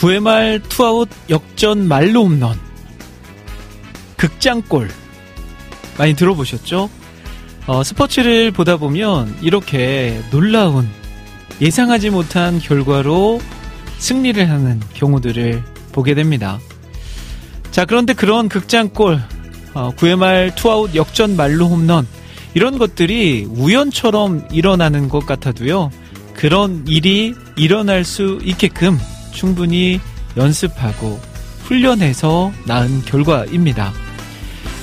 9회 0.00 0.18
말 0.20 0.62
투아웃 0.62 1.10
역전 1.28 1.86
만루 1.86 2.24
홈런 2.24 2.58
극장골 4.16 4.88
많이 5.98 6.14
들어보셨죠? 6.16 6.88
어, 7.66 7.84
스포츠를 7.84 8.50
보다 8.50 8.78
보면 8.78 9.36
이렇게 9.42 10.18
놀라운 10.30 10.88
예상하지 11.60 12.08
못한 12.08 12.58
결과로 12.58 13.42
승리를 13.98 14.48
하는 14.48 14.80
경우들을 14.94 15.62
보게 15.92 16.14
됩니다. 16.14 16.58
자, 17.70 17.84
그런데 17.84 18.14
그런 18.14 18.48
극장골, 18.48 19.20
어, 19.74 19.90
9회 19.96 20.16
말 20.16 20.54
투아웃 20.54 20.94
역전 20.94 21.36
만루 21.36 21.66
홈런, 21.66 22.06
이런 22.54 22.78
것들이 22.78 23.46
우연처럼 23.50 24.48
일어나는 24.50 25.10
것 25.10 25.26
같아도요, 25.26 25.90
그런 26.32 26.84
일이 26.88 27.34
일어날 27.56 28.02
수 28.02 28.38
있게끔 28.42 28.98
충분히 29.32 30.00
연습하고 30.36 31.20
훈련해서 31.64 32.52
낳은 32.66 33.02
결과입니다. 33.04 33.92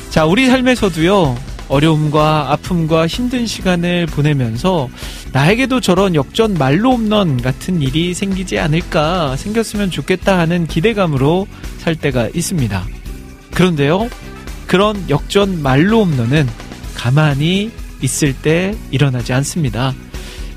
자, 0.10 0.26
우리 0.26 0.48
삶에서도요, 0.48 1.38
어려움과 1.68 2.54
아픔과 2.54 3.08
힘든 3.08 3.46
시간을 3.46 4.06
보내면서 4.06 4.90
나에게도 5.34 5.82
저런 5.82 6.16
역전 6.16 6.54
말로 6.54 6.94
홈런 6.94 7.42
같은 7.42 7.82
일이 7.82 8.14
생기지 8.14 8.58
않을까, 8.58 9.36
생겼으면 9.36 9.92
좋겠다 9.92 10.40
하는 10.40 10.66
기대감으로 10.66 11.48
살 11.78 11.96
때가 11.96 12.30
있습니다. 12.34 12.86
그런데요, 13.54 14.10
그런 14.66 15.10
역전 15.10 15.62
말로 15.62 16.06
홈런은 16.06 16.48
가만히 16.96 17.72
있을 18.02 18.34
때 18.34 18.76
일어나지 18.92 19.34
않습니다. 19.34 19.94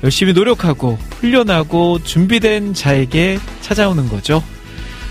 열심히 0.03 0.33
노력하고 0.33 0.97
훈련하고 1.19 2.03
준비된 2.03 2.73
자에게 2.73 3.39
찾아오는 3.61 4.07
거죠. 4.09 4.43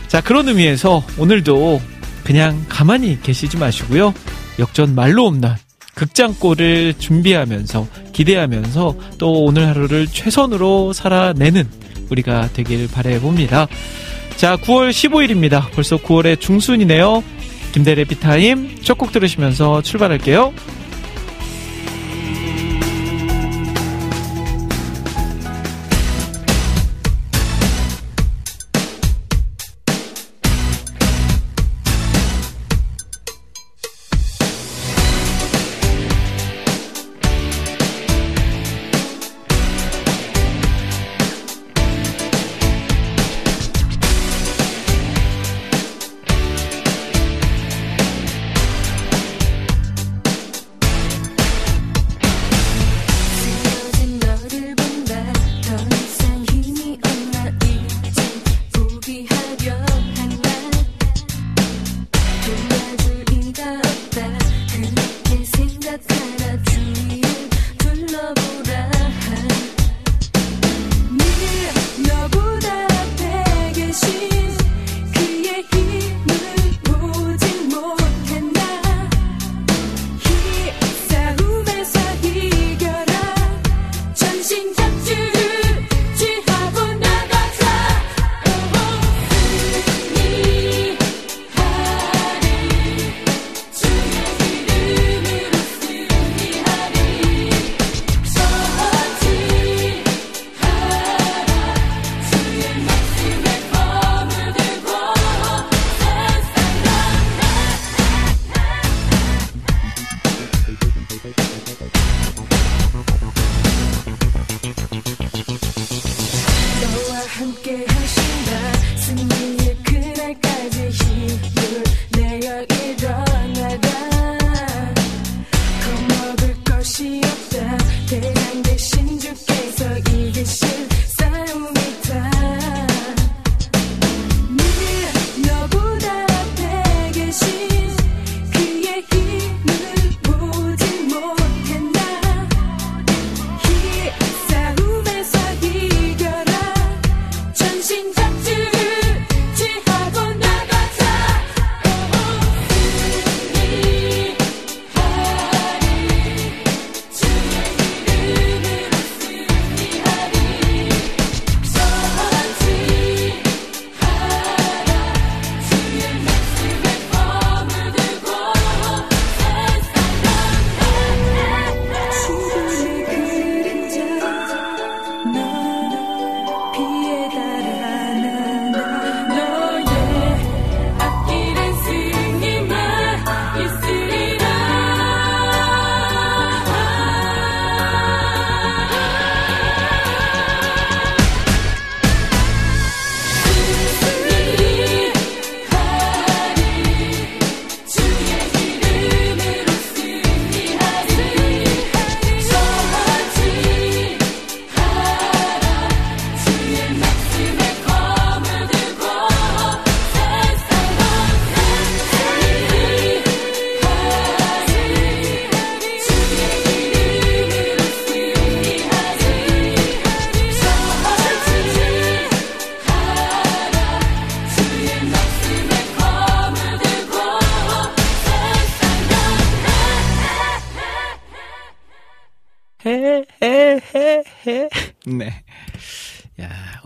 자, 0.08 0.20
그런 0.20 0.48
의미에서 0.48 1.05
오늘도 1.19 1.80
그냥 2.24 2.64
가만히 2.69 3.18
계시지 3.22 3.56
마시고요. 3.56 4.12
역전 4.58 4.95
말로 4.95 5.27
홈런 5.30 5.56
극장골을 5.95 6.95
준비하면서 6.98 7.86
기대하면서 8.12 8.96
또 9.18 9.45
오늘 9.45 9.67
하루를 9.68 10.06
최선으로 10.06 10.92
살아내는 10.92 11.68
우리가 12.11 12.48
되길 12.52 12.89
바래봅니다. 12.90 13.68
자, 14.36 14.56
9월 14.56 14.90
15일입니다. 14.90 15.70
벌써 15.73 15.96
9월의 15.98 16.40
중순이네요. 16.40 17.23
김대래 17.73 18.05
비타임 18.05 18.83
첫 18.83 18.98
곡 18.98 19.12
들으시면서 19.12 19.83
출발할게요. 19.83 20.52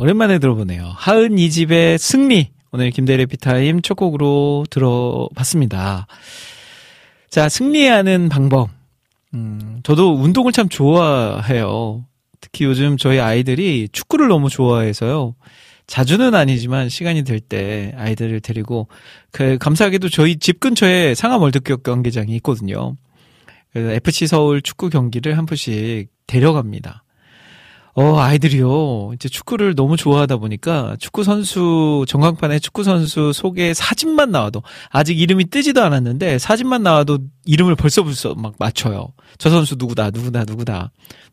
오랜만에 0.05 0.39
들어보네요. 0.39 0.93
하은 0.97 1.39
이 1.39 1.49
집의 1.49 1.97
승리. 1.97 2.51
오늘 2.73 2.91
김대래 2.91 3.25
피타임 3.25 3.81
첫 3.81 3.95
곡으로 3.95 4.67
들어봤습니다. 4.69 6.06
자, 7.31 7.49
승리하는 7.49 8.29
방법. 8.29 8.69
음, 9.33 9.81
저도 9.83 10.15
운동을 10.15 10.53
참 10.53 10.69
좋아해요. 10.69 12.05
특히 12.43 12.67
요즘 12.67 12.99
저희 12.99 13.19
아이들이 13.19 13.89
축구를 13.93 14.29
너무 14.29 14.51
좋아해서요. 14.51 15.37
자주는 15.87 16.35
아니지만 16.35 16.91
시간이 16.91 17.25
될 17.25 17.41
때 17.41 17.95
아이들을 17.97 18.41
데리고 18.41 18.89
그 19.31 19.56
감사하게도 19.56 20.11
저희 20.11 20.37
집 20.37 20.61
근처에 20.61 21.15
상암 21.15 21.41
월드컵 21.41 21.83
경기장이 21.83 22.37
있거든요. 22.37 22.95
FC 23.75 24.27
서울 24.27 24.61
축구 24.61 24.91
경기를 24.91 25.39
한 25.39 25.47
번씩 25.47 26.11
데려갑니다. 26.27 27.04
어, 27.96 28.19
아이들이요. 28.19 29.12
이제 29.14 29.29
축구를 29.29 29.76
너무 29.76 29.96
좋아하다 29.96 30.38
보니까 30.38 30.96
축구 30.99 31.23
선수, 31.23 32.05
전광판에 32.08 32.58
축구 32.58 32.82
선수 32.82 33.32
속에 33.32 33.73
사진만 33.73 34.32
나와도 34.32 34.62
아직 34.91 35.20
이름이 35.20 35.50
뜨지도 35.50 35.81
않았는데 35.82 36.38
사진만 36.38 36.82
나와도 36.82 37.19
이름을 37.44 37.76
벌써 37.76 38.02
벌써 38.02 38.35
막 38.35 38.55
맞춰요. 38.58 39.12
저 39.38 39.49
선수 39.49 39.76
누구다, 39.79 40.11
누구다, 40.11 40.44
누구다. 40.44 40.91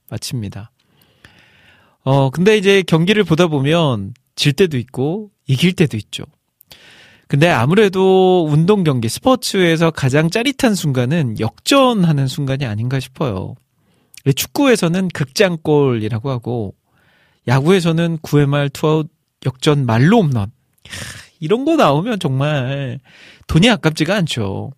맞춥니다. 0.10 0.72
어, 2.04 2.30
근데 2.30 2.58
이제 2.58 2.84
경기를 2.84 3.24
보다 3.24 3.48
보면 3.48 4.14
질 4.36 4.54
때도 4.54 4.78
있고 4.78 5.32
이길 5.48 5.74
때도 5.74 5.98
있죠. 5.98 6.26
근데 7.28 7.50
아무래도 7.50 8.46
운동 8.50 8.84
경기, 8.84 9.08
스포츠에서 9.10 9.90
가장 9.90 10.30
짜릿한 10.30 10.76
순간은 10.76 11.40
역전하는 11.40 12.28
순간이 12.28 12.66
아닌가 12.66 13.00
싶어요. 13.00 13.56
축구에서는 14.26 15.08
극장골이라고 15.10 16.30
하고 16.30 16.76
야구에서는 17.48 18.20
9회 18.20 18.46
말 18.48 18.70
투아웃 18.70 19.10
역전 19.46 19.86
만루 19.86 20.22
홈런. 20.22 20.52
이런 21.40 21.66
거 21.66 21.76
나오면 21.76 22.20
정말 22.20 23.00
돈이 23.48 23.70
아깝지가 23.70 24.16
않죠. 24.16 24.72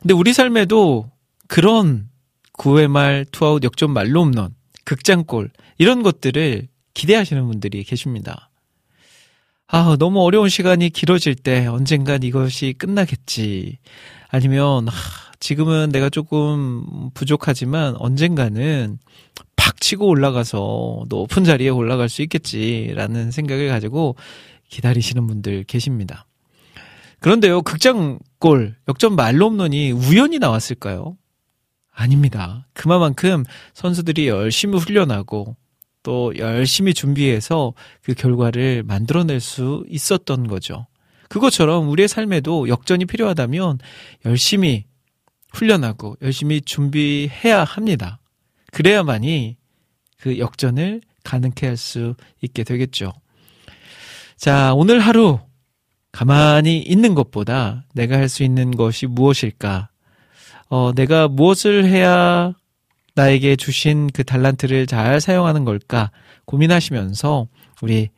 근데 0.00 0.14
우리 0.14 0.32
삶에도 0.32 1.10
그런 1.46 2.08
9회 2.54 2.88
말 2.88 3.24
투아웃 3.30 3.62
역전 3.62 3.92
만루 3.92 4.24
홈런, 4.24 4.54
극장골 4.84 5.50
이런 5.78 6.02
것들을 6.02 6.68
기대하시는 6.94 7.46
분들이 7.46 7.84
계십니다. 7.84 8.50
아, 9.66 9.96
너무 9.98 10.22
어려운 10.22 10.48
시간이 10.48 10.90
길어질 10.90 11.34
때 11.34 11.66
언젠간 11.66 12.22
이것이 12.22 12.74
끝나겠지. 12.76 13.78
아니면 14.28 14.88
아, 14.88 14.92
지금은 15.44 15.90
내가 15.92 16.08
조금 16.08 17.10
부족하지만 17.12 17.96
언젠가는 17.98 18.98
팍 19.56 19.78
치고 19.78 20.06
올라가서 20.06 21.04
높은 21.10 21.44
자리에 21.44 21.68
올라갈 21.68 22.08
수 22.08 22.22
있겠지라는 22.22 23.30
생각을 23.30 23.68
가지고 23.68 24.16
기다리시는 24.70 25.26
분들 25.26 25.64
계십니다. 25.64 26.24
그런데요, 27.20 27.60
극장골, 27.60 28.76
역전 28.88 29.16
말로 29.16 29.50
홈런이 29.50 29.92
우연히 29.92 30.38
나왔을까요? 30.38 31.18
아닙니다. 31.92 32.66
그만큼 32.72 33.44
선수들이 33.74 34.28
열심히 34.28 34.78
훈련하고 34.78 35.56
또 36.02 36.32
열심히 36.38 36.94
준비해서 36.94 37.74
그 38.00 38.14
결과를 38.14 38.82
만들어낼 38.82 39.40
수 39.40 39.84
있었던 39.90 40.48
거죠. 40.48 40.86
그것처럼 41.28 41.90
우리의 41.90 42.08
삶에도 42.08 42.66
역전이 42.70 43.04
필요하다면 43.04 43.80
열심히 44.24 44.86
훈련하고 45.54 46.16
열심히 46.22 46.60
준비해야 46.60 47.64
합니다. 47.64 48.18
그래야만이 48.72 49.56
그 50.18 50.38
역전을 50.38 51.00
가능케 51.22 51.66
할 51.66 51.76
수 51.76 52.14
있게 52.42 52.64
되겠죠. 52.64 53.12
자, 54.36 54.74
오늘 54.74 55.00
하루 55.00 55.38
가만히 56.12 56.78
있는 56.80 57.14
것보다 57.14 57.84
내가 57.94 58.16
할 58.16 58.28
수 58.28 58.42
있는 58.42 58.70
것이 58.72 59.06
무엇일까? 59.06 59.88
어, 60.68 60.92
내가 60.94 61.28
무엇을 61.28 61.86
해야 61.86 62.52
나에게 63.14 63.56
주신 63.56 64.08
그 64.12 64.24
달란트를 64.24 64.86
잘 64.86 65.20
사용하는 65.20 65.64
걸까 65.64 66.10
고민하시면서 66.46 67.46
우리 67.80 68.10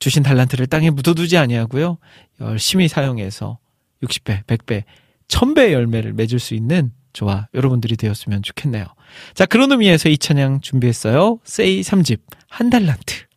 주신 0.00 0.22
달란트를 0.22 0.66
땅에 0.66 0.90
묻어두지 0.90 1.36
아니하고요. 1.36 1.98
열심히 2.40 2.88
사용해서 2.88 3.58
60배, 4.02 4.44
100배 4.44 4.84
1000배의 5.30 5.72
열매를 5.72 6.12
맺을 6.12 6.38
수 6.38 6.54
있는 6.54 6.92
저와 7.12 7.48
여러분들이 7.54 7.96
되었으면 7.96 8.42
좋겠네요. 8.42 8.84
자, 9.34 9.46
그런 9.46 9.72
의미에서 9.72 10.08
이 10.08 10.18
찬양 10.18 10.60
준비했어요. 10.60 11.40
세이 11.44 11.80
3집, 11.80 12.20
한 12.48 12.70
달란트. 12.70 13.29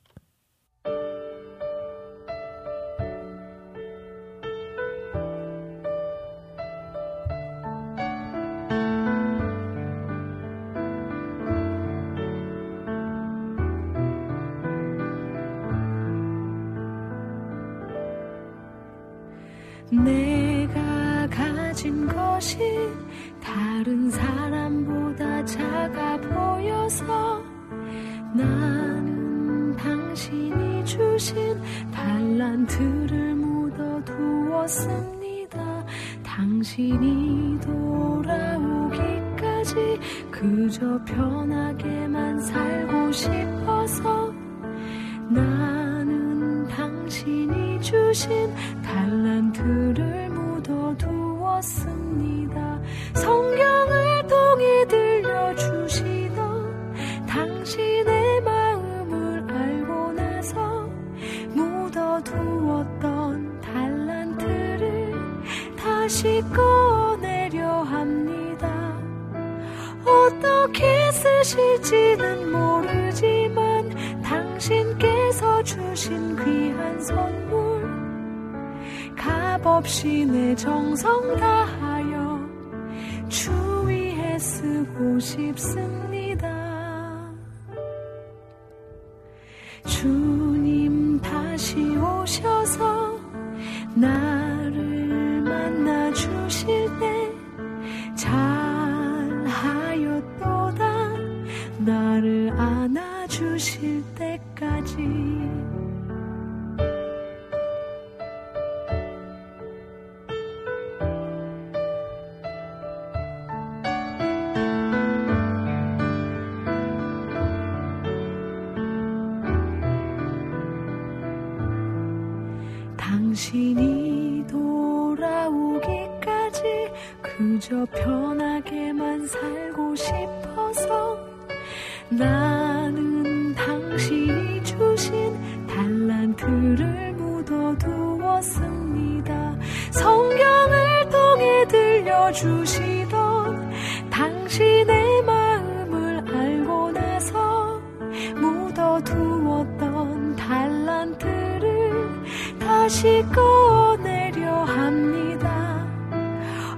두었던 149.03 150.35
달란트를 150.35 152.23
다시 152.59 153.23
꺼내려 153.33 154.63
합니다. 154.63 155.87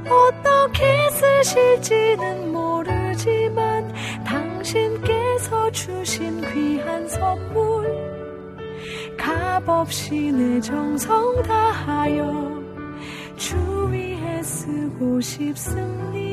어떻게 0.10 1.10
쓰실지는 1.12 2.52
모르지만 2.52 3.92
당신께서 4.24 5.72
주신 5.72 6.42
귀한 6.54 7.08
선물 7.08 7.86
값없이 9.18 10.32
내 10.32 10.60
정성 10.62 11.42
다하여 11.44 12.64
주위에 13.36 14.44
쓰고 14.44 15.22
싶습니다. 15.22 16.25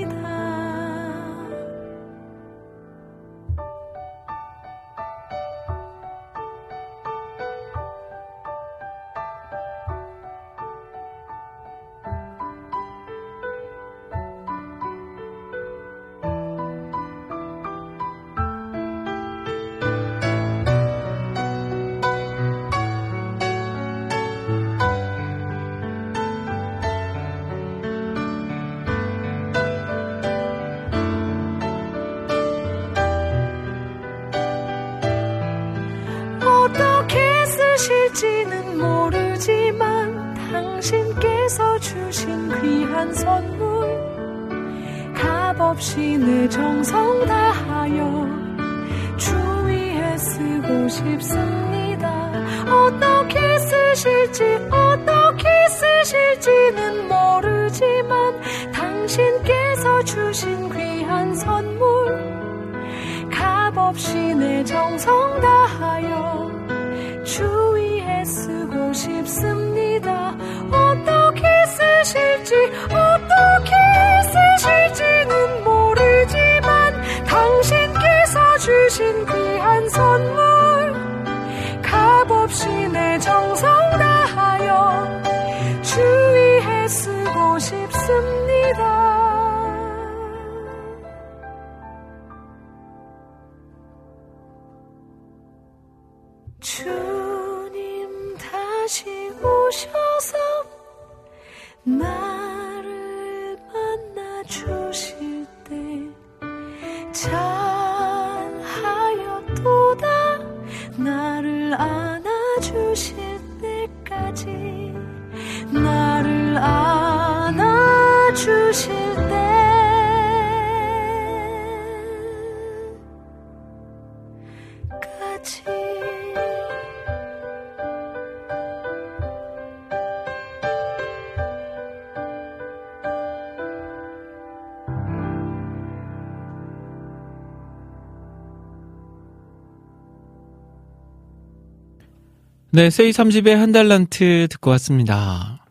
네, 142.75 142.89
세이 142.89 143.11
30의 143.11 143.51
한 143.51 143.71
달란트 143.71 144.49
듣고 144.51 144.71
왔습니다. 144.71 145.67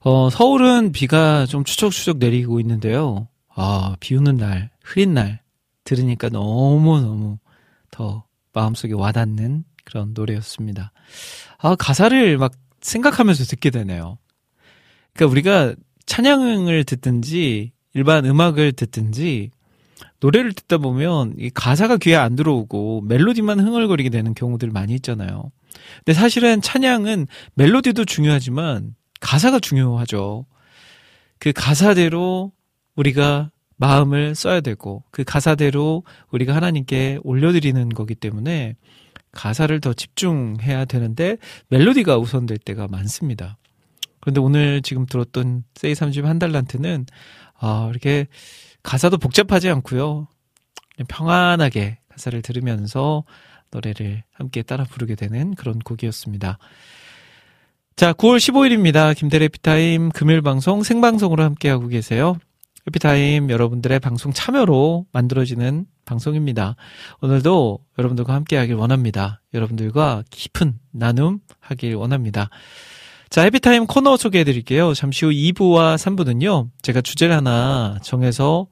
어, 0.00 0.28
서울은 0.28 0.90
비가 0.90 1.46
좀 1.46 1.62
추적추적 1.62 2.18
내리고 2.18 2.58
있는데요. 2.58 3.28
아, 3.54 3.94
비 4.00 4.16
오는 4.16 4.36
날, 4.38 4.70
흐린 4.82 5.14
날, 5.14 5.40
들으니까 5.84 6.30
너무너무 6.30 7.38
더 7.92 8.24
마음속에 8.52 8.92
와닿는 8.92 9.62
그런 9.84 10.14
노래였습니다. 10.14 10.90
아, 11.58 11.76
가사를 11.76 12.36
막 12.38 12.50
생각하면서 12.80 13.44
듣게 13.44 13.70
되네요. 13.70 14.18
그러니까 15.12 15.30
우리가 15.30 15.74
찬양을 16.06 16.82
듣든지 16.82 17.70
일반 17.94 18.24
음악을 18.24 18.72
듣든지 18.72 19.52
노래를 20.22 20.52
듣다 20.52 20.78
보면 20.78 21.34
이 21.36 21.50
가사가 21.50 21.96
귀에 21.96 22.14
안 22.14 22.36
들어오고 22.36 23.02
멜로디만 23.02 23.58
흥얼거리게 23.58 24.08
되는 24.08 24.34
경우들 24.34 24.70
많이 24.70 24.94
있잖아요. 24.94 25.50
근데 25.96 26.12
사실은 26.12 26.62
찬양은 26.62 27.26
멜로디도 27.54 28.04
중요하지만 28.04 28.94
가사가 29.20 29.58
중요하죠. 29.58 30.46
그 31.40 31.52
가사대로 31.52 32.52
우리가 32.94 33.50
마음을 33.76 34.36
써야 34.36 34.60
되고 34.60 35.02
그 35.10 35.24
가사대로 35.24 36.04
우리가 36.30 36.54
하나님께 36.54 37.18
올려드리는 37.24 37.88
거기 37.88 38.14
때문에 38.14 38.76
가사를 39.32 39.80
더 39.80 39.92
집중해야 39.92 40.84
되는데 40.84 41.36
멜로디가 41.68 42.18
우선될 42.18 42.58
때가 42.58 42.86
많습니다. 42.86 43.58
그런데 44.20 44.40
오늘 44.40 44.82
지금 44.82 45.04
들었던 45.04 45.64
세이 45.74 45.94
30한 45.94 46.38
달란트는 46.38 47.06
아, 47.58 47.88
이렇게 47.90 48.28
가사도 48.82 49.18
복잡하지 49.18 49.68
않고요. 49.68 50.28
평안하게 51.08 51.98
가사를 52.08 52.40
들으면서 52.42 53.24
노래를 53.70 54.22
함께 54.32 54.62
따라 54.62 54.84
부르게 54.84 55.14
되는 55.14 55.54
그런 55.54 55.78
곡이었습니다. 55.78 56.58
자, 57.96 58.12
9월 58.12 58.36
15일입니다. 58.38 59.16
김대일의 59.16 59.48
해피타임 59.48 60.10
금요일 60.10 60.42
방송 60.42 60.82
생방송으로 60.82 61.42
함께하고 61.42 61.88
계세요. 61.88 62.36
해피타임 62.86 63.50
여러분들의 63.50 64.00
방송 64.00 64.32
참여로 64.32 65.06
만들어지는 65.12 65.86
방송입니다. 66.04 66.74
오늘도 67.20 67.78
여러분들과 67.96 68.34
함께 68.34 68.56
하길 68.56 68.74
원합니다. 68.74 69.40
여러분들과 69.54 70.24
깊은 70.30 70.78
나눔 70.90 71.38
하길 71.60 71.94
원합니다. 71.94 72.50
자, 73.32 73.44
해피타임 73.44 73.86
코너 73.86 74.18
소개해 74.18 74.44
드릴게요. 74.44 74.92
잠시 74.92 75.24
후 75.24 75.30
2부와 75.30 75.96
3부는요, 75.96 76.68
제가 76.82 77.00
주제를 77.00 77.34
하나 77.34 77.96
정해서 78.02 78.66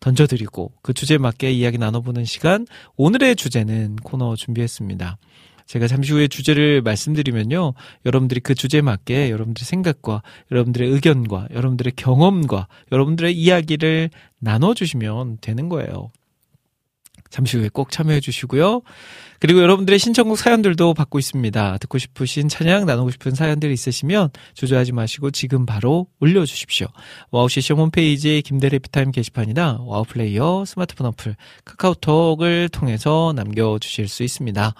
던져드리고 0.00 0.72
그 0.80 0.94
주제에 0.94 1.18
맞게 1.18 1.52
이야기 1.52 1.76
나눠보는 1.76 2.24
시간 2.24 2.66
오늘의 2.96 3.36
주제는 3.36 3.96
코너 3.96 4.34
준비했습니다. 4.34 5.18
제가 5.66 5.86
잠시 5.86 6.14
후에 6.14 6.28
주제를 6.28 6.80
말씀드리면요. 6.80 7.74
여러분들이 8.06 8.40
그 8.40 8.54
주제에 8.54 8.80
맞게 8.80 9.30
여러분들의 9.30 9.66
생각과 9.66 10.22
여러분들의 10.50 10.88
의견과 10.92 11.48
여러분들의 11.52 11.92
경험과 11.96 12.68
여러분들의 12.92 13.36
이야기를 13.36 14.08
나눠주시면 14.38 15.38
되는 15.42 15.68
거예요. 15.68 16.10
잠시 17.30 17.56
후에 17.56 17.68
꼭 17.72 17.90
참여해 17.90 18.20
주시고요. 18.20 18.82
그리고 19.38 19.60
여러분들의 19.60 19.98
신청곡 19.98 20.38
사연들도 20.38 20.94
받고 20.94 21.18
있습니다. 21.18 21.78
듣고 21.78 21.98
싶으신 21.98 22.48
찬양 22.48 22.86
나누고 22.86 23.10
싶은 23.10 23.34
사연들 23.34 23.70
있으시면 23.70 24.30
주저하지 24.54 24.92
마시고 24.92 25.30
지금 25.30 25.66
바로 25.66 26.06
올려주십시오. 26.20 26.86
와우CCM 27.30 27.74
홈페이지 27.74 28.42
김대일의 28.42 28.78
해피타임 28.78 29.10
게시판이나 29.10 29.80
와우 29.82 30.04
플레이어 30.04 30.64
스마트폰 30.66 31.08
어플 31.08 31.36
카카오톡을 31.64 32.70
통해서 32.70 33.32
남겨주실 33.36 34.08
수 34.08 34.22
있습니다. 34.22 34.74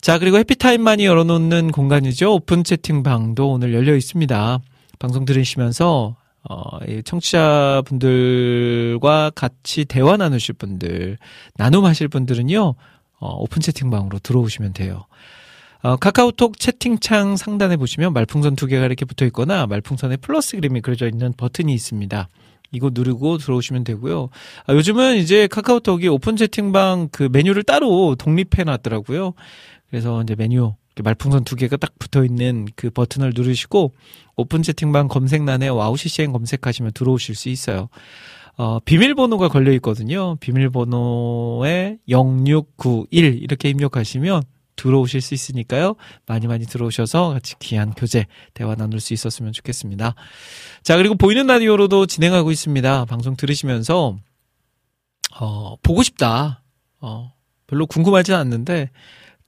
자, 0.00 0.18
그리고 0.18 0.38
해피타임만이 0.38 1.04
열어놓는 1.04 1.72
공간이죠. 1.72 2.34
오픈 2.34 2.64
채팅방도 2.64 3.50
오늘 3.50 3.74
열려 3.74 3.94
있습니다. 3.94 4.60
방송 4.98 5.24
들으시면서 5.26 6.16
어, 6.48 6.78
청취자분들과 7.04 8.10
같이 9.34 9.84
대화 9.84 10.16
나누실 10.16 10.54
분들, 10.54 11.18
나눔하실 11.56 12.08
분들은요, 12.08 12.74
어, 13.18 13.34
오픈 13.36 13.60
채팅방으로 13.60 14.18
들어오시면 14.20 14.72
돼요. 14.72 15.04
어, 15.82 15.96
카카오톡 15.96 16.58
채팅창 16.58 17.36
상단에 17.36 17.76
보시면 17.76 18.12
말풍선 18.12 18.56
두 18.56 18.66
개가 18.66 18.84
이렇게 18.84 19.04
붙어 19.04 19.24
있거나 19.26 19.66
말풍선에 19.66 20.16
플러스 20.18 20.56
그림이 20.56 20.80
그려져 20.80 21.08
있는 21.08 21.32
버튼이 21.36 21.72
있습니다. 21.72 22.28
이거 22.72 22.90
누르고 22.92 23.38
들어오시면 23.38 23.84
되고요. 23.84 24.28
아, 24.66 24.74
요즘은 24.74 25.16
이제 25.16 25.46
카카오톡이 25.46 26.08
오픈 26.08 26.36
채팅방 26.36 27.08
그 27.12 27.28
메뉴를 27.32 27.62
따로 27.64 28.14
독립해 28.14 28.64
놨더라고요. 28.64 29.32
그래서 29.88 30.22
이제 30.22 30.34
메뉴 30.36 30.74
말풍선 31.02 31.44
두 31.44 31.56
개가 31.56 31.76
딱 31.76 31.98
붙어 31.98 32.24
있는 32.24 32.66
그 32.76 32.90
버튼을 32.90 33.32
누르시고 33.34 33.94
오픈 34.36 34.62
채팅방 34.62 35.08
검색란에 35.08 35.68
와우 35.68 35.96
CCM 35.96 36.32
검색하시면 36.32 36.92
들어오실 36.92 37.34
수 37.34 37.48
있어요. 37.48 37.88
어, 38.56 38.78
비밀번호가 38.80 39.48
걸려 39.48 39.72
있거든요. 39.74 40.36
비밀번호에 40.36 41.98
0691 42.08 43.42
이렇게 43.42 43.70
입력하시면 43.70 44.42
들어오실 44.76 45.20
수 45.20 45.34
있으니까요. 45.34 45.94
많이 46.26 46.46
많이 46.46 46.66
들어오셔서 46.66 47.30
같이 47.30 47.54
귀한 47.58 47.92
교제 47.92 48.26
대화 48.54 48.74
나눌 48.74 49.00
수 49.00 49.12
있었으면 49.12 49.52
좋겠습니다. 49.52 50.14
자, 50.82 50.96
그리고 50.96 51.14
보이는 51.14 51.46
라디오로도 51.46 52.06
진행하고 52.06 52.50
있습니다. 52.50 53.04
방송 53.04 53.36
들으시면서 53.36 54.16
어, 55.38 55.76
보고 55.82 56.02
싶다. 56.02 56.62
어, 57.00 57.32
별로 57.66 57.86
궁금하진 57.86 58.34
않는데 58.34 58.90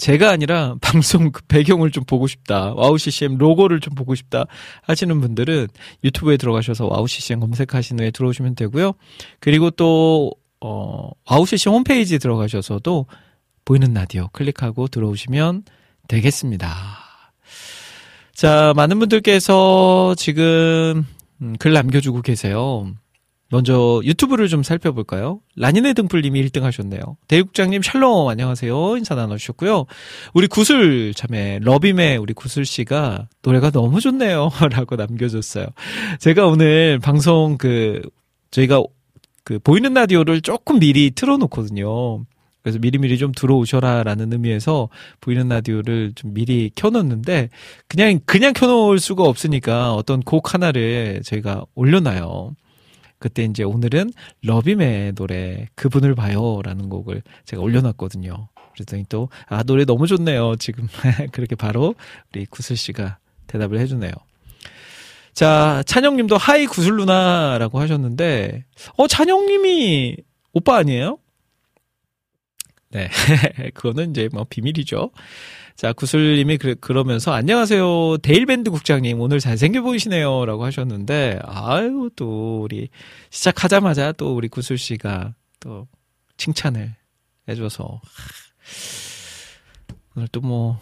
제가 0.02 0.30
아니라 0.30 0.74
방송 0.82 1.30
그 1.30 1.42
배경을 1.46 1.92
좀 1.92 2.02
보고 2.04 2.26
싶다. 2.26 2.74
와우 2.74 2.98
CCM 2.98 3.38
로고를 3.38 3.78
좀 3.78 3.94
보고 3.94 4.16
싶다 4.16 4.46
하시는 4.82 5.20
분들은 5.20 5.68
유튜브에 6.02 6.36
들어가셔서 6.36 6.88
와우 6.88 7.06
CCM 7.06 7.38
검색하신 7.38 8.00
후에 8.00 8.10
들어오시면 8.10 8.56
되고요. 8.56 8.94
그리고 9.38 9.70
또 9.70 10.32
어, 10.60 11.08
와우 11.30 11.46
CCM 11.46 11.72
홈페이지에 11.72 12.18
들어가셔서도 12.18 13.06
보이는 13.64 13.94
라디오 13.94 14.26
클릭하고 14.32 14.88
들어오시면 14.88 15.62
되겠습니다. 16.08 16.68
자, 18.34 18.72
많은 18.74 18.98
분들께서 18.98 20.16
지금 20.18 21.06
음, 21.40 21.54
글 21.60 21.72
남겨주고 21.74 22.22
계세요. 22.22 22.92
먼저 23.52 24.00
유튜브를 24.02 24.48
좀 24.48 24.62
살펴볼까요? 24.62 25.40
라니네 25.56 25.92
등불님이 25.92 26.42
1등 26.46 26.62
하셨네요. 26.62 27.02
대국장님 27.28 27.82
샬롬 27.82 28.26
안녕하세요 28.26 28.96
인사 28.96 29.14
나눠주셨고요. 29.14 29.84
우리 30.32 30.46
구슬 30.46 31.12
참에 31.12 31.58
러빔의 31.60 32.16
우리 32.16 32.32
구슬 32.32 32.64
씨가 32.64 33.28
노래가 33.42 33.70
너무 33.70 34.00
좋네요 34.00 34.48
라고 34.70 34.96
남겨줬어요. 34.96 35.66
제가 36.18 36.46
오늘 36.46 36.98
방송 36.98 37.58
그 37.58 38.00
저희가 38.52 38.82
그 39.44 39.58
보이는 39.58 39.92
라디오를 39.92 40.40
조금 40.40 40.78
미리 40.78 41.10
틀어놓거든요. 41.10 42.24
그래서 42.62 42.78
미리미리 42.78 43.18
좀 43.18 43.32
들어오셔라라는 43.32 44.32
의미에서 44.32 44.88
보이는 45.20 45.46
라디오를 45.48 46.12
좀 46.14 46.32
미리 46.32 46.70
켜놓는데 46.74 47.50
그냥 47.86 48.18
그냥 48.24 48.54
켜놓을 48.54 48.98
수가 48.98 49.24
없으니까 49.24 49.92
어떤 49.92 50.20
곡 50.20 50.54
하나를 50.54 51.20
저희가 51.22 51.66
올려놔요. 51.74 52.54
그때 53.22 53.44
이제 53.44 53.62
오늘은 53.62 54.10
러빔의 54.42 55.12
노래 55.12 55.68
그분을 55.76 56.16
봐요라는 56.16 56.88
곡을 56.88 57.22
제가 57.44 57.62
올려놨거든요. 57.62 58.48
그랬더니 58.74 59.04
또 59.08 59.28
아 59.46 59.62
노래 59.62 59.84
너무 59.84 60.08
좋네요. 60.08 60.56
지금 60.56 60.88
그렇게 61.30 61.54
바로 61.54 61.94
우리 62.32 62.46
구슬 62.46 62.76
씨가 62.76 63.18
대답을 63.46 63.78
해주네요. 63.78 64.10
자 65.34 65.84
찬영님도 65.86 66.36
하이 66.36 66.66
구슬 66.66 66.96
누나라고 66.96 67.78
하셨는데 67.78 68.64
어 68.96 69.06
찬영님이 69.06 70.16
오빠 70.52 70.78
아니에요? 70.78 71.18
네 72.90 73.08
그거는 73.74 74.10
이제 74.10 74.28
뭐 74.32 74.44
비밀이죠. 74.50 75.12
자, 75.76 75.92
구슬님이 75.92 76.58
그, 76.58 76.74
그러면서 76.76 77.32
안녕하세요. 77.32 78.18
데일밴드 78.18 78.70
국장님 78.70 79.20
오늘 79.20 79.40
잘생겨 79.40 79.82
보이시네요. 79.82 80.44
라고 80.46 80.64
하셨는데 80.64 81.40
아유, 81.44 82.10
또 82.14 82.62
우리 82.62 82.88
시작하자마자 83.30 84.12
또 84.12 84.34
우리 84.36 84.48
구슬 84.48 84.78
씨가 84.78 85.34
또 85.60 85.88
칭찬을 86.36 86.94
해줘서 87.48 88.00
오늘 90.14 90.28
또 90.28 90.40
뭐 90.40 90.78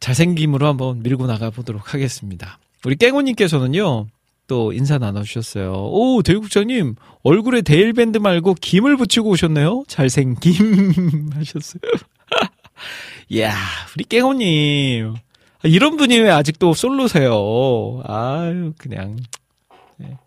잘생김으로 0.00 0.66
한번 0.66 1.02
밀고 1.02 1.26
나가 1.28 1.50
보도록 1.50 1.94
하겠습니다. 1.94 2.58
우리 2.84 2.96
깽호님께서는요. 2.96 4.08
또 4.48 4.72
인사 4.72 4.98
나눠주셨어요. 4.98 5.72
오, 5.72 6.20
대국장님, 6.22 6.96
얼굴에 7.22 7.62
데일밴드 7.62 8.18
말고 8.18 8.54
김을 8.54 8.96
붙이고 8.96 9.30
오셨네요? 9.30 9.84
잘생김 9.86 11.30
하셨어요. 11.34 11.80
이야, 13.32 13.54
우리 13.96 14.04
깽호님. 14.04 15.14
이런 15.62 15.96
분이 15.96 16.18
왜 16.18 16.28
아직도 16.28 16.74
솔로세요? 16.74 18.02
아유, 18.04 18.74
그냥. 18.76 19.16
네. 19.96 20.18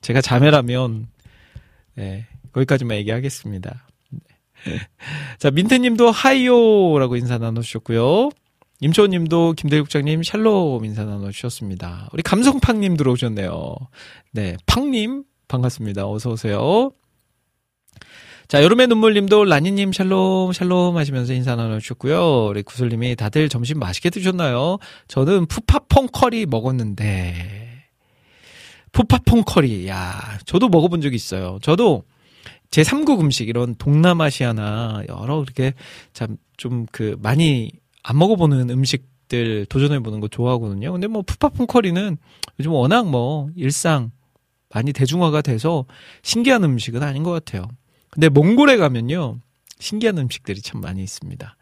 제가 0.00 0.22
자매라면, 0.22 1.06
네, 1.96 2.26
거기까지만 2.52 2.96
얘기하겠습니다. 2.96 3.86
네. 4.10 4.20
자, 5.38 5.50
민트님도 5.50 6.10
하이요라고 6.10 7.16
인사 7.16 7.36
나눠주셨고요. 7.36 8.30
임초님도 8.80 9.52
김대국장님 9.52 10.22
샬롬 10.22 10.82
인사 10.86 11.04
나눠주셨습니다. 11.04 12.08
우리 12.14 12.22
감성팡님 12.22 12.96
들어오셨네요. 12.96 13.76
네, 14.32 14.56
팡님 14.64 15.24
반갑습니다. 15.48 16.08
어서 16.08 16.30
오세요. 16.30 16.90
자, 18.48 18.62
여름의 18.62 18.86
눈물님도 18.86 19.44
라니님 19.44 19.92
샬롬 19.92 20.52
샬롬 20.52 20.96
하시면서 20.96 21.32
인사 21.32 21.56
나눠주셨고요. 21.56 22.46
우리 22.46 22.62
구슬님이 22.62 23.16
다들 23.16 23.48
점심 23.48 23.78
맛있게 23.80 24.10
드셨나요? 24.10 24.78
저는 25.08 25.46
푸파퐁 25.46 26.08
커리 26.12 26.46
먹었는데 26.46 27.82
푸파퐁 28.92 29.42
커리 29.44 29.88
야 29.88 30.38
저도 30.46 30.68
먹어본 30.68 31.00
적이 31.00 31.16
있어요. 31.16 31.58
저도 31.60 32.04
제 32.70 32.82
3국 32.82 33.20
음식 33.20 33.48
이런 33.48 33.74
동남아시아나 33.76 35.02
여러 35.08 35.42
이렇게 35.42 35.74
참 36.12 36.36
좀 36.56 36.86
그 36.90 37.16
많이 37.20 37.70
안 38.02 38.18
먹어보는 38.18 38.70
음식들 38.70 39.66
도전해보는 39.66 40.20
거 40.20 40.28
좋아하거든요. 40.28 40.90
근데 40.92 41.06
뭐 41.06 41.20
푸팟퐁 41.22 41.66
커리는 41.66 42.16
요즘 42.58 42.72
워낙 42.72 43.08
뭐 43.10 43.50
일상 43.56 44.10
많이 44.70 44.92
대중화가 44.94 45.42
돼서 45.42 45.84
신기한 46.22 46.64
음식은 46.64 47.02
아닌 47.02 47.22
것 47.22 47.30
같아요. 47.32 47.68
근데 48.16 48.30
몽골에 48.30 48.78
가면요. 48.78 49.40
신기한 49.78 50.16
음식들이 50.16 50.62
참 50.62 50.80
많이 50.80 51.02
있습니다. 51.02 51.54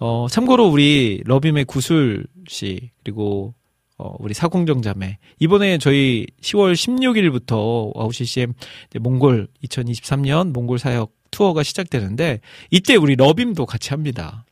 어, 0.00 0.26
참고로 0.30 0.66
우리 0.66 1.22
러빔의 1.24 1.64
구슬 1.64 2.26
씨, 2.46 2.90
그리고 3.02 3.54
어, 3.96 4.14
우리 4.18 4.34
사공정 4.34 4.82
자매. 4.82 5.16
이번에 5.38 5.78
저희 5.78 6.26
10월 6.42 6.74
16일부터 6.74 7.96
와우 7.96 8.12
CCM 8.12 8.52
몽골 9.00 9.48
2023년 9.64 10.52
몽골 10.52 10.78
사역 10.78 11.10
투어가 11.30 11.62
시작되는데 11.62 12.40
이때 12.70 12.96
우리 12.96 13.16
러빔도 13.16 13.64
같이 13.64 13.90
합니다. 13.90 14.44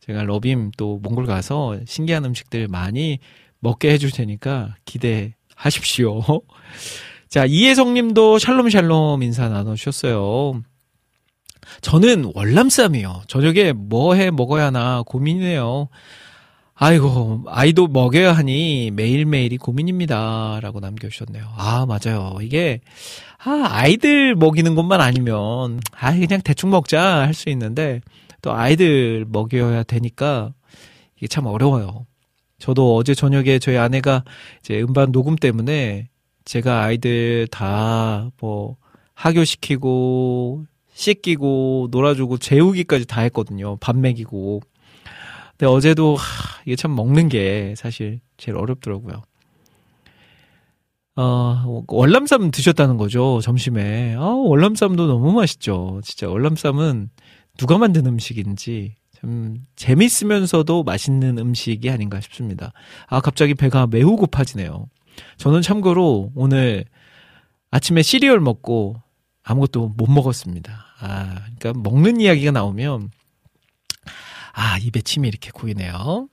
제가 0.00 0.24
러빔 0.24 0.72
또 0.76 0.98
몽골 1.02 1.24
가서 1.24 1.80
신기한 1.86 2.26
음식들 2.26 2.68
많이 2.68 3.18
먹게 3.60 3.90
해줄 3.92 4.10
테니까 4.10 4.76
기대하십시오. 4.84 6.20
자, 7.30 7.46
이혜성 7.46 7.94
님도 7.94 8.38
샬롬 8.38 8.68
샬롬 8.68 9.22
인사 9.22 9.48
나눠주셨어요. 9.48 10.62
저는 11.80 12.32
월남쌈이요. 12.34 13.22
저녁에 13.28 13.72
뭐 13.72 14.14
해 14.14 14.30
먹어야 14.30 14.66
하나 14.66 15.02
고민이네요. 15.06 15.88
아이고, 16.80 17.42
아이도 17.48 17.88
먹여야 17.88 18.32
하니 18.32 18.92
매일매일이 18.94 19.56
고민입니다. 19.58 20.60
라고 20.62 20.78
남겨주셨네요. 20.80 21.44
아, 21.56 21.86
맞아요. 21.86 22.36
이게, 22.40 22.80
아, 23.44 23.66
아이들 23.68 24.36
먹이는 24.36 24.74
것만 24.76 25.00
아니면, 25.00 25.80
아, 25.98 26.12
그냥 26.14 26.40
대충 26.42 26.70
먹자 26.70 27.02
할 27.22 27.34
수 27.34 27.48
있는데, 27.50 28.00
또 28.42 28.52
아이들 28.52 29.24
먹여야 29.28 29.82
되니까, 29.82 30.52
이게 31.16 31.26
참 31.26 31.46
어려워요. 31.46 32.06
저도 32.60 32.94
어제 32.96 33.12
저녁에 33.14 33.58
저희 33.58 33.76
아내가 33.76 34.22
이제 34.60 34.80
음반 34.80 35.10
녹음 35.12 35.34
때문에 35.36 36.08
제가 36.44 36.82
아이들 36.84 37.48
다 37.50 38.30
뭐, 38.40 38.76
하교시키고, 39.14 40.64
씻기고 40.98 41.88
놀아주고 41.92 42.38
재우기까지 42.38 43.06
다 43.06 43.20
했거든요. 43.22 43.76
밥 43.76 43.96
먹이고. 43.96 44.60
근데 45.50 45.66
어제도 45.66 46.16
하, 46.16 46.60
이게 46.66 46.74
참 46.74 46.94
먹는 46.96 47.28
게 47.28 47.74
사실 47.76 48.20
제일 48.36 48.58
어렵더라고요. 48.58 49.22
어, 51.14 51.84
월남쌈 51.86 52.50
드셨다는 52.50 52.96
거죠, 52.96 53.40
점심에. 53.40 54.16
아, 54.16 54.24
월남쌈도 54.24 55.06
너무 55.06 55.32
맛있죠. 55.32 56.00
진짜 56.02 56.28
월남쌈은 56.28 57.10
누가 57.56 57.78
만든 57.78 58.06
음식인지 58.06 58.96
참 59.12 59.56
재밌으면서도 59.76 60.82
맛있는 60.82 61.38
음식이 61.38 61.90
아닌가 61.90 62.20
싶습니다. 62.20 62.72
아, 63.06 63.20
갑자기 63.20 63.54
배가 63.54 63.86
매우 63.86 64.16
고파지네요. 64.16 64.86
저는 65.36 65.62
참고로 65.62 66.32
오늘 66.34 66.84
아침에 67.70 68.02
시리얼 68.02 68.40
먹고 68.40 68.96
아무것도 69.48 69.94
못 69.96 70.10
먹었습니다. 70.10 70.84
아, 71.00 71.40
그러니까 71.58 71.72
먹는 71.82 72.20
이야기가 72.20 72.52
나오면 72.52 73.10
아, 74.52 74.78
입에 74.78 75.00
침이 75.00 75.26
이렇게 75.26 75.50
고이네요. 75.50 76.28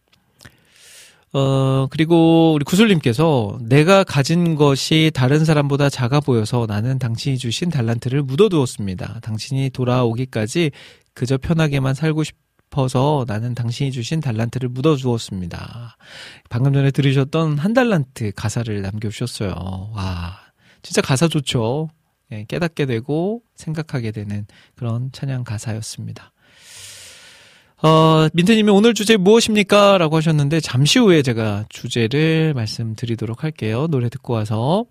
어, 1.32 1.88
그리고 1.89 2.54
우리 2.54 2.65
구슬님께서 2.65 3.58
내가 3.62 4.04
가진 4.04 4.56
것이 4.56 5.12
다른 5.13 5.45
사람보다 5.45 5.89
작아 5.89 6.19
보여서 6.19 6.65
나는 6.67 6.99
당신이 6.99 7.38
주신 7.38 7.69
달란트를 7.69 8.21
묻어두었습니다. 8.23 9.19
당신이 9.21 9.69
돌아오기까지 9.69 10.71
그저 11.13 11.38
편하게만 11.38 11.93
살고 11.93 12.23
싶어서 12.23 13.23
나는 13.28 13.56
당신이 13.56 13.91
주신 13.93 14.19
달란트를 14.19 14.67
묻어두었습니다. 14.69 15.97
방금 16.49 16.73
전에 16.73 16.91
들으셨던 16.91 17.60
한 17.60 17.73
달란트 17.73 18.34
가사를 18.36 18.82
남겨주셨어요. 18.82 19.91
와, 19.93 20.38
진짜 20.82 21.01
가사 21.01 21.30
좋죠? 21.30 21.89
예, 22.32 22.46
깨닫게 22.48 22.86
되고 22.86 23.42
생각하게 23.56 24.12
되는 24.12 24.46
그런 24.76 25.12
찬양 25.12 25.44
가사였습니다. 25.44 26.32
어, 27.84 28.28
민트님이 28.34 28.72
오늘 28.72 28.94
주제 28.94 29.18
무엇입니까? 29.18 29.98
라고 29.98 30.16
하셨는데, 30.18 30.60
잠시 30.60 30.98
후에 30.98 31.22
제가 31.22 31.66
주제를 31.70 32.54
말씀드리도록 32.56 33.44
할게요. 33.44 33.88
노래 33.88 34.10
듣고 34.10 34.34
와서. 34.34 34.86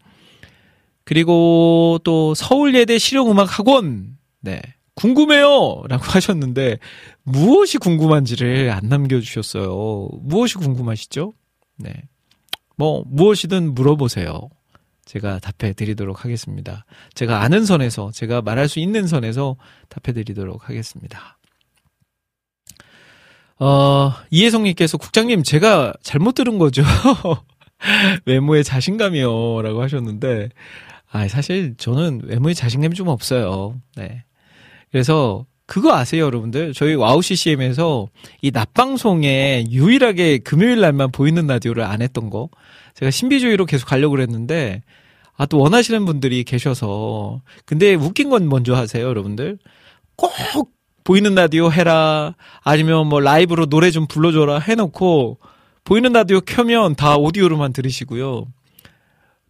그리고 1.05 1.99
또 2.05 2.35
서울예대 2.35 2.99
실용음악학원. 2.99 4.17
네. 4.41 4.61
궁금해요! 4.95 5.83
라고 5.89 6.05
하셨는데, 6.05 6.79
무엇이 7.25 7.79
궁금한지를 7.79 8.71
안 8.71 8.89
남겨주셨어요. 8.89 10.09
무엇이 10.21 10.55
궁금하시죠? 10.57 11.33
네. 11.79 11.93
뭐, 12.77 13.03
무엇이든 13.07 13.75
물어보세요. 13.75 14.51
제가 15.15 15.39
답해 15.39 15.75
드리도록 15.75 16.25
하겠습니다. 16.25 16.85
제가 17.15 17.43
아는 17.43 17.65
선에서, 17.65 18.11
제가 18.13 18.43
말할 18.43 18.69
수 18.69 18.81
있는 18.81 19.07
선에서 19.07 19.57
답해 19.89 20.13
드리도록 20.13 20.69
하겠습니다. 20.69 21.39
어, 23.61 24.13
이혜성님께서 24.31 24.99
국장님, 24.99 25.45
제가 25.45 25.93
잘못 26.03 26.35
들은 26.35 26.59
거죠. 26.59 26.83
외모에 28.27 28.65
자신감이요. 28.65 29.63
라고 29.63 29.83
하셨는데, 29.83 30.49
아, 31.13 31.29
사실 31.29 31.77
저는 31.77 32.23
외모에 32.25 32.53
자신감이 32.53 32.97
좀 32.97 33.07
없어요. 33.07 33.81
네. 33.97 34.25
그래서 34.91 35.47
그거 35.67 35.95
아세요, 35.95 36.25
여러분들? 36.25 36.75
저희 36.75 36.97
와우 36.97 37.23
CCM에서 37.23 38.09
이 38.43 38.51
낮방송에 38.51 39.67
유일하게 39.71 40.39
금요일 40.39 40.81
날만 40.81 41.13
보이는 41.13 41.47
라디오를 41.47 41.85
안 41.85 42.03
했던 42.03 42.31
거. 42.31 42.49
제가 42.95 43.13
신비주의로 43.13 43.65
계속 43.67 43.87
가려고 43.87 44.17
그랬는데, 44.17 44.83
아, 45.37 45.47
또 45.47 45.59
원하시는 45.59 46.05
분들이 46.05 46.45
계셔서. 46.45 47.43
근데 47.65 47.95
웃긴 47.95 48.31
건 48.31 48.49
먼저 48.49 48.75
하세요, 48.75 49.05
여러분들. 49.05 49.59
꼭 50.17 50.33
보이는 51.05 51.35
라디오 51.35 51.71
해라 51.71 52.35
아니면 52.63 53.07
뭐 53.09 53.21
라이브로 53.21 53.67
노래 53.67 53.91
좀 53.91 54.07
불러줘라 54.07 54.59
해놓고 54.59 55.39
보이는 55.85 56.13
라디오 56.13 56.41
켜면 56.41 56.95
다 56.95 57.17
오디오로만 57.17 57.75
들으시고요. 57.75 58.47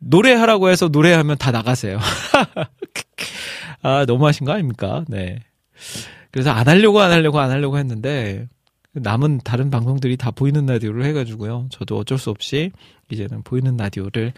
노래하라고 0.00 0.68
해서 0.68 0.88
노래하면 0.88 1.38
다 1.38 1.52
나가세요. 1.52 1.98
아, 3.82 4.04
너무하신 4.06 4.44
거 4.46 4.52
아닙니까? 4.52 5.04
네. 5.08 5.38
그래서 6.32 6.50
안 6.50 6.66
하려고 6.66 7.00
안 7.00 7.12
하려고 7.12 7.38
안 7.38 7.50
하려고 7.50 7.78
했는데 7.78 8.48
남은 8.92 9.40
다른 9.44 9.70
방송들이 9.70 10.16
다 10.16 10.32
보이는 10.32 10.66
라디오를 10.66 11.04
해가지고요. 11.04 11.68
저도 11.70 11.98
어쩔 11.98 12.18
수 12.18 12.30
없이 12.30 12.72
이제는 13.10 13.42
보이는 13.42 13.76
라디오를 13.76 14.32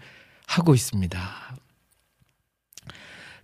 하고 0.47 0.73
있습니다. 0.73 1.19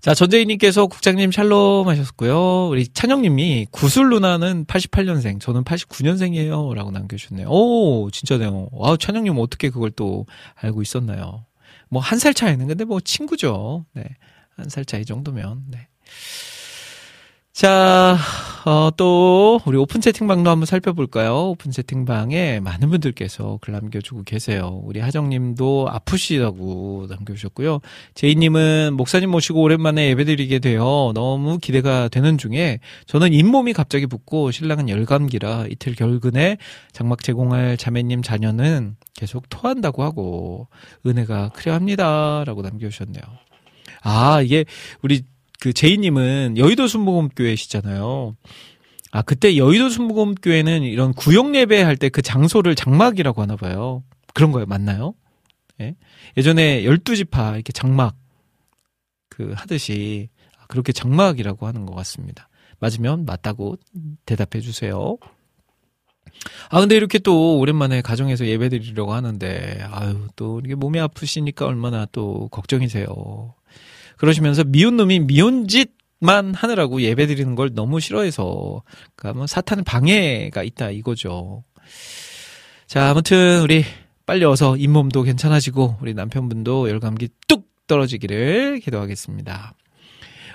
자, 0.02 0.14
전재희님께서 0.14 0.88
국장님 0.88 1.32
샬롬 1.32 1.88
하셨고요. 1.88 2.68
우리 2.68 2.88
찬영님이 2.88 3.68
구슬 3.72 4.10
누나는 4.10 4.66
88년생, 4.66 5.40
저는 5.40 5.64
89년생이에요. 5.64 6.74
라고 6.74 6.92
남겨주셨네요. 6.92 7.48
오, 7.50 8.10
진짜네요. 8.12 8.68
와, 8.74 8.98
찬영님 8.98 9.38
어떻게 9.38 9.70
그걸 9.70 9.92
또 9.92 10.26
알고 10.56 10.82
있었나요? 10.82 11.46
뭐, 11.88 12.02
한 12.02 12.20
살 12.20 12.34
차이는 12.34 12.68
근데 12.68 12.84
뭐 12.84 13.00
친구죠. 13.00 13.86
네. 13.94 14.04
한 14.58 14.68
살 14.70 14.84
차이 14.84 15.06
정도면, 15.06 15.64
네. 15.70 15.88
자, 17.54 18.18
어, 18.66 18.90
또, 18.98 19.62
우리 19.68 19.78
오픈 19.78 20.02
채팅방도 20.02 20.50
한번 20.50 20.66
살펴볼까요? 20.66 21.50
오픈 21.50 21.70
채팅방에 21.70 22.60
많은 22.62 22.90
분들께서 22.90 23.60
글 23.62 23.74
남겨주고 23.74 24.24
계세요. 24.24 24.82
우리 24.84 25.00
하정님도 25.00 25.88
아프시다고 25.88 27.06
남겨주셨고요. 27.10 27.80
제이님은 28.16 28.96
목사님 28.98 29.30
모시고 29.30 29.62
오랜만에 29.62 30.10
예배드리게 30.10 30.58
되어 30.60 31.12
너무 31.14 31.60
기대가 31.60 32.08
되는 32.08 32.40
중에 32.40 32.80
저는 33.06 33.34
잇몸이 33.34 33.74
갑자기 33.74 34.08
붓고 34.08 34.50
신랑은 34.50 34.90
열감기라 34.90 35.68
이틀 35.70 35.94
결근에 35.94 36.58
장막 36.92 37.22
제공할 37.22 37.78
자매님 37.78 38.24
자녀는 38.24 38.96
계속 39.14 39.48
토한다고 39.50 40.02
하고 40.02 40.70
은혜가 41.06 41.50
크려 41.50 41.76
합니다. 41.76 42.44
라고 42.48 42.64
남겨주셨네요. 42.64 43.22
아, 44.02 44.42
이게 44.42 44.66
우리 45.04 45.22
그 45.64 45.72
제이님은 45.72 46.58
여의도 46.58 46.88
순복음교회시잖아요. 46.90 48.36
아 49.12 49.22
그때 49.22 49.56
여의도 49.56 49.88
순복음교회는 49.88 50.84
이런 50.84 51.14
구역 51.14 51.56
예배 51.56 51.82
할 51.82 51.96
때 51.96 52.10
그 52.10 52.22
장소를 52.22 52.76
장막이라고 52.76 53.42
하나 53.42 53.56
봐요. 53.56 54.04
그런 54.34 54.52
거예요, 54.52 54.66
맞나요? 54.66 55.14
예? 55.80 55.96
예전에 56.36 56.84
열두 56.84 57.16
지파 57.16 57.56
이렇게 57.56 57.72
장막 57.72 58.18
그 59.30 59.54
하듯이 59.56 60.28
그렇게 60.68 60.92
장막이라고 60.92 61.66
하는 61.66 61.86
것 61.86 61.96
같습니다. 61.96 62.50
맞으면 62.80 63.24
맞다고 63.24 63.78
대답해 64.26 64.60
주세요. 64.60 65.18
아, 66.72 66.82
근데 66.82 66.98
이렇게 66.98 67.20
또 67.20 67.58
오랜만에 67.58 68.02
가정에서 68.02 68.48
예배 68.48 68.68
드리려고 68.68 69.14
하는데, 69.14 69.80
아유, 69.92 70.28
또 70.36 70.62
이게 70.66 70.76
몸이 70.76 71.00
아프시니까 71.00 71.66
얼마나 71.68 72.06
또 72.12 72.50
걱정이세요. 72.50 73.54
그러시면서 74.24 74.64
미운 74.64 74.96
놈이 74.96 75.20
미운 75.20 75.68
짓만 75.68 76.54
하느라고 76.54 77.02
예배 77.02 77.28
드리는 77.28 77.56
걸 77.56 77.74
너무 77.74 78.00
싫어해서 78.00 78.82
그러니까 79.18 79.38
뭐 79.38 79.48
사탄 79.48 79.84
방해가 79.84 80.64
있다 80.64 80.92
이거죠. 80.92 81.66
자, 82.88 83.10
아무튼 83.10 83.60
우리 83.64 83.84
빨리 84.26 84.46
어서 84.46 84.78
잇몸도 84.78 85.24
괜찮아지고 85.24 85.98
우리 86.00 86.14
남편분도 86.14 86.88
열감기 86.88 87.28
뚝 87.50 87.68
떨어지기를 87.86 88.80
기도하겠습니다. 88.80 89.74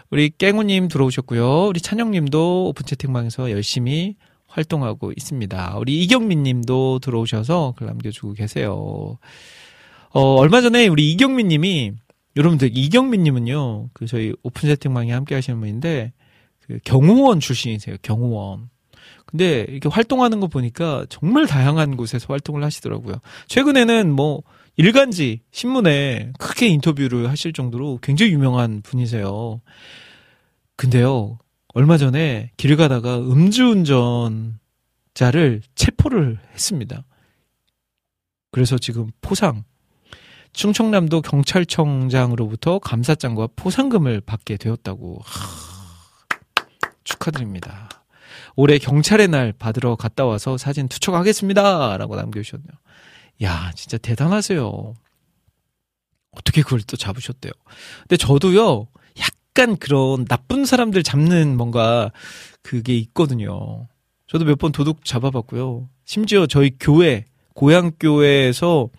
우리 0.08 0.30
깽우님 0.30 0.88
들어오셨고요. 0.88 1.66
우리 1.66 1.82
찬영님도 1.82 2.68
오픈 2.68 2.86
채팅방에서 2.86 3.50
열심히 3.50 4.16
활동하고 4.46 5.12
있습니다. 5.14 5.76
우리 5.76 6.02
이경민 6.04 6.42
님도 6.42 7.00
들어오셔서 7.00 7.74
글 7.76 7.86
남겨주고 7.88 8.32
계세요. 8.32 9.18
어, 10.08 10.20
얼마 10.36 10.62
전에 10.62 10.86
우리 10.86 11.12
이경민 11.12 11.48
님이 11.48 11.92
여러분들 12.38 12.70
이경민님은요 12.72 13.90
그 13.92 14.06
저희 14.06 14.32
오픈 14.42 14.68
채팅방에 14.68 15.12
함께 15.12 15.34
하시는 15.34 15.58
분인데 15.58 16.12
그 16.60 16.78
경호원 16.84 17.40
출신이세요 17.40 17.96
경호원. 18.00 18.70
근데 19.26 19.66
이렇게 19.68 19.88
활동하는 19.88 20.40
거 20.40 20.46
보니까 20.46 21.04
정말 21.08 21.46
다양한 21.46 21.96
곳에서 21.96 22.26
활동을 22.28 22.62
하시더라고요. 22.64 23.16
최근에는 23.48 24.10
뭐 24.12 24.42
일간지 24.76 25.40
신문에 25.50 26.32
크게 26.38 26.68
인터뷰를 26.68 27.28
하실 27.28 27.52
정도로 27.52 27.98
굉장히 28.00 28.32
유명한 28.32 28.80
분이세요. 28.82 29.60
근데요 30.76 31.38
얼마 31.74 31.98
전에 31.98 32.52
길 32.56 32.76
가다가 32.76 33.18
음주운전자를 33.18 34.60
체포를 35.74 36.38
했습니다. 36.52 37.04
그래서 38.52 38.78
지금 38.78 39.10
포상 39.20 39.64
충청남도 40.52 41.22
경찰청장으로부터 41.22 42.78
감사장과 42.78 43.48
포상금을 43.56 44.20
받게 44.22 44.56
되었다고. 44.56 45.20
하, 45.24 45.48
축하드립니다. 47.04 47.88
올해 48.56 48.78
경찰의 48.78 49.28
날 49.28 49.52
받으러 49.52 49.96
갔다 49.96 50.24
와서 50.24 50.56
사진 50.58 50.88
투척하겠습니다. 50.88 51.96
라고 51.96 52.16
남겨주셨네요. 52.16 52.72
야, 53.42 53.70
진짜 53.76 53.98
대단하세요. 53.98 54.94
어떻게 56.32 56.62
그걸 56.62 56.80
또 56.82 56.96
잡으셨대요. 56.96 57.52
근데 58.02 58.16
저도요, 58.16 58.88
약간 59.20 59.76
그런 59.76 60.24
나쁜 60.24 60.64
사람들 60.64 61.02
잡는 61.02 61.56
뭔가 61.56 62.10
그게 62.62 62.96
있거든요. 62.98 63.86
저도 64.26 64.44
몇 64.44 64.56
번 64.58 64.72
도둑 64.72 65.04
잡아봤고요. 65.04 65.88
심지어 66.04 66.46
저희 66.46 66.72
교회, 66.78 67.24
고향교회에서 67.54 68.90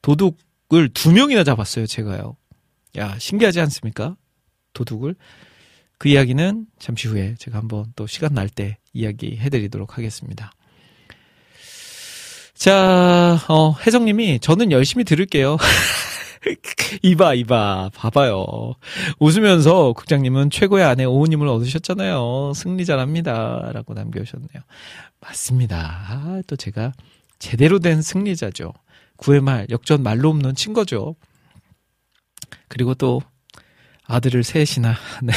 도둑 0.00 0.38
도둑을 0.68 0.90
두 0.90 1.12
명이나 1.12 1.44
잡았어요, 1.44 1.86
제가요. 1.86 2.36
야, 2.96 3.18
신기하지 3.18 3.60
않습니까? 3.60 4.16
도둑을. 4.74 5.16
그 5.98 6.08
이야기는 6.08 6.66
잠시 6.78 7.08
후에 7.08 7.34
제가 7.38 7.58
한번 7.58 7.86
또 7.96 8.06
시간 8.06 8.34
날 8.34 8.48
때 8.48 8.78
이야기 8.92 9.36
해드리도록 9.38 9.96
하겠습니다. 9.96 10.52
자, 12.54 13.38
어, 13.48 13.72
혜성님이 13.86 14.40
저는 14.40 14.70
열심히 14.70 15.04
들을게요. 15.04 15.56
이봐, 17.02 17.34
이봐, 17.34 17.90
봐봐요. 17.94 18.74
웃으면서 19.18 19.92
국장님은 19.94 20.50
최고의 20.50 20.84
아내 20.84 21.04
오우님을 21.04 21.48
얻으셨잖아요. 21.48 22.52
승리자랍니다. 22.54 23.70
라고 23.72 23.94
남겨주셨네요. 23.94 24.62
맞습니다. 25.20 25.76
아, 26.08 26.42
또 26.46 26.56
제가 26.56 26.92
제대로 27.38 27.78
된 27.78 28.02
승리자죠. 28.02 28.72
구회 29.18 29.40
말, 29.40 29.66
역전 29.68 30.02
말로 30.02 30.30
없는 30.30 30.54
친 30.54 30.72
거죠. 30.72 31.16
그리고 32.68 32.94
또 32.94 33.20
아들을 34.04 34.42
셋이나, 34.42 34.94
네. 35.22 35.34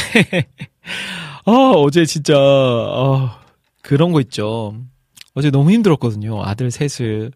아, 1.45 1.51
어제 1.75 2.05
진짜, 2.05 2.35
아, 2.37 3.41
그런 3.81 4.11
거 4.11 4.21
있죠. 4.21 4.75
어제 5.33 5.49
너무 5.49 5.71
힘들었거든요. 5.71 6.43
아들 6.43 6.71
셋을 6.71 7.31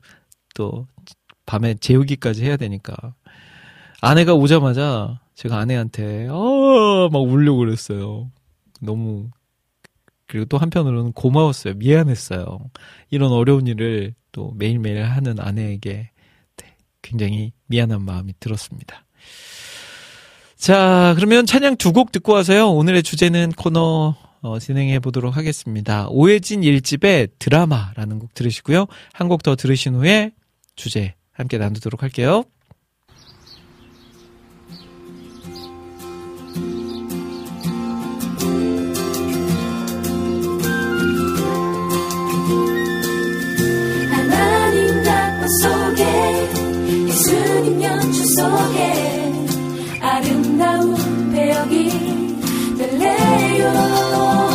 또 0.53 0.87
밤에 1.45 1.73
재우기까지 1.75 2.45
해야 2.45 2.57
되니까. 2.57 2.95
아내가 3.99 4.33
오자마자 4.35 5.19
제가 5.33 5.57
아내한테, 5.57 6.27
어, 6.29 7.09
막 7.11 7.19
울려고 7.19 7.59
그랬어요. 7.59 8.29
너무, 8.81 9.29
그리고 10.27 10.45
또 10.45 10.57
한편으로는 10.59 11.13
고마웠어요. 11.13 11.73
미안했어요. 11.75 12.59
이런 13.09 13.31
어려운 13.31 13.65
일을 13.65 14.13
또 14.31 14.53
매일매일 14.55 15.03
하는 15.03 15.39
아내에게 15.39 15.89
네, 15.91 16.11
굉장히 17.05 17.53
미안한 17.67 18.01
마음이 18.03 18.33
들었습니다. 18.39 19.05
자, 20.57 21.13
그러면 21.15 21.45
찬양 21.45 21.75
두 21.77 21.91
곡 21.93 22.11
듣고 22.11 22.33
와서요. 22.33 22.71
오늘의 22.71 23.03
주제는 23.03 23.51
코너 23.51 24.15
어, 24.41 24.59
진행해 24.59 24.99
보도록 24.99 25.37
하겠습니다. 25.37 26.07
오해진 26.09 26.63
일집의 26.63 27.29
드라마라는 27.39 28.19
곡 28.19 28.33
들으시고요. 28.33 28.87
한 29.13 29.27
곡 29.27 29.43
더 29.43 29.55
들으신 29.55 29.95
후에 29.95 30.31
주제 30.75 31.13
함께 31.31 31.57
나누도록 31.57 32.01
할게요. 32.03 32.43
속에 48.35 49.33
아름다운 50.01 51.31
배역이 51.31 51.89
될래요 52.77 54.54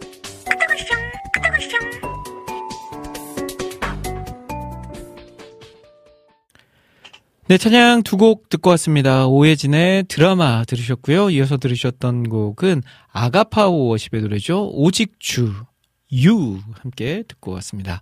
네, 7.51 7.57
찬양 7.57 8.03
두 8.03 8.15
곡 8.15 8.47
듣고 8.47 8.69
왔습니다. 8.69 9.27
오해진의 9.27 10.05
드라마 10.07 10.63
들으셨고요. 10.63 11.31
이어서 11.31 11.57
들으셨던 11.57 12.29
곡은 12.29 12.81
아가파워 13.11 13.89
워십의 13.89 14.21
노래죠. 14.21 14.69
오직 14.71 15.19
주, 15.19 15.51
유 16.13 16.59
함께 16.75 17.25
듣고 17.27 17.51
왔습니다. 17.51 18.01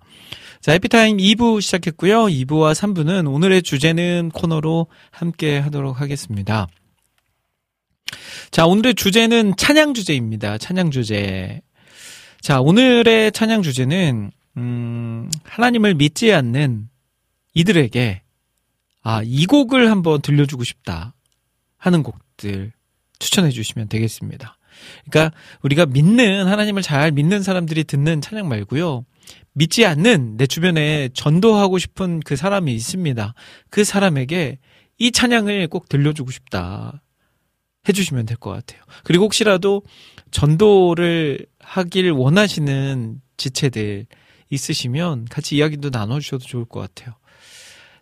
자, 0.62 0.74
해피타임 0.74 1.18
2부 1.18 1.62
시작했고요. 1.62 2.26
2부와 2.26 2.76
3부는 2.76 3.34
오늘의 3.34 3.64
주제는 3.64 4.30
코너로 4.36 4.86
함께 5.10 5.58
하도록 5.58 6.00
하겠습니다. 6.00 6.68
자, 8.52 8.68
오늘의 8.68 8.94
주제는 8.94 9.56
찬양 9.58 9.96
주제입니다. 9.96 10.60
찬양 10.60 10.92
주제. 10.92 11.62
자, 12.40 12.62
오늘의 12.62 13.32
찬양 13.32 13.64
주제는, 13.64 14.30
음, 14.58 15.30
하나님을 15.44 15.96
믿지 15.96 16.32
않는 16.34 16.88
이들에게, 17.56 18.22
아, 19.02 19.22
이 19.24 19.46
곡을 19.46 19.90
한번 19.90 20.22
들려주고 20.22 20.64
싶다 20.64 21.14
하는 21.78 22.04
곡들 22.04 22.72
추천해 23.20 23.50
주시면 23.50 23.88
되겠습니다. 23.90 24.58
그러니까 25.10 25.36
우리가 25.62 25.86
믿는, 25.86 26.48
하나님을 26.48 26.82
잘 26.82 27.12
믿는 27.12 27.42
사람들이 27.44 27.84
듣는 27.84 28.22
찬양 28.22 28.48
말고요. 28.48 29.06
믿지 29.54 29.86
않는 29.86 30.38
내 30.38 30.48
주변에 30.48 31.10
전도하고 31.14 31.78
싶은 31.80 32.22
그 32.22 32.36
사람이 32.36 32.74
있습니다. 32.74 33.34
그 33.70 33.84
사람에게 33.84 34.60
이 34.98 35.12
찬양을 35.12 35.68
꼭 35.68 35.90
들려주고 35.90 36.32
싶다. 36.32 37.02
해주시면 37.88 38.26
될 38.26 38.38
것 38.38 38.52
같아요. 38.52 38.82
그리고 39.04 39.26
혹시라도 39.26 39.84
전도를 40.32 41.46
하길 41.60 42.12
원하시는 42.12 43.22
지체들 43.38 44.06
있으시면 44.50 45.26
같이 45.26 45.56
이야기도 45.58 45.90
나눠주셔도 45.90 46.46
좋을 46.46 46.66
것 46.66 46.80
같아요. 46.82 47.16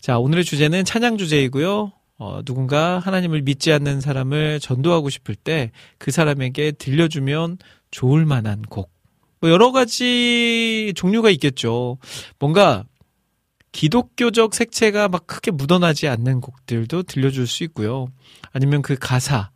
자, 0.01 0.19
오늘의 0.19 0.43
주제는 0.45 0.85
찬양 0.85 1.17
주제이고요. 1.17 1.91
어, 2.19 2.41
누군가 2.43 2.99
하나님을 2.99 3.41
믿지 3.43 3.71
않는 3.71 4.01
사람을 4.01 4.59
전도하고 4.59 5.09
싶을 5.09 5.35
때 5.35 5.71
그 5.97 6.11
사람에게 6.11 6.71
들려주면 6.73 7.57
좋을 7.91 8.25
만한 8.25 8.61
곡. 8.63 8.91
뭐 9.39 9.49
여러 9.51 9.71
가지 9.71 10.93
종류가 10.95 11.29
있겠죠. 11.31 11.97
뭔가 12.39 12.85
기독교적 13.71 14.55
색채가 14.55 15.09
막 15.09 15.27
크게 15.27 15.51
묻어나지 15.51 16.07
않는 16.07 16.41
곡들도 16.41 17.03
들려줄 17.03 17.45
수 17.45 17.63
있고요. 17.65 18.07
아니면 18.51 18.81
그 18.81 18.95
가사, 18.95 19.51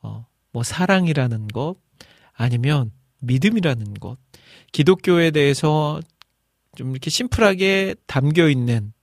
어, 0.00 0.26
뭐 0.52 0.62
사랑이라는 0.62 1.48
것, 1.48 1.76
아니면 2.32 2.90
믿음이라는 3.20 3.94
것, 3.94 4.16
기독교에 4.72 5.30
대해서 5.30 6.00
좀 6.76 6.92
이렇게 6.92 7.10
심플하게 7.10 7.96
담겨 8.06 8.48
있는 8.48 8.94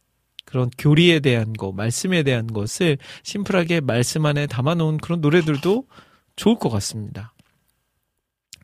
그런 0.49 0.71
교리에 0.79 1.19
대한 1.19 1.53
거, 1.53 1.71
말씀에 1.71 2.23
대한 2.23 2.47
것을 2.47 2.97
심플하게 3.21 3.81
말씀 3.81 4.25
안에 4.25 4.47
담아놓은 4.47 4.97
그런 4.97 5.21
노래들도 5.21 5.85
좋을 6.35 6.57
것 6.57 6.69
같습니다. 6.69 7.35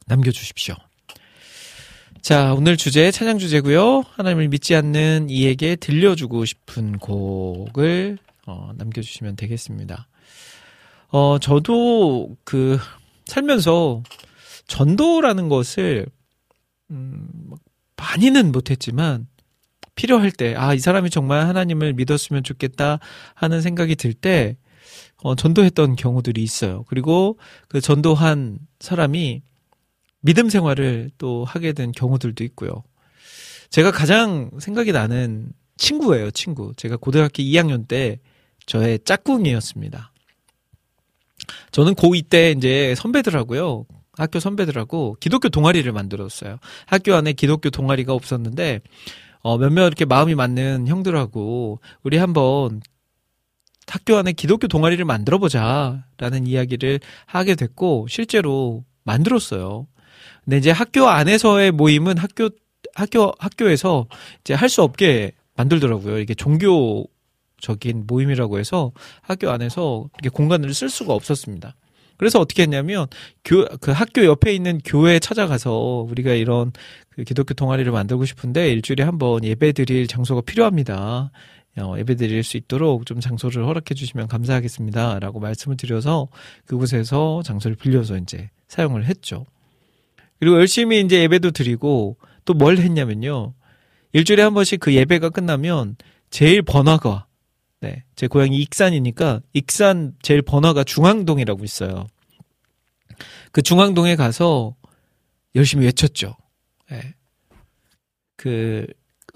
남겨주십시오. 0.07 0.73
자, 2.23 2.55
오늘 2.55 2.75
주제 2.75 3.11
찬양 3.11 3.37
주제고요. 3.37 4.03
하나님을 4.13 4.47
믿지 4.47 4.73
않는 4.73 5.29
이에게 5.29 5.75
들려주고 5.75 6.45
싶은 6.45 6.97
곡을 6.97 8.17
어, 8.47 8.71
남겨주시면 8.77 9.35
되겠습니다. 9.35 10.07
어, 11.09 11.37
저도 11.37 12.35
그 12.43 12.79
살면서 13.25 14.01
전도라는 14.65 15.49
것을 15.49 16.07
음, 16.89 17.29
많이는 17.95 18.51
못했지만 18.51 19.27
필요할 19.95 20.31
때, 20.31 20.55
아, 20.55 20.73
이 20.73 20.79
사람이 20.79 21.09
정말 21.09 21.47
하나님을 21.47 21.93
믿었으면 21.93 22.43
좋겠다 22.43 22.99
하는 23.33 23.61
생각이 23.61 23.95
들 23.95 24.13
때, 24.13 24.57
어, 25.23 25.35
전도했던 25.35 25.95
경우들이 25.95 26.43
있어요. 26.43 26.83
그리고 26.87 27.39
그 27.67 27.81
전도한 27.81 28.59
사람이 28.79 29.41
믿음 30.21 30.49
생활을 30.49 31.11
또 31.17 31.45
하게 31.45 31.73
된 31.73 31.91
경우들도 31.91 32.43
있고요. 32.45 32.83
제가 33.69 33.91
가장 33.91 34.51
생각이 34.59 34.91
나는 34.91 35.51
친구예요, 35.77 36.31
친구. 36.31 36.73
제가 36.77 36.97
고등학교 36.97 37.43
2학년 37.43 37.87
때 37.87 38.19
저의 38.65 38.99
짝꿍이었습니다. 39.03 40.11
저는 41.71 41.95
고2 41.95 42.29
때 42.29 42.51
이제 42.57 42.95
선배들하고요. 42.95 43.85
학교 44.17 44.39
선배들하고 44.39 45.17
기독교 45.19 45.49
동아리를 45.49 45.91
만들었어요. 45.91 46.57
학교 46.85 47.13
안에 47.15 47.33
기독교 47.33 47.69
동아리가 47.69 48.13
없었는데, 48.13 48.79
어, 49.45 49.59
몇몇 49.59 49.85
이렇게 49.85 50.05
마음이 50.05 50.33
맞는 50.33 50.87
형들하고 50.87 51.79
우리 52.01 52.17
한번 52.17 52.81
학교 53.85 54.17
안에 54.17 54.31
기독교 54.31 54.67
동아리를 54.67 55.05
만들어 55.05 55.37
보자. 55.37 56.03
라는 56.17 56.47
이야기를 56.47 56.99
하게 57.27 57.53
됐고, 57.53 58.07
실제로 58.09 58.83
만들었어요. 59.03 59.85
근데 60.43 60.57
이제 60.57 60.71
학교 60.71 61.09
안에서의 61.09 61.71
모임은 61.71 62.17
학교 62.17 62.49
학교 62.95 63.33
학교에서 63.37 64.07
이제 64.41 64.55
할 64.55 64.67
수 64.67 64.81
없게 64.81 65.33
만들더라고요. 65.55 66.17
이게 66.17 66.33
종교적인 66.33 68.05
모임이라고 68.07 68.57
해서 68.57 68.93
학교 69.21 69.51
안에서 69.51 70.09
이렇게 70.15 70.29
공간을 70.29 70.73
쓸 70.73 70.89
수가 70.89 71.13
없었습니다. 71.13 71.75
그래서 72.17 72.39
어떻게 72.39 72.63
했냐면 72.63 73.07
교 73.43 73.65
그 73.81 73.91
학교 73.91 74.25
옆에 74.25 74.53
있는 74.53 74.79
교회에 74.85 75.19
찾아가서 75.19 76.07
우리가 76.09 76.33
이런 76.33 76.71
그 77.09 77.23
기독교 77.23 77.53
동아리를 77.53 77.91
만들고 77.91 78.25
싶은데 78.25 78.71
일주일에 78.71 79.03
한 79.03 79.17
번 79.17 79.43
예배 79.43 79.71
드릴 79.73 80.07
장소가 80.07 80.41
필요합니다. 80.41 81.31
어, 81.77 81.95
예배 81.97 82.15
드릴 82.15 82.43
수 82.43 82.57
있도록 82.57 83.05
좀 83.05 83.19
장소를 83.19 83.65
허락해 83.65 83.93
주시면 83.95 84.27
감사하겠습니다. 84.27 85.19
라고 85.19 85.39
말씀을 85.39 85.75
드려서 85.77 86.29
그곳에서 86.65 87.41
장소를 87.43 87.75
빌려서 87.77 88.17
이제 88.17 88.49
사용을 88.67 89.05
했죠. 89.05 89.45
그리고 90.39 90.57
열심히 90.57 91.01
이제 91.01 91.21
예배도 91.21 91.51
드리고 91.51 92.17
또 92.45 92.53
뭘 92.53 92.77
했냐면요. 92.77 93.53
일주일에 94.13 94.43
한 94.43 94.53
번씩 94.53 94.79
그 94.79 94.93
예배가 94.93 95.29
끝나면 95.29 95.95
제일 96.29 96.61
번화가 96.61 97.25
네. 97.81 98.03
제 98.15 98.27
고향이 98.27 98.57
익산이니까 98.57 99.41
익산 99.53 100.15
제일 100.21 100.41
번화가 100.41 100.83
중앙동이라고 100.83 101.63
있어요. 101.63 102.07
그 103.51 103.61
중앙동에 103.61 104.15
가서 104.15 104.75
열심히 105.55 105.85
외쳤죠. 105.85 106.35
네. 106.89 107.15
그 108.35 108.85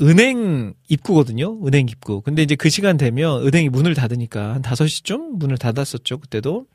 은행 0.01 0.73
입구거든요. 0.87 1.65
은행 1.65 1.87
입구. 1.89 2.21
근데 2.21 2.41
이제 2.41 2.55
그 2.55 2.69
시간 2.69 2.97
되면 2.97 3.45
은행이 3.45 3.69
문을 3.69 3.93
닫으니까 3.95 4.55
한 4.55 4.61
5시쯤 4.61 5.37
문을 5.37 5.57
닫았었죠. 5.57 6.19
그때도. 6.19 6.67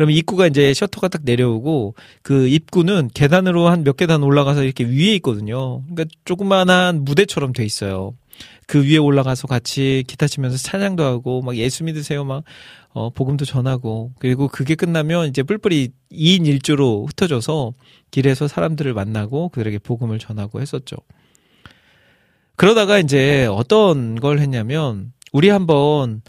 그러면 0.00 0.16
입구가 0.16 0.46
이제 0.46 0.72
셔터가 0.72 1.08
딱 1.08 1.20
내려오고 1.26 1.94
그 2.22 2.48
입구는 2.48 3.10
계단으로 3.12 3.68
한 3.68 3.84
몇 3.84 3.98
계단 3.98 4.22
올라가서 4.22 4.64
이렇게 4.64 4.82
위에 4.84 5.14
있거든요. 5.16 5.82
그러니까 5.82 6.06
조그만한 6.24 7.04
무대처럼 7.04 7.52
돼 7.52 7.66
있어요. 7.66 8.14
그 8.66 8.82
위에 8.82 8.96
올라가서 8.96 9.46
같이 9.46 10.02
기타 10.06 10.26
치면서 10.26 10.56
찬양도 10.56 11.04
하고 11.04 11.42
막 11.42 11.54
예수 11.56 11.84
믿으세요 11.84 12.24
막 12.24 12.44
어, 12.94 13.10
복음도 13.10 13.44
전하고 13.44 14.12
그리고 14.18 14.48
그게 14.48 14.74
끝나면 14.74 15.28
이제 15.28 15.42
뿔뿔이 15.42 15.88
2인 16.12 16.60
1조로 16.60 17.06
흩어져서 17.06 17.74
길에서 18.10 18.48
사람들을 18.48 18.94
만나고 18.94 19.50
그들에게 19.50 19.80
복음을 19.80 20.18
전하고 20.18 20.62
했었죠. 20.62 20.96
그러다가 22.56 22.98
이제 22.98 23.44
어떤 23.50 24.14
걸 24.14 24.38
했냐면 24.38 25.12
우리 25.30 25.50
한번 25.50 26.22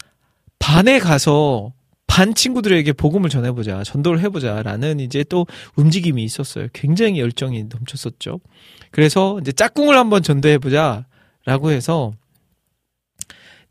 반에 0.58 0.98
가서 0.98 1.72
반 2.12 2.34
친구들에게 2.34 2.92
복음을 2.92 3.30
전해보자, 3.30 3.84
전도를 3.84 4.20
해보자라는 4.20 5.00
이제 5.00 5.24
또 5.30 5.46
움직임이 5.76 6.22
있었어요. 6.22 6.66
굉장히 6.74 7.18
열정이 7.18 7.64
넘쳤었죠. 7.70 8.38
그래서 8.90 9.38
이제 9.40 9.50
짝꿍을 9.50 9.96
한번 9.96 10.22
전도해보자라고 10.22 11.70
해서 11.70 12.12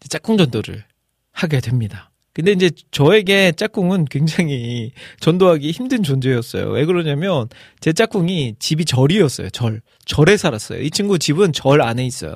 짝꿍 0.09 0.37
전도를 0.37 0.83
하게 1.31 1.59
됩니다. 1.59 2.09
근데 2.33 2.53
이제 2.53 2.71
저에게 2.89 3.51
짝꿍은 3.51 4.05
굉장히 4.05 4.91
전도하기 5.19 5.69
힘든 5.69 6.01
존재였어요. 6.01 6.71
왜 6.71 6.85
그러냐면 6.85 7.47
제 7.79 7.93
짝꿍이 7.93 8.55
집이 8.57 8.85
절이었어요. 8.85 9.51
절. 9.51 9.81
절에 10.05 10.35
살았어요. 10.35 10.81
이 10.81 10.89
친구 10.89 11.19
집은 11.19 11.53
절 11.53 11.83
안에 11.83 12.03
있어요. 12.07 12.35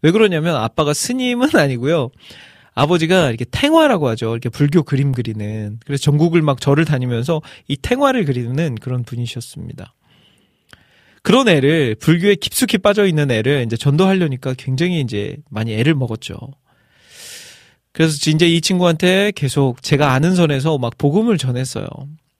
왜 0.00 0.12
그러냐면 0.12 0.54
아빠가 0.54 0.94
스님은 0.94 1.56
아니고요. 1.56 2.10
아버지가 2.74 3.28
이렇게 3.28 3.44
탱화라고 3.44 4.08
하죠. 4.08 4.32
이렇게 4.32 4.48
불교 4.48 4.82
그림 4.82 5.12
그리는. 5.12 5.78
그래서 5.84 6.02
전국을 6.02 6.42
막 6.42 6.60
절을 6.60 6.84
다니면서 6.84 7.40
이 7.68 7.76
탱화를 7.76 8.24
그리는 8.24 8.74
그런 8.76 9.04
분이셨습니다. 9.04 9.94
그런 11.22 11.48
애를 11.48 11.94
불교에 11.94 12.34
깊숙이 12.34 12.78
빠져 12.78 13.06
있는 13.06 13.30
애를 13.30 13.62
이제 13.64 13.76
전도하려니까 13.76 14.54
굉장히 14.58 15.00
이제 15.00 15.36
많이 15.48 15.72
애를 15.72 15.94
먹었죠. 15.94 16.36
그래서 17.92 18.16
이제 18.30 18.48
이 18.48 18.60
친구한테 18.60 19.32
계속 19.34 19.80
제가 19.82 20.12
아는 20.12 20.34
선에서 20.34 20.78
막 20.78 20.98
복음을 20.98 21.38
전했어요. 21.38 21.86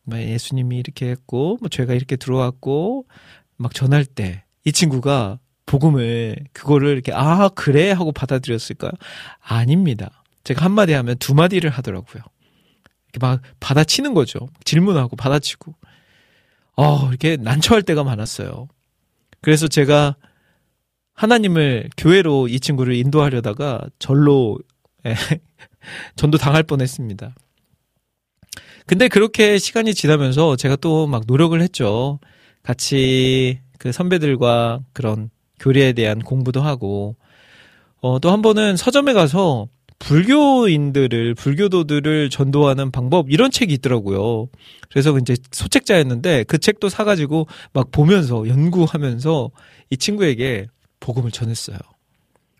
뭐 0.03 0.19
예수님이 0.19 0.79
이렇게 0.79 1.09
했고, 1.11 1.59
뭐 1.61 1.69
죄가 1.69 1.95
이렇게 1.95 2.17
들어왔고, 2.17 3.07
막 3.57 3.73
전할 3.73 4.05
때 4.05 4.45
이 4.65 4.73
친구가 4.73 5.39
복음을 5.67 6.37
그거를 6.53 6.93
이렇게 6.93 7.13
아 7.15 7.49
그래 7.51 7.91
하고 7.91 8.13
받아들였을까요? 8.13 8.93
아닙니다. 9.41 10.24
제가 10.45 10.65
한 10.65 10.73
마디 10.73 10.93
하면 10.93 11.17
두 11.19 11.35
마디를 11.35 11.71
하더라고요. 11.71 12.23
이렇게 13.13 13.19
막 13.27 13.41
받아치는 13.61 14.15
거죠. 14.15 14.49
질문하고 14.65 15.17
받아치고. 15.17 15.75
어, 16.77 17.09
이렇게 17.09 17.37
난처할 17.37 17.83
때가 17.83 18.05
많았어요. 18.05 18.69
그래서 19.41 19.69
제가 19.69 20.17
하나님을 21.15 21.91
교회로 21.97 22.49
이 22.49 22.59
친구를 22.59 22.95
인도하려다가 22.95 23.83
절로 23.99 24.59
예, 25.07 25.15
전도 26.17 26.39
당할 26.39 26.63
뻔했습니다. 26.65 27.35
근데 28.87 29.09
그렇게 29.09 29.59
시간이 29.59 29.95
지나면서 29.95 30.57
제가 30.57 30.77
또 30.77 31.07
막 31.07 31.25
노력을 31.27 31.59
했죠. 31.61 32.19
같이 32.63 33.61
그 33.79 33.93
선배들과 33.93 34.81
그런 34.93 35.31
교리에 35.61 35.93
대한 35.93 36.19
공부도 36.21 36.61
하고, 36.63 37.17
어, 38.01 38.19
또 38.19 38.31
한 38.31 38.43
번은 38.43 38.77
서점에 38.77 39.13
가서 39.13 39.69
불교인들을, 39.99 41.35
불교도들을 41.35 42.31
전도하는 42.31 42.91
방법, 42.91 43.31
이런 43.31 43.51
책이 43.51 43.73
있더라고요. 43.75 44.49
그래서 44.91 45.17
이제 45.19 45.37
소책자였는데 45.51 46.45
그 46.45 46.59
책도 46.59 46.89
사가지고 46.89 47.47
막 47.73 47.91
보면서, 47.91 48.47
연구하면서 48.49 49.51
이 49.91 49.97
친구에게 49.97 50.67
복음을 51.01 51.31
전했어요. 51.31 51.79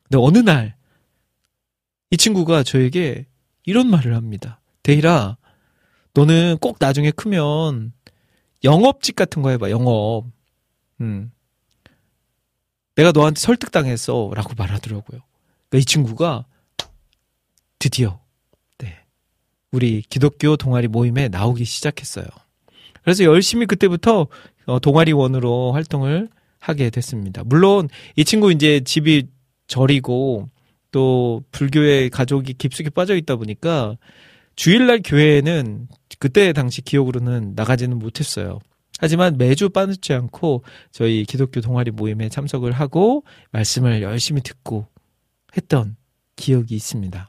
근데 0.05 0.19
어느 0.19 0.39
날, 0.39 0.75
이 2.11 2.17
친구가 2.17 2.63
저에게 2.63 3.27
이런 3.65 3.89
말을 3.91 4.15
합니다. 4.15 4.61
데이라, 4.83 5.37
너는 6.15 6.59
꼭 6.61 6.77
나중에 6.79 7.11
크면 7.11 7.93
영업직 8.63 9.17
같은 9.17 9.43
거 9.43 9.51
해봐, 9.51 9.71
영업. 9.71 10.25
음. 11.01 11.31
내가 12.95 13.11
너한테 13.13 13.41
설득당했어. 13.41 14.31
라고 14.35 14.55
말하더라고요. 14.57 15.21
그러니까 15.69 15.79
이 15.79 15.85
친구가 15.85 16.47
드디어, 17.79 18.21
네. 18.79 18.97
우리 19.73 20.03
기독교 20.03 20.57
동아리 20.57 20.89
모임에 20.89 21.29
나오기 21.29 21.65
시작했어요. 21.65 22.27
그래서 23.03 23.25
열심히 23.25 23.67
그때부터 23.67 24.27
어, 24.67 24.79
동아리원으로 24.79 25.73
활동을 25.73 26.29
하게 26.59 26.89
됐습니다. 26.91 27.43
물론 27.45 27.89
이 28.17 28.25
친구 28.25 28.51
이제 28.51 28.81
집이 28.81 29.29
절이고 29.67 30.49
또 30.91 31.43
불교의 31.53 32.11
가족이 32.11 32.55
깊숙이 32.55 32.91
빠져 32.91 33.17
있다 33.17 33.37
보니까 33.37 33.97
주일날 34.57 35.01
교회에는 35.05 35.89
그때 36.19 36.53
당시 36.53 36.81
기억으로는 36.81 37.55
나가지는 37.55 37.99
못했어요. 37.99 38.61
하지만 39.01 39.37
매주 39.37 39.69
빠지지 39.71 40.13
않고 40.13 40.63
저희 40.93 41.25
기독교 41.25 41.61
동아리 41.61 41.91
모임에 41.91 42.29
참석을 42.29 42.73
하고 42.73 43.25
말씀을 43.51 44.03
열심히 44.03 44.41
듣고 44.41 44.87
했던 45.57 45.97
기억이 46.37 46.75
있습니다. 46.77 47.29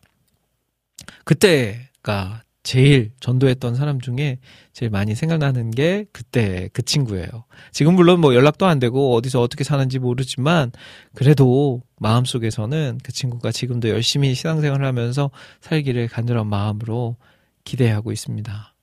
그때가 1.24 2.44
제일 2.64 3.12
전도했던 3.20 3.76
사람 3.76 4.02
중에 4.02 4.40
제일 4.74 4.90
많이 4.90 5.14
생각나는 5.14 5.70
게 5.70 6.06
그때 6.12 6.70
그 6.74 6.82
친구예요. 6.82 7.28
지금 7.72 7.94
물론 7.96 8.20
뭐 8.20 8.34
연락도 8.34 8.66
안 8.66 8.80
되고 8.80 9.14
어디서 9.16 9.40
어떻게 9.42 9.64
사는지 9.64 10.00
모르지만 10.00 10.72
그래도 11.14 11.82
마음속에서는 12.00 13.00
그 13.04 13.12
친구가 13.12 13.52
지금도 13.52 13.90
열심히 13.90 14.34
신앙생활을 14.34 14.86
하면서 14.86 15.30
살기를 15.62 16.08
간절한 16.08 16.48
마음으로 16.48 17.18
기대하고 17.66 18.12
있습니다. 18.12 18.74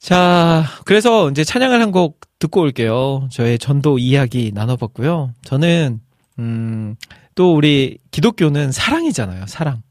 자, 0.00 0.64
그래서 0.84 1.30
이제 1.30 1.44
찬양을 1.44 1.80
한 1.80 1.92
곡 1.92 2.20
듣고 2.40 2.60
올게요. 2.62 3.28
저의 3.30 3.58
전도 3.58 3.98
이야기 3.98 4.50
나눠봤고요. 4.52 5.32
저는 5.44 6.00
음, 6.40 6.96
또 7.34 7.54
우리 7.54 7.98
기독교는 8.10 8.72
사랑이잖아요. 8.72 9.46
사랑. 9.46 9.82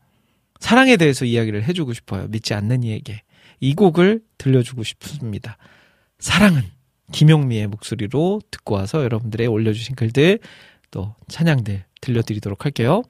사랑에 0.63 0.95
대해서 0.95 1.25
이야기를 1.25 1.65
해주고 1.65 1.91
싶어요. 1.91 2.27
믿지 2.29 2.53
않는 2.53 2.83
이에게. 2.83 3.23
이 3.59 3.75
곡을 3.75 4.21
들려주고 4.37 4.83
싶습니다. 4.83 5.57
사랑은 6.19 6.61
김용미의 7.11 7.67
목소리로 7.67 8.39
듣고 8.49 8.75
와서 8.75 9.03
여러분들의 9.03 9.45
올려주신 9.45 9.95
글들 9.95 10.39
또 10.89 11.15
찬양들 11.27 11.83
들려드리도록 11.99 12.63
할게요. 12.63 13.03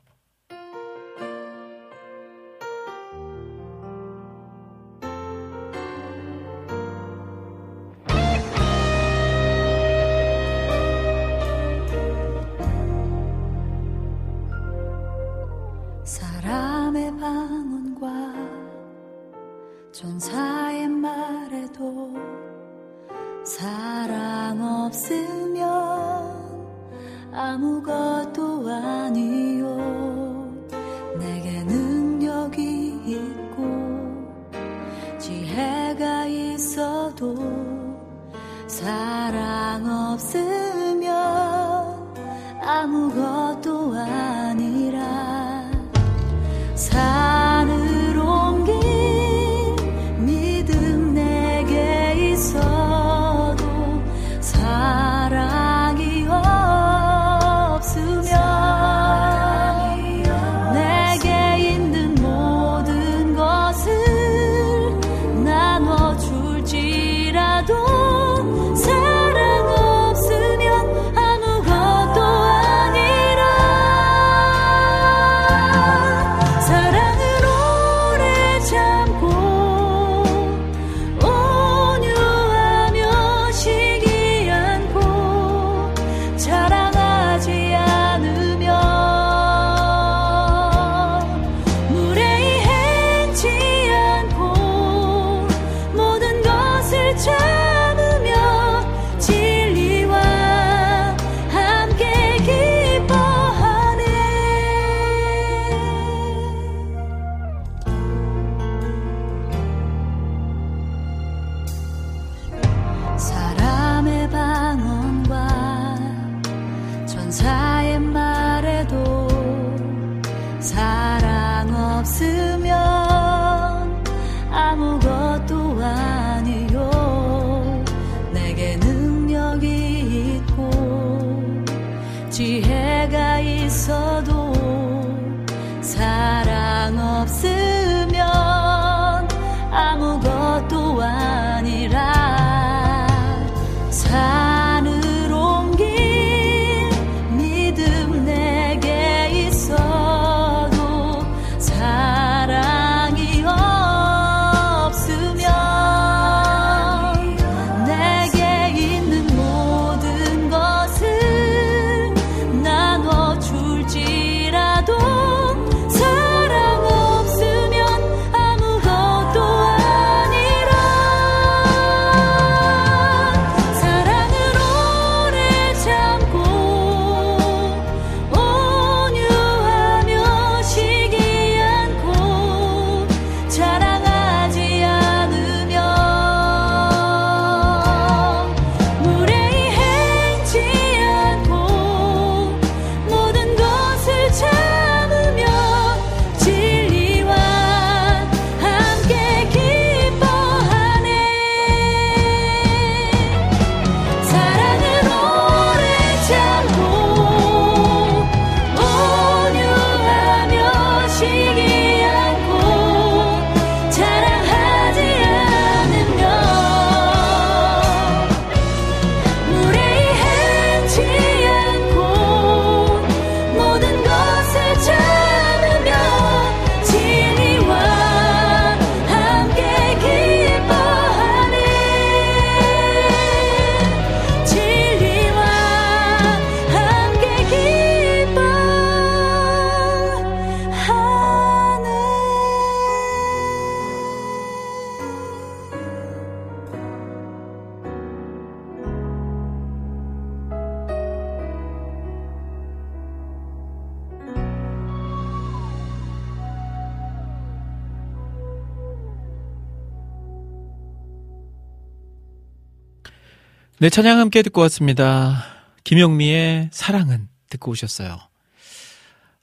네, 263.83 263.89
찬양 263.89 264.17
함께 264.17 264.43
듣고 264.43 264.61
왔습니다. 264.61 265.43
김영미의 265.83 266.69
사랑은 266.71 267.27
듣고 267.49 267.71
오셨어요. 267.71 268.17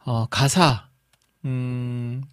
어, 0.07 0.27
가사, 0.31 0.89
음, 1.45 2.25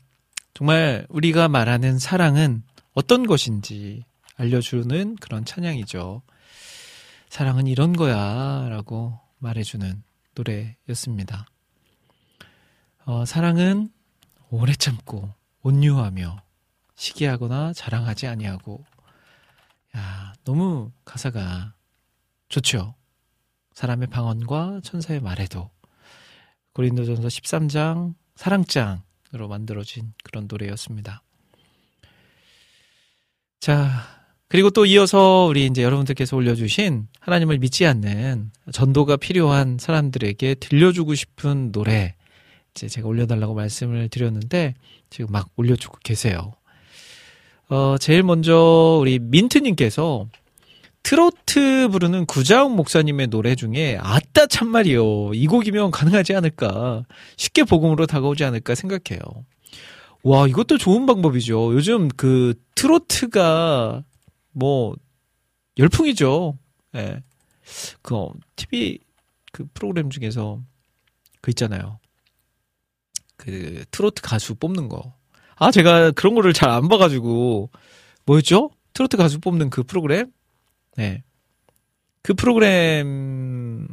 정말 0.53 1.05
우리가 1.09 1.49
말하는 1.49 1.99
사랑은 1.99 2.63
어떤 2.93 3.27
것인지 3.27 4.05
알려주는 4.37 5.17
그런 5.17 5.43
찬양이죠. 5.43 6.21
사랑은 7.27 7.67
이런 7.67 7.91
거야 7.91 8.69
라고 8.69 9.19
말해주는 9.39 10.01
노래였습니다. 10.33 11.45
어, 13.03 13.25
사랑은 13.25 13.89
오래 14.49 14.71
참고 14.75 15.33
온유하며 15.61 16.41
시기하거나 16.95 17.73
자랑하지 17.73 18.27
아니하고 18.27 18.85
야 19.97 20.31
너무 20.45 20.93
가사가 21.03 21.73
좋죠. 22.49 22.95
사람의 23.73 24.07
방언과 24.07 24.81
천사의 24.83 25.21
말에도 25.21 25.69
고린도전서 26.73 27.27
13장 27.27 28.13
사랑장으로 28.35 29.47
만들어진 29.47 30.13
그런 30.23 30.47
노래였습니다. 30.47 31.23
자, 33.59 33.89
그리고 34.47 34.69
또 34.69 34.85
이어서 34.85 35.45
우리 35.49 35.65
이제 35.65 35.83
여러분들께서 35.83 36.37
올려주신 36.37 37.07
하나님을 37.19 37.57
믿지 37.57 37.85
않는 37.85 38.51
전도가 38.71 39.17
필요한 39.17 39.77
사람들에게 39.79 40.55
들려주고 40.55 41.15
싶은 41.15 41.71
노래 41.71 42.15
이제 42.71 42.87
제가 42.87 43.07
올려달라고 43.07 43.55
말씀을 43.55 44.07
드렸는데 44.09 44.75
지금 45.09 45.31
막 45.31 45.49
올려주고 45.55 45.97
계세요. 46.03 46.53
어, 47.69 47.97
제일 47.99 48.23
먼저 48.23 48.97
우리 49.01 49.19
민트님께서 49.19 50.27
트로트 51.07 51.87
부르는 51.87 52.25
구자욱 52.25 52.75
목사님의 52.75 53.27
노래 53.27 53.55
중에 53.55 53.97
아따 54.01 54.47
참말이요. 54.47 55.35
이 55.35 55.47
곡이면 55.47 55.89
가능하지 55.89 56.35
않을까. 56.35 57.05
쉽게 57.37 57.63
복음으로 57.63 58.05
다가오지 58.05 58.43
않을까 58.43 58.75
생각해요. 58.75 59.21
와, 60.23 60.49
이것도 60.49 60.77
좋은 60.77 61.05
방법이죠. 61.05 61.73
요즘 61.73 62.09
그 62.09 62.55
트로트가 62.75 64.03
뭐 64.51 64.97
열풍이죠. 65.77 66.57
예. 66.95 67.01
네. 67.01 67.23
그 68.01 68.27
TV 68.57 68.99
그 69.53 69.65
프로그램 69.73 70.09
중에서 70.09 70.61
그 71.39 71.51
있잖아요. 71.51 72.01
그 73.37 73.85
트로트 73.91 74.21
가수 74.21 74.55
뽑는 74.55 74.89
거. 74.89 75.15
아, 75.55 75.71
제가 75.71 76.11
그런 76.11 76.35
거를 76.35 76.51
잘 76.51 76.69
안 76.69 76.89
봐가지고 76.89 77.71
뭐였죠? 78.25 78.71
트로트 78.91 79.15
가수 79.15 79.39
뽑는 79.39 79.69
그 79.69 79.83
프로그램? 79.83 80.33
네. 80.97 81.23
그 82.21 82.33
프로그램을 82.33 83.87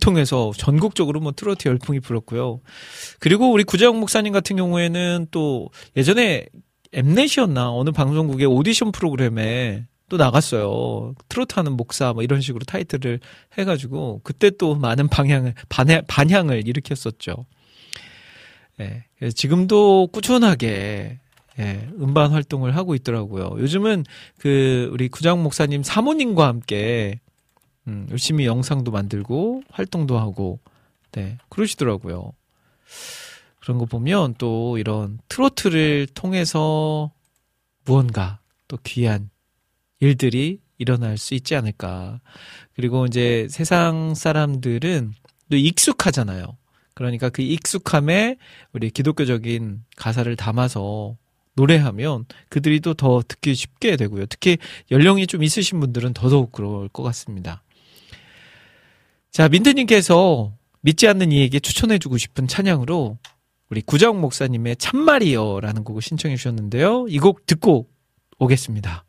통해서 0.00 0.52
전국적으로 0.56 1.20
뭐 1.20 1.32
트로트 1.32 1.66
열풍이 1.66 1.98
불었고요. 1.98 2.60
그리고 3.18 3.50
우리 3.50 3.64
구자영 3.64 3.98
목사님 3.98 4.32
같은 4.32 4.54
경우에는 4.56 5.26
또 5.32 5.70
예전에 5.96 6.46
엠넷이었나 6.92 7.72
어느 7.72 7.90
방송국의 7.90 8.46
오디션 8.46 8.92
프로그램에 8.92 9.86
또 10.08 10.16
나갔어요. 10.16 11.14
트로트 11.28 11.54
하는 11.56 11.72
목사 11.72 12.12
뭐 12.12 12.22
이런 12.22 12.40
식으로 12.40 12.64
타이틀을 12.64 13.20
해 13.58 13.64
가지고 13.64 14.20
그때 14.22 14.50
또 14.50 14.74
많은 14.74 15.08
방향을 15.08 15.54
반향, 15.68 16.02
반향을 16.06 16.68
일으켰었죠. 16.68 17.46
예. 18.80 19.04
네, 19.20 19.30
지금도 19.30 20.08
꾸준하게 20.08 21.20
예, 21.60 21.88
음반 22.00 22.32
활동을 22.32 22.74
하고 22.74 22.94
있더라고요. 22.94 23.56
요즘은 23.58 24.04
그 24.38 24.88
우리 24.92 25.08
구장 25.08 25.42
목사님 25.42 25.82
사모님과 25.82 26.46
함께 26.46 27.20
음, 27.86 28.06
열심히 28.10 28.46
영상도 28.46 28.90
만들고 28.90 29.62
활동도 29.70 30.18
하고 30.18 30.58
네, 31.12 31.38
그러시더라고요. 31.50 32.32
그런 33.60 33.78
거 33.78 33.84
보면 33.84 34.34
또 34.38 34.78
이런 34.78 35.18
트로트를 35.28 36.08
통해서 36.14 37.12
무언가 37.84 38.40
또 38.68 38.78
귀한 38.84 39.28
일들이 40.00 40.60
일어날 40.78 41.18
수 41.18 41.34
있지 41.34 41.54
않을까. 41.54 42.20
그리고 42.74 43.04
이제 43.04 43.46
세상 43.50 44.14
사람들은 44.14 45.12
또 45.50 45.56
익숙하잖아요. 45.56 46.56
그러니까 46.94 47.28
그 47.28 47.42
익숙함에 47.42 48.36
우리 48.72 48.90
기독교적인 48.90 49.84
가사를 49.96 50.34
담아서 50.36 51.16
노래하면 51.54 52.24
그들이 52.48 52.80
또 52.80 52.94
더 52.94 53.22
듣기 53.26 53.54
쉽게 53.54 53.96
되고요. 53.96 54.26
특히 54.26 54.58
연령이 54.90 55.26
좀 55.26 55.42
있으신 55.42 55.80
분들은 55.80 56.14
더더욱 56.14 56.52
그럴 56.52 56.88
것 56.88 57.02
같습니다. 57.02 57.62
자, 59.30 59.48
민트님께서 59.48 60.52
믿지 60.80 61.06
않는 61.08 61.32
이에게 61.32 61.60
추천해주고 61.60 62.18
싶은 62.18 62.48
찬양으로 62.48 63.18
우리 63.70 63.82
구정 63.82 64.20
목사님의 64.20 64.76
참말이여라는 64.76 65.84
곡을 65.84 66.02
신청해 66.02 66.36
주셨는데요. 66.36 67.06
이 67.08 67.18
곡 67.18 67.46
듣고 67.46 67.88
오겠습니다. 68.38 69.04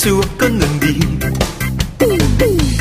수 0.00 0.16
없겠는디. 0.16 0.98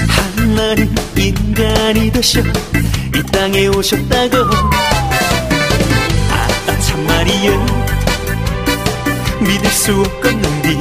하나님 0.07 0.95
인간이 1.17 2.09
되셔 2.13 2.39
이 2.39 3.23
땅에 3.29 3.67
오셨다고. 3.67 4.37
아따 6.31 6.79
참말이여. 6.79 7.65
믿을 9.41 9.69
수 9.69 9.99
없겠는디. 9.99 10.79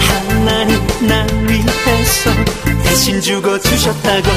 하나님 0.00 0.80
날 1.06 1.28
위해서 1.46 2.30
대신 2.84 3.20
죽어주셨다고. 3.20 4.30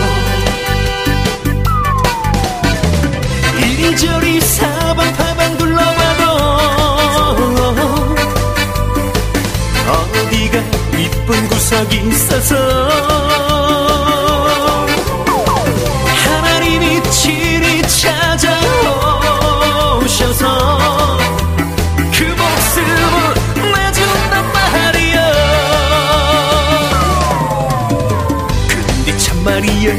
이리저리 3.60 4.42
사방팔 4.42 5.31
구석이 11.62 11.96
있어서 12.08 12.56
하나님이 16.26 17.04
친히 17.12 17.84
찾아오셔서 17.84 18.48
그 21.98 22.24
모습을 22.24 22.90
내준단 23.74 24.52
말이야 24.52 25.18
근데 28.68 29.18
참 29.20 29.44
말이야 29.44 29.94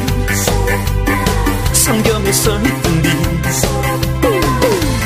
성경에서 1.73 2.59
있던디 2.59 3.07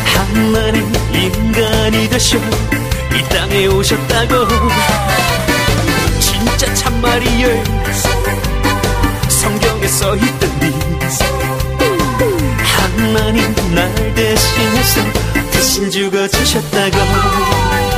하나님 0.07 0.91
인간이 1.13 2.09
되셔 2.09 2.39
이 2.39 3.23
땅에 3.29 3.67
오셨다고 3.67 4.35
참말이여 6.87 7.49
성경에 9.28 9.89
써 9.89 10.14
있던니 10.14 10.72
하나님 12.62 13.43
날 13.74 13.93
대신해서 14.14 15.01
대신 15.51 15.91
죽어 15.91 16.28
주셨다고 16.28 17.96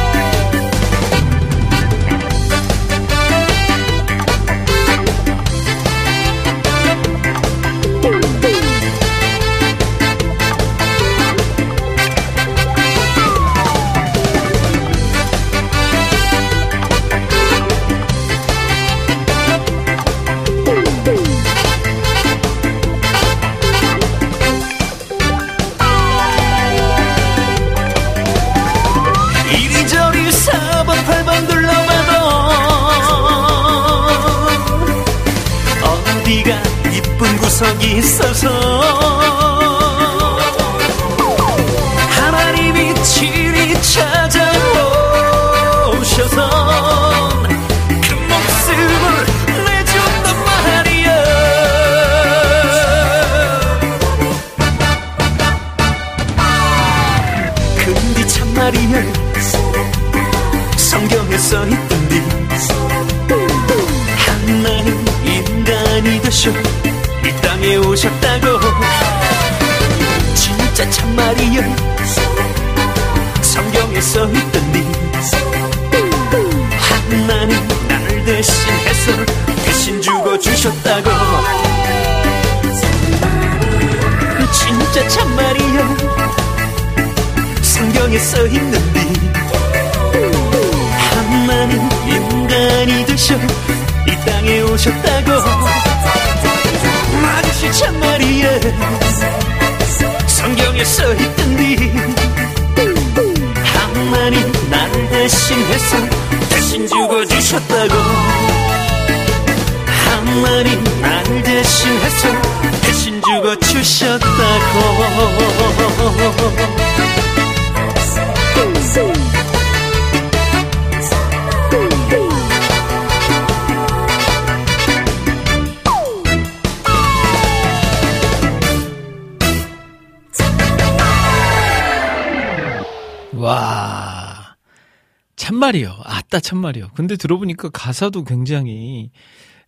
말이요. 135.68 136.00
아따 136.02 136.40
참말이요. 136.40 136.90
근데 136.94 137.16
들어보니까 137.16 137.68
가사도 137.70 138.24
굉장히 138.24 139.10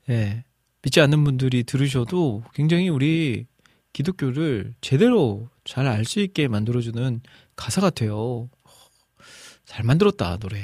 예. 0.08 0.44
믿지 0.82 1.00
않는 1.00 1.24
분들이 1.24 1.62
들으셔도 1.62 2.42
굉장히 2.54 2.88
우리 2.88 3.46
기독교를 3.92 4.74
제대로 4.80 5.48
잘 5.64 5.86
알 5.86 6.04
수 6.06 6.20
있게 6.20 6.48
만들어주는 6.48 7.20
가사 7.54 7.80
같아요. 7.82 8.48
잘 9.66 9.84
만들었다, 9.84 10.38
노래. 10.38 10.58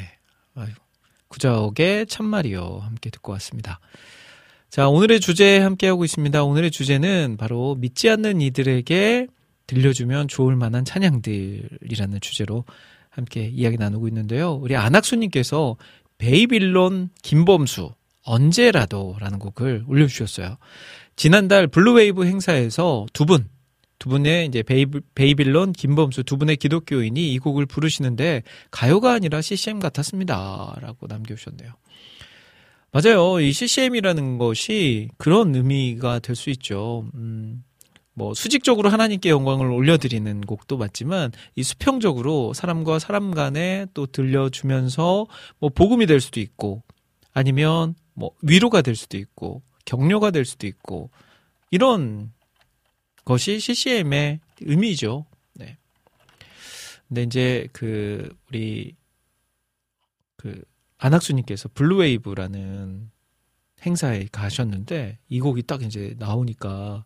아유. 0.55 0.69
구자옥의 1.29 2.07
참말이요. 2.07 2.79
함께 2.83 3.11
듣고 3.11 3.33
왔습니다. 3.33 3.79
자, 4.71 4.89
오늘의 4.89 5.21
주제 5.21 5.59
함께 5.59 5.87
하고 5.89 6.05
있습니다. 6.05 6.45
오늘의 6.45 6.71
주제는 6.71 7.37
바로 7.37 7.75
믿지 7.75 8.09
않는 8.09 8.41
이들에게 8.41 9.27
들려주면 9.67 10.29
좋을 10.29 10.57
만한 10.57 10.85
찬양들이라는 10.85 12.21
주제로 12.21 12.65
함께 13.17 13.47
이야기 13.53 13.79
나누고 13.79 14.09
있는데요. 14.09 14.53
우리 14.53 14.77
안학수님께서 14.77 15.77
베이빌론 16.19 17.09
김범수 17.23 17.91
언제라도라는 18.23 19.39
곡을 19.39 19.85
올려주셨어요. 19.89 20.59
지난달 21.17 21.67
블루웨이브 21.67 22.27
행사에서 22.27 23.07
두 23.15 23.25
분, 23.25 23.49
두 23.99 24.11
분의 24.11 24.47
이제 24.47 24.63
베이비, 24.63 25.01
베이빌론 25.15 25.73
김범수 25.73 26.25
두 26.25 26.37
분의 26.37 26.59
기독교인이 26.59 27.33
이 27.33 27.39
곡을 27.39 27.65
부르시는데 27.65 28.43
가요가 28.71 29.15
아니라 29.15 29.41
CCM 29.41 29.81
같았습니다. 29.81 30.77
라고 30.83 31.07
남겨주셨네요. 31.07 31.73
맞아요. 32.93 33.41
이 33.41 33.53
CCM이라는 33.53 34.37
것이 34.39 35.09
그런 35.17 35.55
의미가 35.55 36.19
될 36.19 36.37
수 36.37 36.51
있죠. 36.51 37.09
음, 37.15 37.63
뭐 38.19 38.33
수직적으로 38.33 38.89
하나님께 38.89 39.29
영광을 39.29 39.71
올려드리는 39.71 40.41
곡도 40.41 40.79
맞지만 40.79 41.33
이 41.55 41.63
수평적으로 41.63 42.55
사람과 42.55 42.99
사람 42.99 43.31
간에 43.35 43.85
또 43.93 44.07
들려주면서 44.07 45.27
뭐 45.59 45.69
복음이 45.69 46.07
될 46.07 46.23
수도 46.23 46.41
있고 46.41 46.83
아니면 47.35 47.95
뭐 48.15 48.31
위로가 48.41 48.81
될 48.81 48.97
수도 48.97 49.19
있고 49.19 49.63
격려가 49.85 50.31
될 50.31 50.47
수도 50.47 50.67
있고 50.67 51.11
이런 51.71 52.33
것이 53.27 53.61
CCM의 53.61 54.41
의미죠. 54.63 55.27
네. 55.53 55.77
근데 57.09 57.23
이제 57.23 57.69
그 57.75 58.35
우리 58.49 58.97
그 60.39 60.63
안학수님께서 60.97 61.69
블루웨이브라는 61.75 63.11
행사에 63.85 64.27
가셨는데 64.33 65.19
이 65.29 65.41
곡이 65.41 65.65
딱 65.65 65.83
이제 65.83 66.15
나오니까 66.19 67.05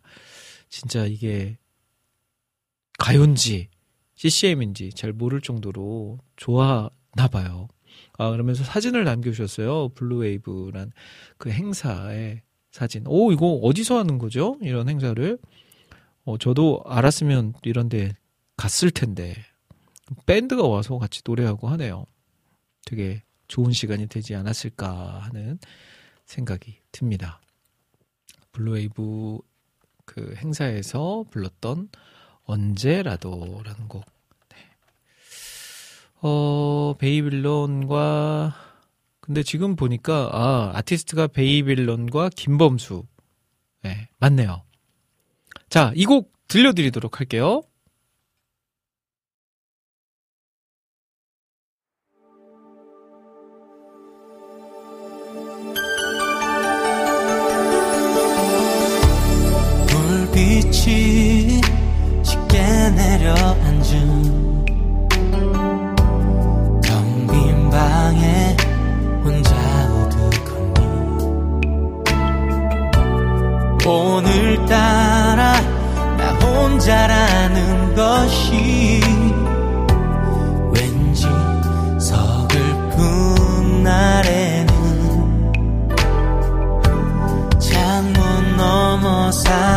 진짜 0.71 1.05
이게 1.05 1.57
가요인지 2.97 3.69
CCM인지 4.15 4.91
잘 4.93 5.11
모를 5.11 5.41
정도로 5.41 6.17
좋아나 6.37 7.27
봐요. 7.31 7.67
아, 8.17 8.31
그러면서 8.31 8.63
사진을 8.63 9.03
남겨주셨어요. 9.03 9.89
블루웨이브란 9.89 10.91
그 11.37 11.51
행사의 11.51 12.41
사진. 12.71 13.03
오, 13.07 13.33
이거 13.33 13.47
어디서 13.47 13.97
하는 13.97 14.17
거죠? 14.17 14.57
이런 14.61 14.87
행사를. 14.87 15.37
어, 16.23 16.37
저도 16.37 16.81
알았으면 16.85 17.53
이런데 17.63 18.13
갔을 18.55 18.91
텐데. 18.91 19.35
밴드가 20.25 20.67
와서 20.67 20.97
같이 20.97 21.21
노래하고 21.25 21.67
하네요. 21.69 22.05
되게 22.85 23.23
좋은 23.47 23.71
시간이 23.71 24.07
되지 24.07 24.35
않았을까 24.35 25.19
하는 25.19 25.59
생각이 26.25 26.77
듭니다. 26.91 27.41
블루웨이브 28.53 29.39
그 30.13 30.35
행사에서 30.37 31.23
불렀던 31.31 31.87
언제라도라는 32.43 33.87
곡. 33.87 34.03
네. 34.49 34.57
어, 36.21 36.95
베이빌론과 36.99 38.53
근데 39.21 39.41
지금 39.41 39.77
보니까 39.77 40.29
아, 40.33 40.71
아티스트가 40.75 41.27
베이빌론과 41.27 42.29
김범수. 42.35 43.05
네, 43.83 44.09
맞네요. 44.19 44.63
자, 45.69 45.93
이 45.95 46.03
곡 46.05 46.33
들려드리도록 46.49 47.21
할게요. 47.21 47.63
빛이 60.71 61.59
짙게 62.23 62.61
내려앉은 62.91 63.91
텅 66.81 67.27
빈 67.27 67.69
방에 67.69 68.55
혼자 69.21 69.53
우두커니 69.91 70.79
오늘따라 73.85 75.59
나 76.17 76.31
혼자라는 76.39 77.93
것이 77.95 79.01
왠지 80.73 81.27
서글픈 81.99 83.83
날에는 83.83 84.71
창문 87.59 88.55
너머 88.55 89.29
사 89.33 89.70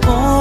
차 0.00 0.39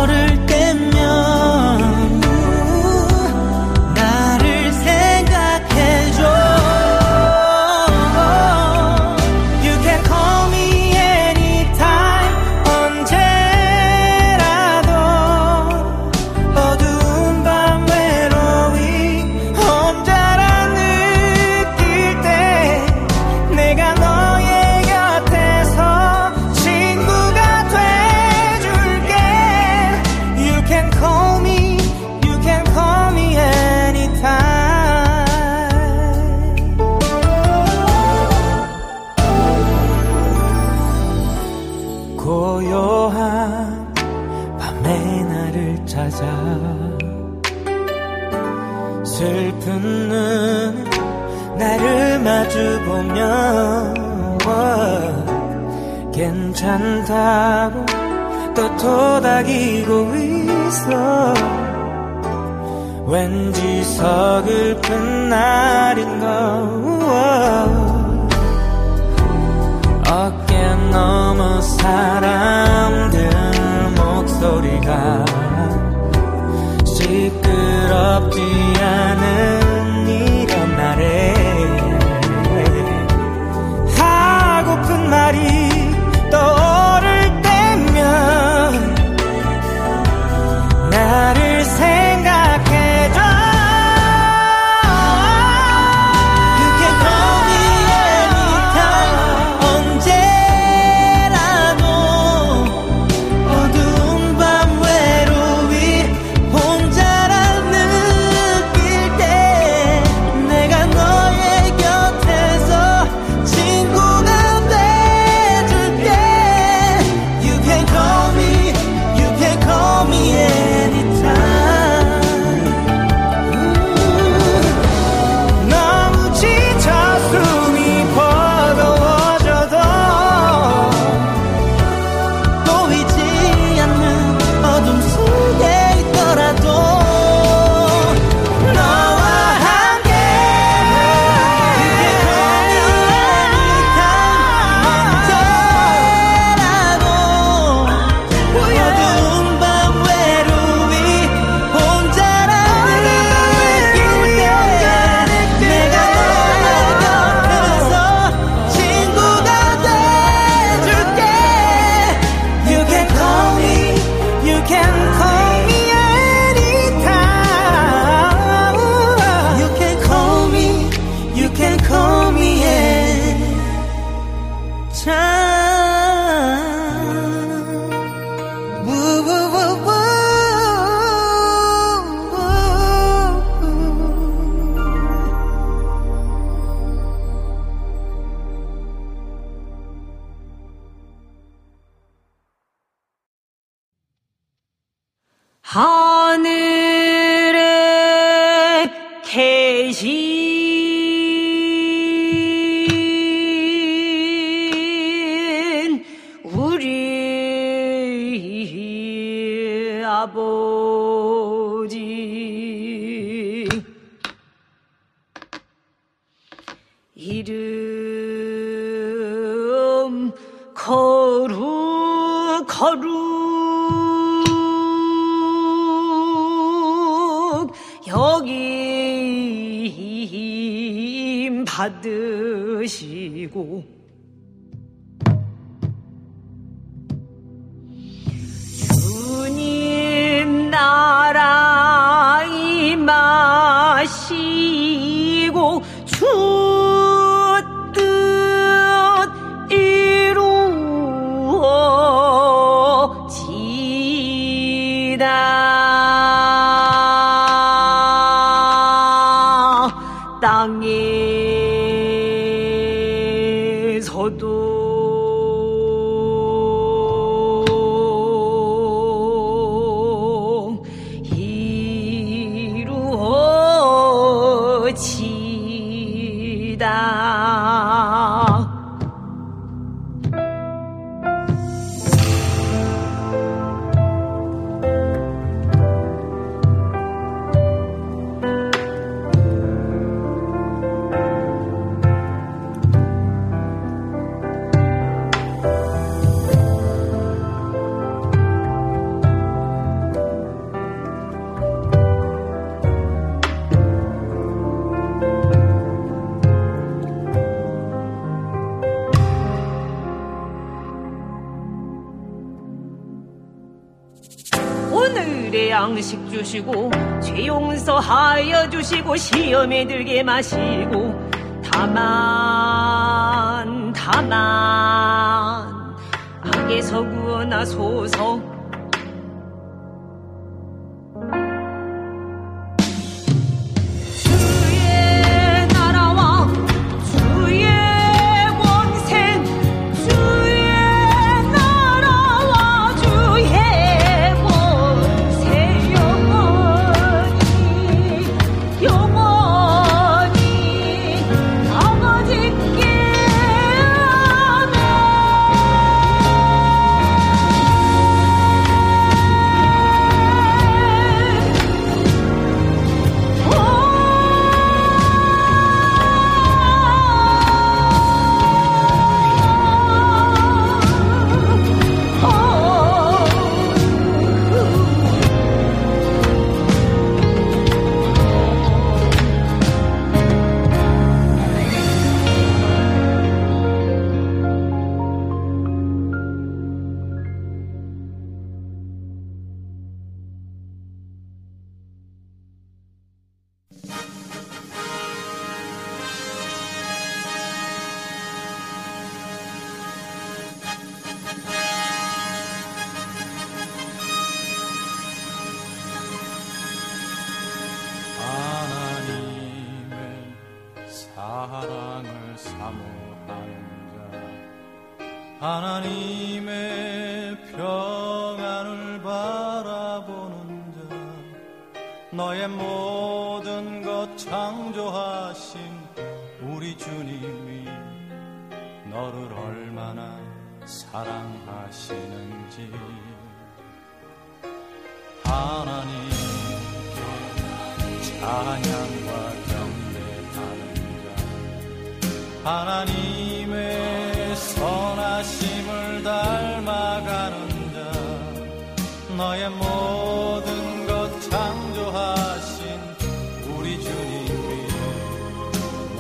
들게 319.86 320.24
마시고 320.24 321.19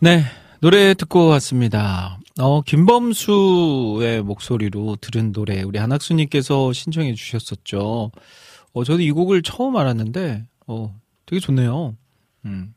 네, 0.04 0.24
노래 0.58 0.94
듣고 0.94 1.28
왔습니다. 1.28 2.18
어, 2.40 2.60
김범수의 2.62 4.24
목소리로 4.24 4.96
들은 5.00 5.30
노래, 5.30 5.62
우리 5.62 5.78
안학수님께서 5.78 6.72
신청해 6.72 7.14
주셨었죠. 7.14 8.10
어, 8.72 8.84
저도 8.84 9.00
이 9.00 9.12
곡을 9.12 9.42
처음 9.42 9.76
알았는데, 9.76 10.44
어, 10.66 10.92
되게 11.24 11.38
좋네요. 11.38 11.94
음. 12.46 12.74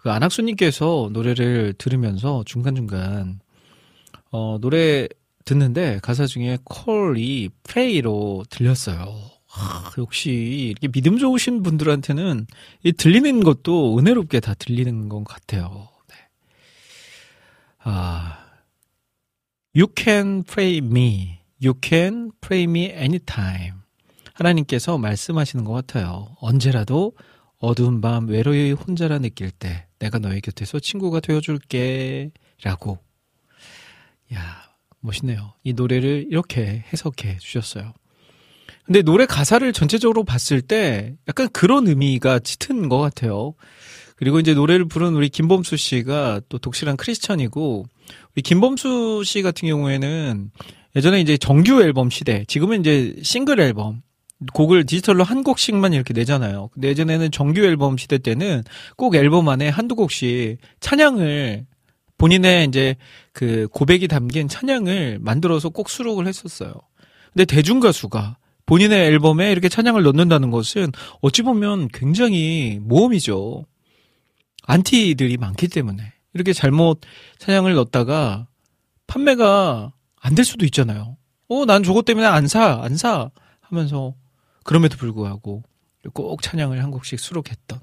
그 0.00 0.10
안학수님께서 0.10 1.08
노래를 1.10 1.72
들으면서 1.78 2.42
중간중간, 2.44 3.40
어, 4.30 4.58
노래 4.60 5.08
듣는데 5.46 6.00
가사 6.02 6.26
중에 6.26 6.58
콜이 6.64 7.48
프레이로 7.62 8.44
들렸어요. 8.50 9.06
아, 9.54 9.90
역시 9.96 10.32
이렇게 10.68 10.88
믿음 10.88 11.16
좋으신 11.16 11.62
분들한테는 11.62 12.46
이 12.82 12.92
들리는 12.92 13.42
것도 13.42 13.98
은혜롭게 13.98 14.40
다 14.40 14.52
들리는 14.52 15.08
것 15.08 15.24
같아요. 15.24 15.95
아, 17.88 18.36
You 19.76 19.86
can 19.96 20.42
pray 20.42 20.78
me. 20.78 21.38
You 21.62 21.74
can 21.84 22.32
pray 22.40 22.64
me 22.64 22.86
anytime. 22.86 23.74
하나님께서 24.34 24.98
말씀하시는 24.98 25.64
것 25.64 25.72
같아요. 25.72 26.34
언제라도 26.40 27.12
어두운 27.58 28.00
밤 28.00 28.28
외로이 28.28 28.72
혼자라 28.72 29.20
느낄 29.20 29.52
때 29.52 29.86
내가 30.00 30.18
너의 30.18 30.40
곁에서 30.40 30.80
친구가 30.80 31.20
되어줄게 31.20 32.32
라고 32.64 32.98
야 34.34 34.40
멋있네요. 34.98 35.54
이 35.62 35.72
노래를 35.72 36.26
이렇게 36.28 36.84
해석해 36.92 37.38
주셨어요. 37.38 37.94
근데 38.84 39.02
노래 39.02 39.26
가사를 39.26 39.72
전체적으로 39.72 40.24
봤을 40.24 40.60
때 40.60 41.14
약간 41.28 41.48
그런 41.50 41.86
의미가 41.86 42.40
짙은 42.40 42.88
것 42.88 42.98
같아요. 42.98 43.54
그리고 44.16 44.40
이제 44.40 44.54
노래를 44.54 44.86
부른 44.86 45.14
우리 45.14 45.28
김범수 45.28 45.76
씨가 45.76 46.40
또 46.48 46.58
독실한 46.58 46.96
크리스천이고 46.96 47.86
우리 48.34 48.42
김범수 48.42 49.22
씨 49.24 49.42
같은 49.42 49.68
경우에는 49.68 50.50
예전에 50.96 51.20
이제 51.20 51.36
정규 51.36 51.82
앨범 51.82 52.08
시대, 52.08 52.44
지금은 52.48 52.80
이제 52.80 53.14
싱글 53.22 53.60
앨범, 53.60 54.02
곡을 54.52 54.84
디지털로 54.86 55.24
한 55.24 55.42
곡씩만 55.42 55.92
이렇게 55.92 56.14
내잖아요. 56.14 56.70
근데 56.72 56.88
예전에는 56.88 57.30
정규 57.30 57.64
앨범 57.64 57.96
시대 57.96 58.18
때는 58.18 58.62
꼭 58.96 59.14
앨범 59.14 59.48
안에 59.48 59.68
한두 59.68 59.94
곡씩 59.94 60.58
찬양을 60.80 61.66
본인의 62.18 62.66
이제 62.66 62.96
그 63.32 63.68
고백이 63.72 64.08
담긴 64.08 64.48
찬양을 64.48 65.18
만들어서 65.20 65.68
꼭 65.68 65.90
수록을 65.90 66.26
했었어요. 66.26 66.72
근데 67.32 67.44
대중 67.44 67.80
가수가 67.80 68.38
본인의 68.64 69.06
앨범에 69.06 69.52
이렇게 69.52 69.68
찬양을 69.68 70.02
넣는다는 70.02 70.50
것은 70.50 70.92
어찌 71.20 71.42
보면 71.42 71.88
굉장히 71.88 72.78
모험이죠. 72.82 73.64
안티들이 74.66 75.36
많기 75.38 75.68
때문에 75.68 76.12
이렇게 76.34 76.52
잘못 76.52 77.00
찬양을 77.38 77.74
넣었다가 77.74 78.46
판매가 79.06 79.92
안 80.20 80.34
될 80.34 80.44
수도 80.44 80.64
있잖아요. 80.66 81.16
어, 81.48 81.64
난 81.64 81.82
저것 81.84 82.04
때문에 82.04 82.26
안 82.26 82.48
사, 82.48 82.80
안 82.82 82.96
사 82.96 83.30
하면서 83.60 84.14
그럼에도 84.64 84.96
불구하고 84.96 85.62
꼭 86.12 86.42
찬양을 86.42 86.82
한 86.82 86.90
곡씩 86.90 87.18
수록했던. 87.20 87.80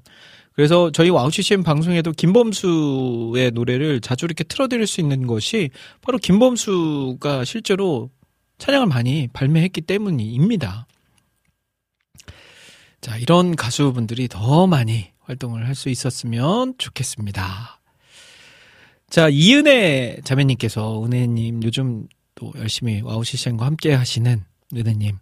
그래서 0.52 0.90
저희 0.92 1.10
와우 1.10 1.30
CCM 1.30 1.62
방송에도 1.62 2.12
김범수의 2.12 3.50
노래를 3.52 4.00
자주 4.00 4.26
이렇게 4.26 4.44
틀어드릴 4.44 4.86
수 4.86 5.00
있는 5.00 5.26
것이 5.26 5.70
바로 6.00 6.18
김범수가 6.18 7.44
실제로 7.44 8.10
찬양을 8.58 8.86
많이 8.86 9.28
발매했기 9.32 9.80
때문입니다. 9.80 10.86
자, 13.00 13.16
이런 13.18 13.56
가수분들이 13.56 14.28
더 14.28 14.66
많이 14.66 15.13
활동을 15.24 15.66
할 15.66 15.74
수 15.74 15.88
있었으면 15.88 16.74
좋겠습니다. 16.78 17.80
자, 19.10 19.28
이은혜 19.28 20.18
자매님께서 20.24 21.04
은혜님 21.04 21.62
요즘 21.62 22.06
또 22.34 22.52
열심히 22.56 23.00
와우 23.02 23.24
CCM과 23.24 23.66
함께 23.66 23.92
하시는 23.92 24.42
은혜님. 24.74 25.18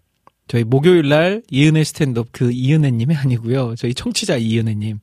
저희 0.49 0.65
목요일 0.65 1.09
날 1.09 1.43
이은혜 1.51 1.85
스탠드업 1.85 2.29
그 2.33 2.51
이은혜님이 2.53 3.15
아니고요. 3.17 3.75
저희 3.77 3.95
청취자 3.95 4.37
이은혜님. 4.37 5.01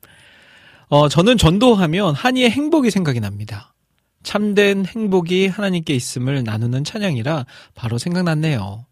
어, 0.88 1.08
저는 1.08 1.38
전도하면 1.38 2.14
한이의 2.14 2.50
행복이 2.50 2.90
생각이 2.90 3.20
납니다. 3.20 3.74
참된 4.22 4.84
행복이 4.84 5.46
하나님께 5.46 5.94
있음을 5.94 6.44
나누는 6.44 6.84
찬양이라 6.84 7.46
바로 7.74 7.96
생각났네요. 7.96 8.86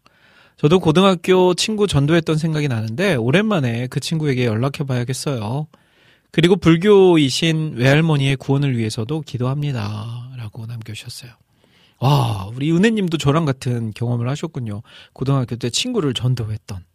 저도 0.57 0.79
고등학교 0.79 1.53
친구 1.53 1.87
전도했던 1.87 2.37
생각이 2.37 2.67
나는데 2.67 3.15
오랜만에 3.15 3.87
그 3.87 3.99
친구에게 3.99 4.45
연락해 4.45 4.85
봐야겠어요. 4.87 5.67
그리고 6.31 6.55
불교이신 6.55 7.73
외할머니의 7.75 8.35
구원을 8.35 8.77
위해서도 8.77 9.21
기도합니다. 9.21 10.29
라고 10.37 10.65
남겨주셨어요. 10.65 11.31
와, 11.99 12.49
우리 12.55 12.71
은혜님도 12.71 13.17
저랑 13.17 13.45
같은 13.45 13.91
경험을 13.93 14.29
하셨군요. 14.29 14.81
고등학교 15.13 15.55
때 15.55 15.69
친구를 15.69 16.13
전도했던. 16.13 16.85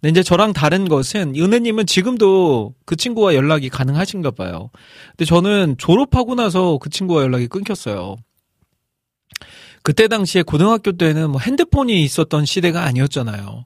근데 0.00 0.10
이제 0.10 0.22
저랑 0.22 0.52
다른 0.52 0.88
것은 0.88 1.34
은혜님은 1.36 1.86
지금도 1.86 2.74
그 2.84 2.96
친구와 2.96 3.34
연락이 3.34 3.68
가능하신가 3.68 4.32
봐요. 4.32 4.70
근데 5.10 5.24
저는 5.24 5.76
졸업하고 5.78 6.34
나서 6.34 6.78
그 6.78 6.90
친구와 6.90 7.22
연락이 7.22 7.46
끊겼어요. 7.46 8.16
그때 9.82 10.08
당시에 10.08 10.42
고등학교 10.42 10.92
때는 10.92 11.30
뭐 11.30 11.40
핸드폰이 11.40 12.02
있었던 12.04 12.44
시대가 12.44 12.84
아니었잖아요. 12.84 13.64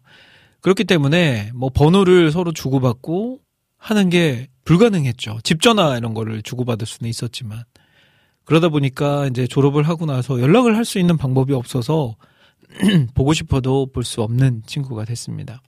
그렇기 0.61 0.85
때문에 0.85 1.51
뭐 1.55 1.71
번호를 1.71 2.31
서로 2.31 2.53
주고받고 2.53 3.41
하는 3.79 4.11
게 4.11 4.49
불가능했죠. 4.65 5.41
집 5.43 5.61
전화 5.61 5.97
이런 5.97 6.15
거를 6.15 6.43
주고받을 6.43 6.87
수는 6.87 7.11
있었지만. 7.11 7.65
그러다 8.45 8.69
보니까 8.69 9.27
이제 9.29 9.47
졸업을 9.47 9.85
하고 9.85 10.07
나서 10.07 10.41
연락을 10.41 10.77
할 10.77 10.85
수 10.85 10.99
있는 10.99 11.17
방법이 11.17 11.53
없어서 11.55 12.17
보고 13.15 13.33
싶어도 13.33 13.87
볼 13.93 14.05
수 14.05 14.23
없는 14.23 14.63
친구가 14.67 15.05
됐습니다. 15.05 15.63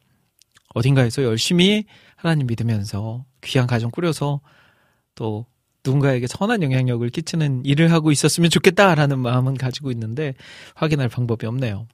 어딘가에서 0.74 1.22
열심히 1.22 1.84
하나님 2.16 2.46
믿으면서 2.48 3.24
귀한 3.44 3.66
가정 3.66 3.90
꾸려서 3.90 4.40
또 5.14 5.46
누군가에게 5.84 6.26
선한 6.26 6.62
영향력을 6.62 7.08
끼치는 7.10 7.64
일을 7.64 7.92
하고 7.92 8.10
있었으면 8.10 8.50
좋겠다라는 8.50 9.18
마음은 9.20 9.54
가지고 9.54 9.90
있는데 9.92 10.34
확인할 10.74 11.08
방법이 11.08 11.46
없네요. 11.46 11.86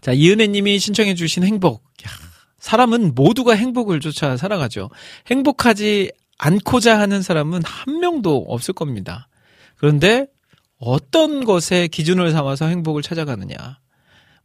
자, 0.00 0.12
이은혜 0.12 0.46
님이 0.48 0.78
신청해 0.78 1.14
주신 1.14 1.42
행복. 1.44 1.82
야, 2.06 2.10
사람은 2.66 3.14
모두가 3.14 3.54
행복을 3.54 4.00
쫓아 4.00 4.36
살아가죠. 4.36 4.90
행복하지 5.28 6.10
않고자 6.36 6.98
하는 6.98 7.22
사람은 7.22 7.62
한 7.64 8.00
명도 8.00 8.44
없을 8.48 8.74
겁니다. 8.74 9.28
그런데 9.76 10.26
어떤 10.76 11.44
것에 11.44 11.86
기준을 11.86 12.32
삼아서 12.32 12.66
행복을 12.66 13.02
찾아가느냐. 13.02 13.78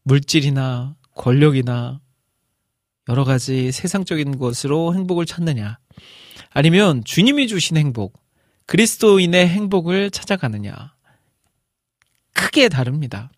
물질이나 0.04 0.96
권력이나 1.16 2.00
여러 3.10 3.24
가지 3.24 3.72
세상적인 3.72 4.38
것으로 4.38 4.94
행복을 4.94 5.26
찾느냐. 5.26 5.80
아니면 6.52 7.04
주님이 7.04 7.48
주신 7.48 7.76
행복, 7.76 8.22
그리스도인의 8.68 9.48
행복을 9.48 10.12
찾아가느냐. 10.12 10.94
크게 12.34 12.70
다릅니다. 12.70 13.32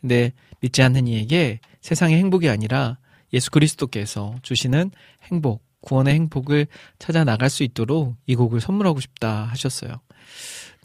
근데 0.00 0.32
믿지 0.58 0.82
않는 0.82 1.06
이에게 1.06 1.60
세상의 1.80 2.18
행복이 2.18 2.48
아니라 2.48 2.98
예수 3.36 3.50
그리스도께서 3.50 4.34
주시는 4.42 4.90
행복, 5.24 5.62
구원의 5.82 6.14
행복을 6.14 6.66
찾아 6.98 7.22
나갈 7.22 7.50
수 7.50 7.62
있도록 7.62 8.16
이 8.26 8.34
곡을 8.34 8.60
선물하고 8.60 9.00
싶다 9.00 9.44
하셨어요. 9.44 10.00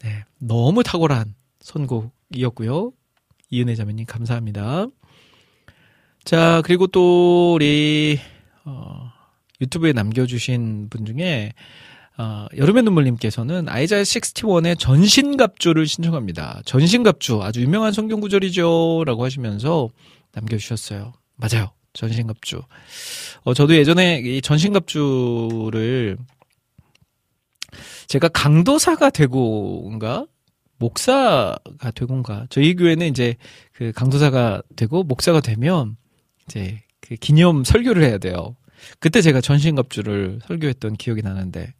네. 0.02 0.24
너무 0.38 0.82
탁월한 0.82 1.34
선곡이었고요. 1.60 2.92
이은혜 3.50 3.74
자매님 3.74 4.06
감사합니다. 4.06 4.86
자, 6.24 6.62
그리고 6.64 6.86
또 6.86 7.54
우리 7.54 8.18
어, 8.64 9.10
유튜브에 9.60 9.92
남겨 9.92 10.26
주신 10.26 10.88
분 10.88 11.04
중에 11.04 11.52
어, 12.18 12.46
여름의 12.56 12.82
눈물님께서는 12.84 13.68
아이자의 13.68 14.04
61의 14.04 14.78
전신갑주를 14.78 15.86
신청합니다. 15.86 16.62
전신갑주 16.64 17.42
아주 17.42 17.62
유명한 17.62 17.92
성경 17.92 18.20
구절이죠. 18.20 19.04
라고 19.06 19.24
하시면서 19.24 19.88
남겨주셨어요. 20.32 21.12
맞아요. 21.36 21.72
전신갑주. 21.92 22.62
어, 23.44 23.54
저도 23.54 23.76
예전에 23.76 24.20
이 24.20 24.40
전신갑주를 24.40 26.16
제가 28.06 28.28
강도사가 28.28 29.10
되고인가? 29.10 30.26
목사가 30.78 31.90
되고인가? 31.94 32.46
저희 32.50 32.74
교회는 32.74 33.08
이제 33.08 33.36
그 33.72 33.92
강도사가 33.92 34.62
되고 34.76 35.02
목사가 35.02 35.40
되면 35.40 35.96
이제 36.46 36.82
그 37.00 37.14
기념 37.16 37.64
설교를 37.64 38.02
해야 38.02 38.18
돼요. 38.18 38.56
그때 38.98 39.20
제가 39.20 39.40
전신갑주를 39.40 40.40
설교했던 40.46 40.96
기억이 40.96 41.22
나는데 41.22 41.72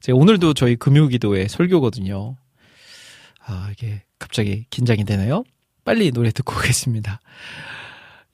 제가 0.00 0.16
오늘도 0.18 0.54
저희 0.54 0.76
금요기도회 0.76 1.48
설교거든요. 1.48 2.36
아, 3.46 3.68
이게 3.72 4.02
갑자기 4.18 4.64
긴장이 4.70 5.04
되나요? 5.04 5.44
빨리 5.84 6.10
노래 6.10 6.30
듣고 6.30 6.54
오겠습니다. 6.56 7.20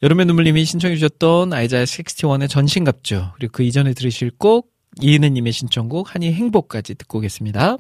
여름의 0.03 0.27
눈물님이 0.27 0.67
신청해 0.67 0.95
주셨던 0.97 1.55
아이자의 1.55 1.87
61의 1.87 2.51
전신갑주 2.51 3.29
그리고 3.35 3.53
그 3.53 3.63
이전에 3.63 3.95
들으실 3.95 4.31
곡 4.37 4.71
이은혜님의 5.01 5.53
신청곡 5.53 6.15
한이 6.15 6.35
행복까지 6.35 6.97
듣고 6.97 7.19
오겠습니다. 7.19 7.79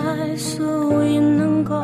알 0.00 0.38
수 0.38 0.62
있는 1.04 1.64
것. 1.64 1.80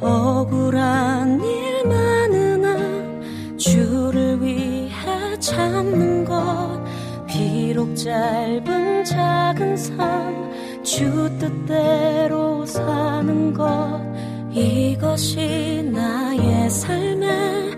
억울한 0.00 1.40
일 1.42 1.86
많으나 1.86 2.76
주를 3.56 4.42
위해 4.42 5.38
참는 5.38 6.24
것. 6.24 6.82
비록 7.26 7.94
짧은 7.94 9.04
작은 9.04 9.76
삶 9.76 10.40
주 10.82 11.30
뜻대로 11.38 12.66
사는 12.66 13.52
것. 13.54 14.00
이것이 14.50 15.88
나의 15.92 16.68
삶의 16.70 17.76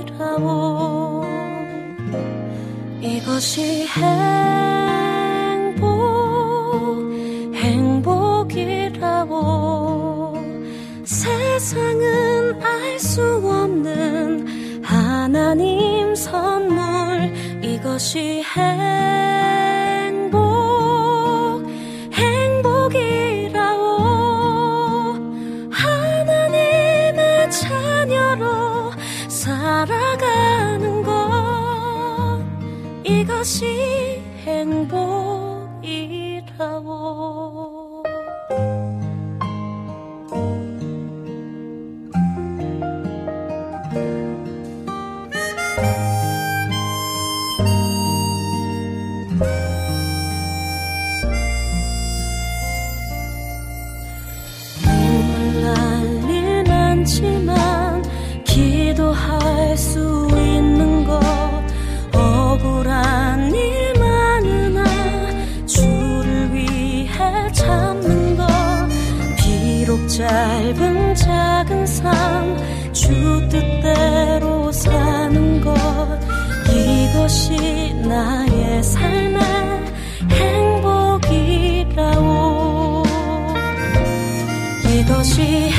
행복이라고. 0.00 0.46
이것이 3.02 3.86
행 3.86 4.69
이것이 17.80 18.42
행복 18.42 20.28
행복이라오. 22.12 23.78
하나님의 25.72 27.50
자녀로 27.50 28.92
살아가는 29.28 31.02
것 31.02 32.44
이것이 33.02 34.22
행복. 34.44 35.19
할 59.26 59.76
수 59.76 59.98
있는 60.32 61.04
거. 61.06 61.20
억울한 62.12 63.54
일 63.54 63.94
많으나 63.98 64.82
아, 64.82 65.66
주를 65.66 66.52
위해 66.54 67.52
참는 67.52 68.36
거. 68.36 68.46
비록 69.38 70.08
짧은 70.08 71.14
작은 71.14 71.86
삶 71.86 72.56
주 72.92 73.08
뜻대로 73.48 74.70
사는 74.72 75.60
것. 75.60 75.74
이것이 76.70 77.94
나의 78.04 78.82
삶의 78.82 79.40
행복이라오 81.90 83.02
이것이 84.92 85.70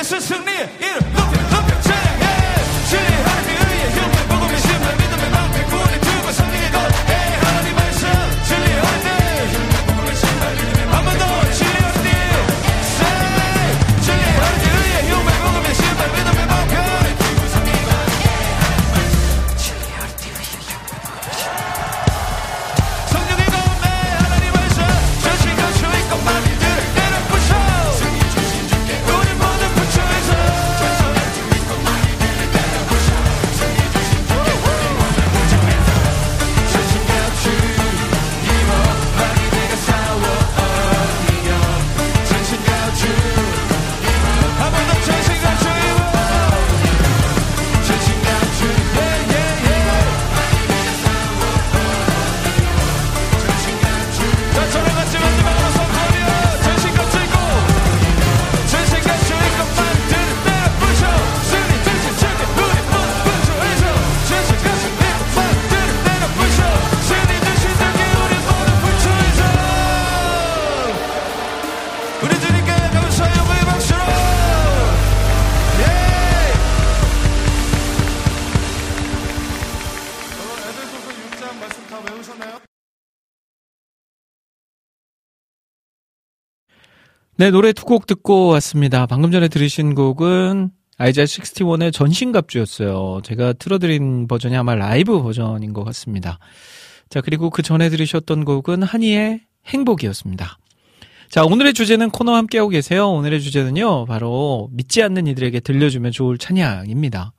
예수 0.00 0.18
승 0.18 0.40
네, 87.40 87.50
노래 87.50 87.72
두 87.72 87.86
곡 87.86 88.04
듣고 88.04 88.48
왔습니다. 88.48 89.06
방금 89.06 89.30
전에 89.30 89.48
들으신 89.48 89.94
곡은 89.94 90.72
아이자 90.98 91.24
61의 91.24 91.90
전신갑주였어요. 91.90 93.22
제가 93.24 93.54
틀어드린 93.54 94.28
버전이 94.28 94.54
아마 94.58 94.74
라이브 94.74 95.22
버전인 95.22 95.72
것 95.72 95.82
같습니다. 95.84 96.38
자, 97.08 97.22
그리고 97.22 97.48
그 97.48 97.62
전에 97.62 97.88
들으셨던 97.88 98.44
곡은 98.44 98.82
한이의 98.82 99.40
행복이었습니다. 99.64 100.58
자, 101.30 101.44
오늘의 101.46 101.72
주제는 101.72 102.10
코너 102.10 102.34
함께하고 102.34 102.68
계세요. 102.68 103.08
오늘의 103.08 103.40
주제는요, 103.40 104.04
바로 104.04 104.68
믿지 104.72 105.02
않는 105.02 105.26
이들에게 105.26 105.60
들려주면 105.60 106.12
좋을 106.12 106.36
찬양입니다. 106.36 107.32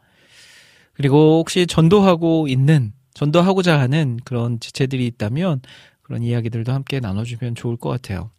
그리고 0.93 1.37
혹시 1.37 1.67
전도하고 1.67 2.47
있는, 2.47 2.93
전도하고자 3.13 3.79
하는 3.79 4.17
그런 4.25 4.59
지체들이 4.59 5.05
있다면 5.05 5.61
그런 6.01 6.23
이야기들도 6.23 6.73
함께 6.73 6.99
나눠주면 6.99 7.53
좋을 7.53 7.77
것 7.77 7.89
같아요. 7.89 8.31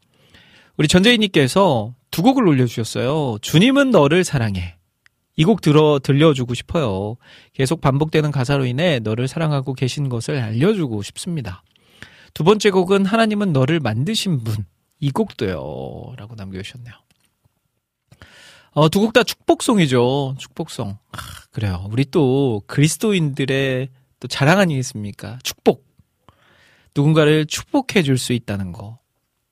우리 0.76 0.88
전재희님께서 0.88 1.94
두 2.10 2.22
곡을 2.22 2.46
올려주셨어요. 2.46 3.38
주님은 3.40 3.90
너를 3.90 4.24
사랑해. 4.24 4.76
이 5.36 5.44
곡 5.44 5.62
들어 5.62 5.98
들려주고 5.98 6.52
싶어요. 6.54 7.16
계속 7.54 7.80
반복되는 7.80 8.30
가사로 8.30 8.66
인해 8.66 8.98
너를 8.98 9.28
사랑하고 9.28 9.72
계신 9.74 10.08
것을 10.10 10.38
알려주고 10.38 11.02
싶습니다. 11.02 11.62
두 12.34 12.44
번째 12.44 12.70
곡은 12.70 13.06
하나님은 13.06 13.52
너를 13.52 13.80
만드신 13.80 14.44
분. 14.44 14.66
이 15.00 15.10
곡도요. 15.10 16.14
라고 16.16 16.34
남겨주셨네요. 16.36 16.94
어, 18.74 18.88
두 18.88 19.00
곡 19.00 19.12
다 19.12 19.22
축복송이죠. 19.22 20.36
축복송. 20.38 20.90
아, 21.12 21.18
그래요. 21.50 21.86
우리 21.90 22.04
또 22.06 22.62
그리스도인들의 22.66 23.88
또 24.20 24.28
자랑 24.28 24.58
아니겠습니까? 24.60 25.38
축복. 25.42 25.84
누군가를 26.94 27.46
축복해 27.46 28.02
줄 28.02 28.16
수 28.18 28.32
있다는 28.32 28.72
거. 28.72 28.98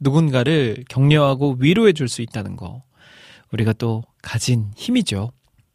누군가를 0.01 0.85
격려하고 0.89 1.57
위로해 1.61 1.93
줄 1.93 2.09
수 2.09 2.23
있다는 2.23 2.57
거. 2.57 2.83
우리가 3.53 3.73
또 3.75 4.03
가진 4.23 4.71
힘이죠. 4.77 5.31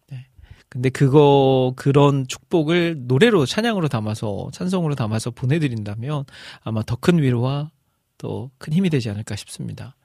네. 0.10 0.26
근데 0.70 0.90
그거, 0.90 1.74
그런 1.76 2.28
축복을 2.28 3.04
노래로, 3.08 3.46
찬양으로 3.46 3.88
담아서, 3.88 4.50
찬송으로 4.54 4.96
담아서 4.96 5.32
보내드린다면 5.32 6.26
아마 6.64 6.82
더 6.84 6.96
큰 6.98 7.22
위로와 7.22 7.72
또 8.18 8.50
큰 8.58 8.74
힘이 8.74 8.90
되지 8.90 9.10
않을까 9.10 9.36
싶습니다. 9.36 9.96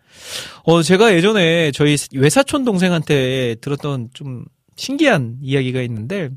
어, 0.64 0.82
제가 0.82 1.14
예전에 1.14 1.70
저희 1.70 1.96
외사촌 2.14 2.64
동생한테 2.64 3.54
들었던 3.60 4.10
좀 4.12 4.44
신기한 4.76 5.38
이야기가 5.40 5.80
있는데, 5.82 6.30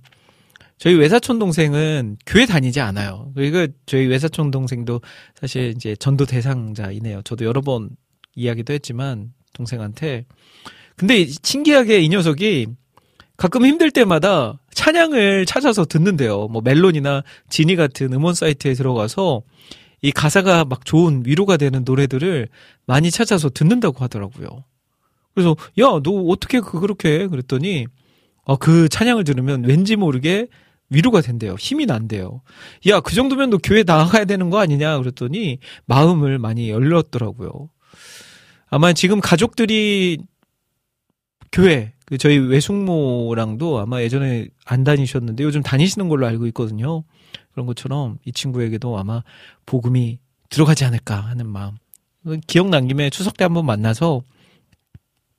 저희 0.83 0.95
외사촌 0.95 1.39
동생은 1.39 2.17
교회 2.25 2.45
다니지 2.45 2.81
않아요. 2.81 3.31
그리고 3.35 3.67
저희 3.85 4.05
외사촌 4.05 4.51
동생도 4.51 4.99
사실 5.33 5.69
이제 5.73 5.95
전도 5.95 6.25
대상자이네요. 6.25 7.21
저도 7.21 7.45
여러 7.45 7.61
번 7.61 7.91
이야기도 8.35 8.73
했지만 8.73 9.31
동생한테. 9.53 10.25
근데 10.97 11.21
이- 11.21 11.33
신기하게 11.41 12.01
이 12.01 12.09
녀석이 12.09 12.67
가끔 13.37 13.65
힘들 13.65 13.91
때마다 13.91 14.59
찬양을 14.73 15.45
찾아서 15.45 15.85
듣는데요. 15.85 16.49
뭐 16.49 16.61
멜론이나 16.61 17.23
지니 17.49 17.77
같은 17.77 18.11
음원 18.11 18.33
사이트에 18.33 18.73
들어가서 18.73 19.43
이 20.01 20.11
가사가 20.11 20.65
막 20.65 20.83
좋은 20.83 21.23
위로가 21.25 21.55
되는 21.55 21.83
노래들을 21.85 22.49
많이 22.87 23.09
찾아서 23.09 23.49
듣는다고 23.49 24.03
하더라고요. 24.03 24.65
그래서 25.33 25.55
야, 25.79 26.01
너 26.03 26.11
어떻게 26.27 26.59
그 26.59 26.81
그렇게 26.81 27.21
해? 27.21 27.27
그랬더니 27.27 27.87
어, 28.43 28.57
그 28.57 28.89
찬양을 28.89 29.23
들으면 29.23 29.63
왠지 29.63 29.95
모르게 29.95 30.49
위로가 30.93 31.21
된대요. 31.21 31.55
힘이 31.55 31.85
난대요. 31.85 32.41
야, 32.87 32.99
그 32.99 33.15
정도면 33.15 33.49
너 33.49 33.57
교회 33.57 33.83
나가야 33.83 34.25
되는 34.25 34.49
거 34.49 34.59
아니냐? 34.59 34.99
그랬더니 34.99 35.59
마음을 35.85 36.37
많이 36.39 36.69
열렸더라고요. 36.69 37.69
아마 38.69 38.93
지금 38.93 39.19
가족들이 39.19 40.19
교회, 41.51 41.93
그 42.05 42.17
저희 42.17 42.37
외숙모랑도 42.37 43.79
아마 43.79 44.01
예전에 44.01 44.47
안 44.65 44.83
다니셨는데 44.83 45.43
요즘 45.43 45.61
다니시는 45.61 46.09
걸로 46.09 46.25
알고 46.27 46.47
있거든요. 46.47 47.03
그런 47.51 47.65
것처럼 47.65 48.17
이 48.25 48.31
친구에게도 48.31 48.97
아마 48.97 49.23
복음이 49.65 50.19
들어가지 50.49 50.85
않을까 50.85 51.19
하는 51.19 51.47
마음. 51.47 51.77
기억 52.47 52.69
난 52.69 52.87
김에 52.87 53.09
추석 53.09 53.37
때 53.37 53.43
한번 53.43 53.65
만나서 53.65 54.21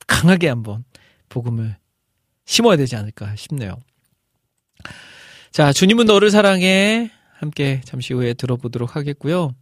강하게 0.07 0.49
한번 0.49 0.85
복음을 1.29 1.77
심어야 2.45 2.77
되지 2.77 2.97
않을까 2.97 3.35
싶네요. 3.37 3.77
자, 5.55 5.73
주님은 5.73 6.07
너를 6.07 6.31
사랑해. 6.31 7.13
함께 7.35 7.81
잠시 7.85 8.13
후에 8.13 8.35
들어보도록 8.35 8.97
하겠고요. 8.97 9.55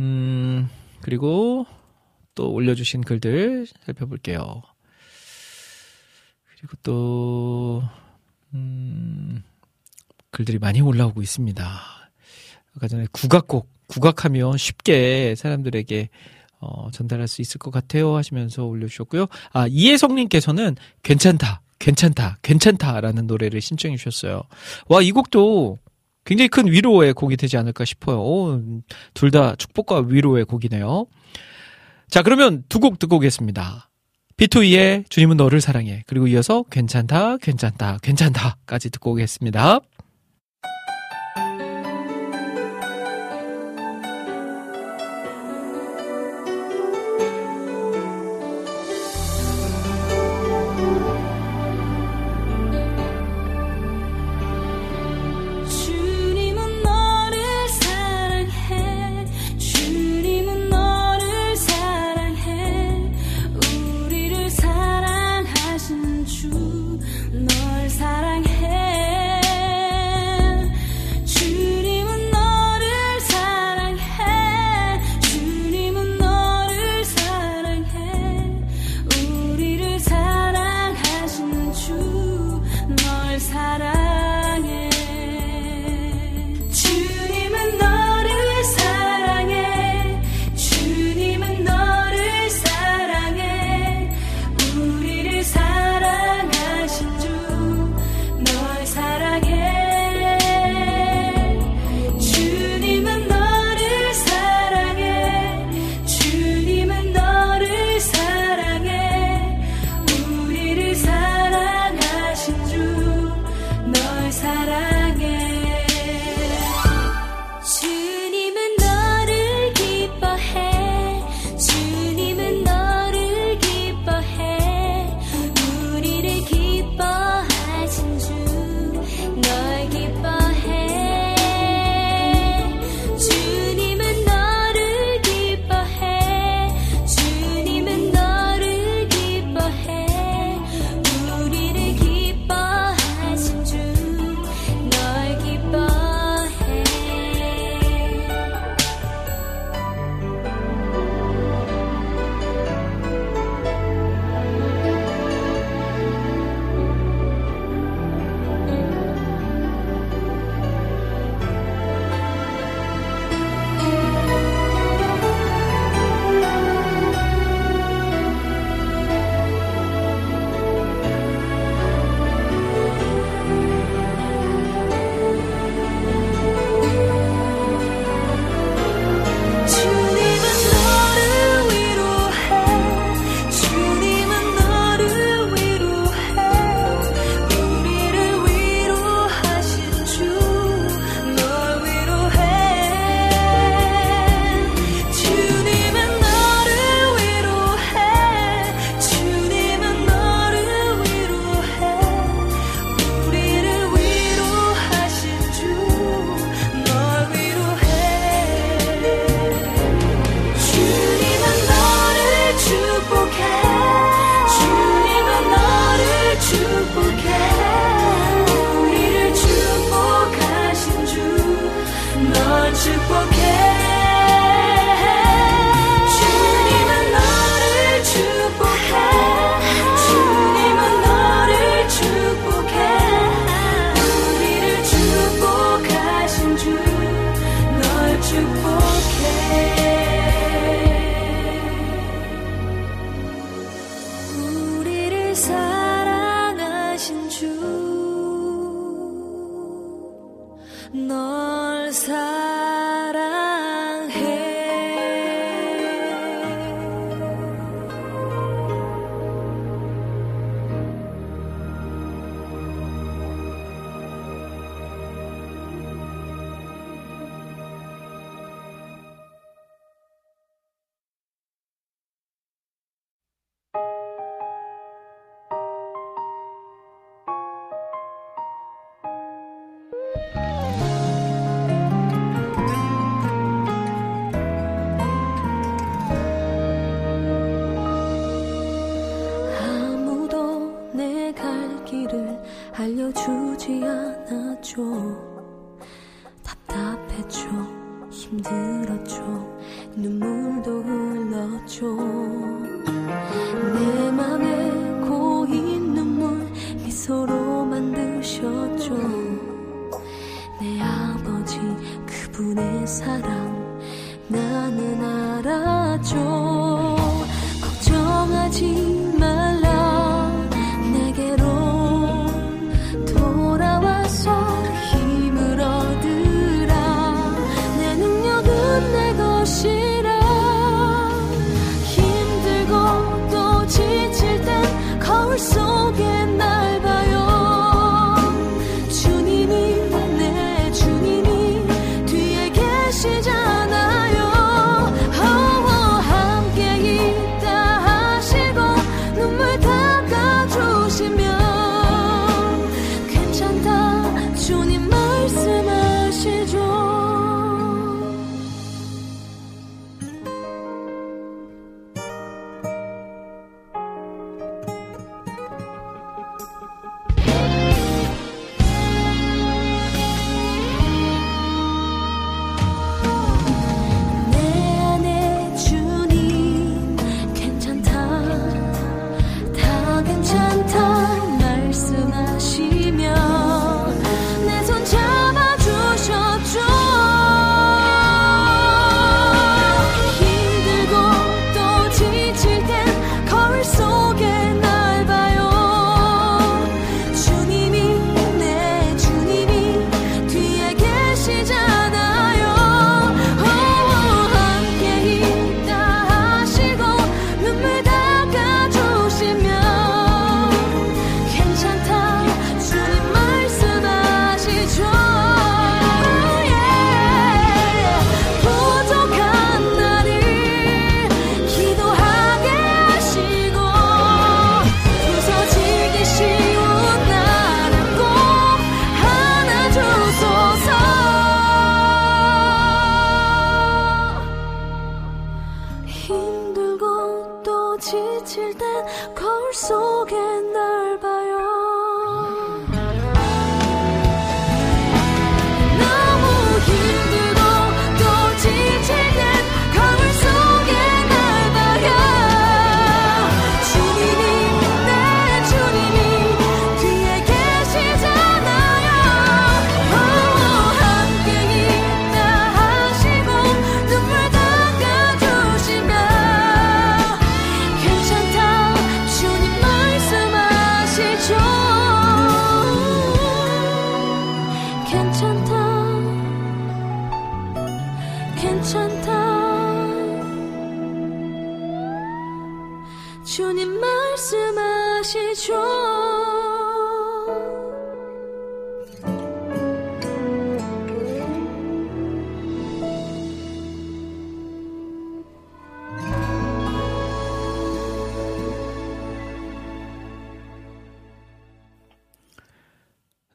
음, 0.00 0.68
그리고 1.00 1.64
또 2.34 2.52
올려주신 2.52 3.00
글들 3.00 3.66
살펴볼게요. 3.86 4.60
그리고 6.58 6.76
또, 6.82 7.82
음, 8.52 9.42
글들이 10.30 10.58
많이 10.58 10.82
올라오고 10.82 11.22
있습니다. 11.22 11.80
아까 12.76 12.86
전에 12.86 13.06
국악곡, 13.12 13.70
국악하면 13.86 14.58
쉽게 14.58 15.36
사람들에게 15.38 16.10
어, 16.60 16.90
전달할 16.90 17.28
수 17.28 17.40
있을 17.40 17.58
것 17.58 17.70
같아요 17.70 18.14
하시면서 18.14 18.66
올려주셨고요. 18.66 19.24
아, 19.54 19.66
이혜성님께서는 19.68 20.76
괜찮다, 21.02 21.62
괜찮다, 21.82 22.38
괜찮다라는 22.42 23.26
노래를 23.26 23.60
신청해 23.60 23.96
주셨어요. 23.96 24.42
와, 24.88 25.02
이 25.02 25.10
곡도 25.10 25.78
굉장히 26.24 26.48
큰 26.48 26.66
위로의 26.70 27.12
곡이 27.12 27.36
되지 27.36 27.56
않을까 27.56 27.84
싶어요. 27.84 28.62
둘 29.14 29.32
다 29.32 29.56
축복과 29.56 30.04
위로의 30.06 30.44
곡이네요. 30.44 31.06
자, 32.08 32.22
그러면 32.22 32.62
두 32.68 32.78
곡 32.78 32.98
듣고 33.00 33.16
오겠습니다. 33.16 33.90
B2E의 34.36 35.08
주님은 35.10 35.36
너를 35.36 35.60
사랑해. 35.60 36.04
그리고 36.06 36.26
이어서 36.28 36.62
괜찮다, 36.70 37.38
괜찮다, 37.38 37.98
괜찮다까지 38.02 38.90
듣고 38.90 39.12
오겠습니다. 39.12 39.80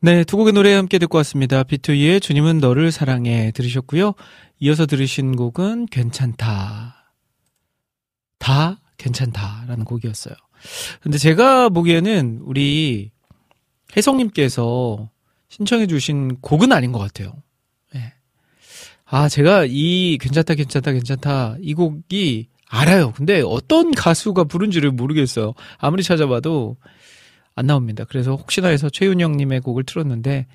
네, 0.07 0.23
두 0.23 0.37
곡의 0.37 0.53
노래 0.53 0.71
함께 0.71 0.99
듣고 0.99 1.17
왔습니다. 1.17 1.63
비투이의 1.63 2.21
주님은 2.21 2.59
너를 2.59 2.93
사랑해 2.93 3.51
들으셨고요. 3.51 4.13
이어서 4.61 4.85
들으신 4.85 5.35
곡은 5.35 5.87
괜찮다. 5.87 7.13
다 8.39 8.79
괜찮다라는 8.95 9.83
곡이었어요. 9.83 10.33
근데 11.01 11.17
제가 11.17 11.67
보기에는 11.67 12.39
우리 12.43 13.11
혜성님께서 13.97 15.09
신청해 15.49 15.87
주신 15.87 16.37
곡은 16.39 16.71
아닌 16.71 16.93
것 16.93 16.99
같아요. 16.99 17.33
네. 17.93 18.13
아, 19.03 19.27
제가 19.27 19.65
이 19.67 20.17
괜찮다, 20.21 20.53
괜찮다, 20.53 20.93
괜찮다 20.93 21.57
이 21.59 21.73
곡이 21.73 22.47
알아요. 22.69 23.11
근데 23.11 23.41
어떤 23.45 23.91
가수가 23.91 24.45
부른지를 24.45 24.91
모르겠어요. 24.91 25.53
아무리 25.77 26.01
찾아봐도 26.01 26.77
안 27.57 27.65
나옵니다. 27.65 28.05
그래서 28.07 28.35
혹시나 28.35 28.67
해서 28.67 28.87
최윤영님의 28.87 29.61
곡을 29.61 29.83
틀었는데 29.83 30.45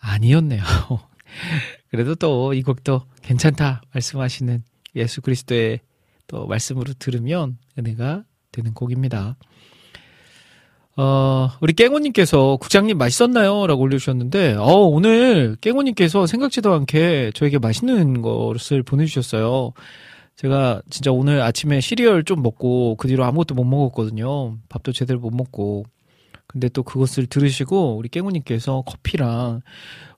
아니었네요. 0.00 0.62
그래도 1.90 2.16
또 2.16 2.52
이 2.52 2.62
곡도 2.62 3.02
괜찮다 3.22 3.82
말씀하시는 3.94 4.64
예수 4.96 5.20
그리스도의 5.22 5.78
또 6.26 6.46
말씀으로 6.48 6.92
들으면 6.98 7.56
은혜가 7.78 8.24
되는 8.50 8.74
곡입니다. 8.74 9.36
어, 10.96 11.50
우리 11.60 11.72
깽호님께서 11.72 12.56
국장님 12.56 12.98
맛있었나요? 12.98 13.68
라고 13.68 13.82
올려주셨는데, 13.82 14.54
어, 14.58 14.72
오늘 14.72 15.56
깽호님께서 15.60 16.26
생각지도 16.26 16.72
않게 16.74 17.30
저에게 17.34 17.58
맛있는 17.58 18.22
것을 18.22 18.82
보내주셨어요. 18.82 19.72
제가 20.34 20.82
진짜 20.90 21.12
오늘 21.12 21.42
아침에 21.42 21.80
시리얼 21.80 22.24
좀 22.24 22.42
먹고 22.42 22.96
그 22.96 23.06
뒤로 23.06 23.24
아무것도 23.24 23.54
못 23.54 23.64
먹었거든요. 23.64 24.56
밥도 24.68 24.92
제대로 24.92 25.20
못 25.20 25.30
먹고. 25.30 25.84
근데 26.50 26.68
또 26.68 26.82
그것을 26.82 27.26
들으시고 27.26 27.96
우리 27.96 28.08
깽우님께서 28.08 28.82
커피랑 28.86 29.62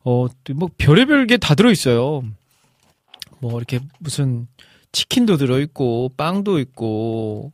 어 0.05 0.27
뭐 0.55 0.69
별의별 0.79 1.27
게 1.27 1.37
다 1.37 1.55
들어 1.55 1.71
있어요. 1.71 2.23
뭐 3.41 3.59
이렇게 3.59 3.81
무슨 3.99 4.47
치킨도 4.93 5.37
들어 5.37 5.61
있고 5.61 6.11
빵도 6.17 6.59
있고 6.61 7.53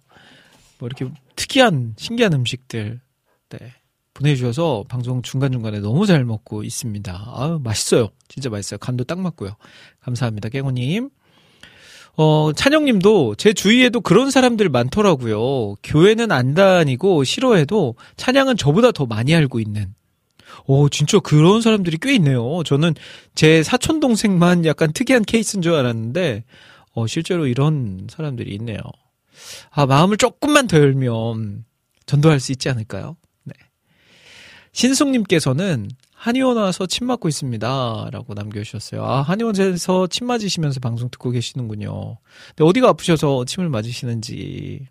뭐 0.79 0.87
이렇게 0.87 1.11
특이한 1.37 1.95
신기한 1.97 2.33
음식들 2.35 3.01
네 3.51 3.59
보내주셔서 4.15 4.85
방송 4.89 5.23
중간 5.23 5.53
중간에 5.53 5.81
너무 5.81 6.07
잘 6.07 6.25
먹고 6.25 6.63
있습니다. 6.65 7.33
아유 7.35 7.61
맛있어요. 7.63 8.09
진짜 8.29 8.49
맛있어요. 8.51 8.79
간도 8.79 9.05
딱 9.05 9.19
맞고요. 9.21 9.57
감사합니다, 10.01 10.49
깽우님. 10.49 11.11
어, 12.21 12.53
찬영님도 12.53 13.37
제 13.37 13.53
주위에도 13.53 14.01
그런 14.01 14.33
사람들 14.33 14.69
많더라고요. 14.71 15.77
교회는 15.85 16.33
안 16.33 16.53
다니고 16.53 17.23
싫어해도 17.23 17.95
찬양은 18.17 18.57
저보다 18.57 18.91
더 18.91 19.07
많이 19.07 19.37
알고 19.37 19.61
있는. 19.61 19.95
오, 20.67 20.89
진짜 20.89 21.21
그런 21.21 21.63
사람들이 21.63 21.97
꽤 22.03 22.13
있네요. 22.17 22.65
저는 22.65 22.95
제 23.37 23.63
사촌 23.63 24.01
동생만 24.01 24.65
약간 24.65 24.93
특이한 24.93 25.25
케이스인 25.25 25.63
줄 25.63 25.75
알았는데, 25.75 26.43
어, 26.95 27.07
실제로 27.07 27.47
이런 27.47 28.09
사람들이 28.11 28.53
있네요. 28.57 28.79
아, 29.71 29.87
마음을 29.87 30.17
조금만 30.17 30.67
더 30.67 30.77
열면 30.77 31.65
전도할 32.07 32.41
수 32.41 32.51
있지 32.51 32.69
않을까요? 32.69 33.17
네. 33.45 33.55
신숙님께서는 34.73 35.89
한의원 36.19 36.57
와서 36.57 36.85
침 36.87 37.07
맞고 37.07 37.29
있습니다. 37.29 38.09
라고 38.11 38.35
남겨주셨어요. 38.35 39.05
아, 39.05 39.23
한의원에서 39.23 40.09
침 40.09 40.27
맞으시면서 40.27 40.81
방송 40.81 41.09
듣고 41.11 41.31
계시는군요. 41.31 42.19
근데 42.49 42.65
어디가 42.65 42.89
아프셔서 42.89 43.45
침을 43.45 43.69
맞으시는지. 43.69 44.87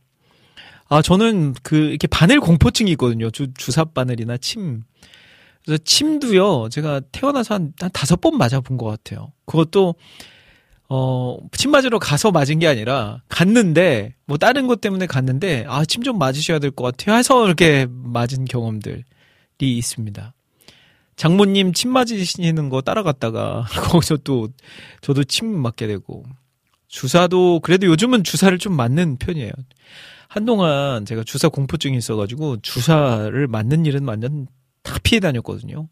아, 0.88 1.02
저는 1.02 1.54
그, 1.64 1.76
이렇게 1.76 2.08
바늘 2.08 2.40
공포증이 2.40 2.90
있거든요. 2.92 3.30
주, 3.30 3.54
주사 3.56 3.84
바늘이나 3.84 4.38
침. 4.38 4.84
그래서 5.66 5.84
침도요, 5.84 6.70
제가 6.70 7.02
태어나서 7.12 7.56
한, 7.56 7.74
한 7.78 7.90
다섯 7.92 8.22
번 8.22 8.38
맞아본 8.38 8.78
것 8.78 8.86
같아요. 8.86 9.34
그것도, 9.46 9.96
어, 10.88 11.38
침 11.52 11.72
맞으러 11.72 12.00
가서 12.00 12.32
맞은 12.32 12.60
게 12.60 12.68
아니라, 12.68 13.22
갔는데, 13.28 14.16
뭐 14.26 14.38
다른 14.38 14.66
것 14.68 14.80
때문에 14.80 15.08
갔는데, 15.08 15.66
아, 15.68 15.84
침 15.84 16.04
좀 16.04 16.18
맞으셔야 16.18 16.60
될 16.60 16.72
것 16.72 16.86
같아요. 16.86 17.18
해서 17.18 17.46
이렇게 17.46 17.86
맞은 17.90 18.46
경험들이 18.46 19.04
있습니다. 19.60 20.34
장모님 21.18 21.74
침 21.74 21.92
맞으시는 21.92 22.70
거 22.70 22.82
따라갔다가, 22.82 23.66
거기서 23.92 24.18
또, 24.18 24.50
저도 25.02 25.24
침 25.24 25.48
맞게 25.48 25.88
되고, 25.88 26.24
주사도, 26.88 27.60
그래도 27.62 27.88
요즘은 27.88 28.24
주사를 28.24 28.58
좀 28.60 28.74
맞는 28.74 29.18
편이에요. 29.18 29.52
한동안 30.30 31.06
제가 31.06 31.24
주사 31.24 31.50
공포증이 31.50 31.98
있어가지고, 31.98 32.62
주사를 32.62 33.48
맞는 33.48 33.86
일은 33.86 34.06
완전 34.06 34.48
다 34.84 34.98
피해 35.04 35.20
다녔거든요. 35.20 35.90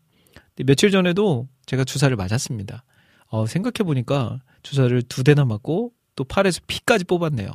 근데 0.55 0.63
며칠 0.63 0.91
전에도 0.91 1.47
제가 1.65 1.83
주사를 1.83 2.15
맞았습니다. 2.15 2.83
어, 3.27 3.47
생각해 3.47 3.83
보니까 3.83 4.39
주사를 4.63 5.01
두 5.03 5.23
대나 5.23 5.43
맞고 5.43 5.91
또 6.15 6.23
팔에서 6.23 6.61
피까지 6.67 7.03
뽑았네요. 7.05 7.49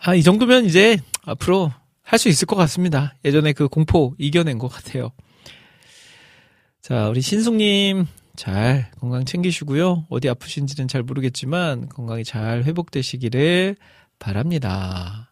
아, 0.00 0.14
이 0.14 0.22
정도면 0.22 0.64
이제 0.64 0.98
앞으로 1.24 1.72
할 2.08 2.18
수 2.18 2.30
있을 2.30 2.46
것 2.46 2.56
같습니다. 2.56 3.14
예전에 3.22 3.52
그 3.52 3.68
공포 3.68 4.14
이겨낸 4.16 4.56
것 4.56 4.68
같아요. 4.68 5.12
자, 6.80 7.08
우리 7.10 7.20
신숙님 7.20 8.06
잘 8.34 8.90
건강 8.98 9.26
챙기시고요. 9.26 10.06
어디 10.08 10.30
아프신지는 10.30 10.88
잘 10.88 11.02
모르겠지만 11.02 11.90
건강이 11.90 12.24
잘 12.24 12.64
회복되시기를 12.64 13.76
바랍니다. 14.18 15.30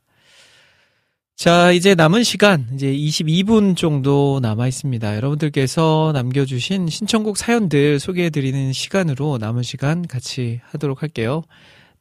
자, 1.35 1.73
이제 1.73 1.95
남은 1.95 2.25
시간, 2.25 2.69
이제 2.75 2.93
22분 2.93 3.75
정도 3.75 4.39
남아 4.43 4.69
있습니다. 4.69 5.17
여러분들께서 5.17 6.13
남겨주신 6.15 6.89
신청곡 6.89 7.39
사연들 7.39 8.01
소개해드리는 8.01 8.73
시간으로 8.75 9.39
남은 9.39 9.63
시간 9.63 10.07
같이 10.07 10.61
하도록 10.65 11.01
할게요. 11.01 11.43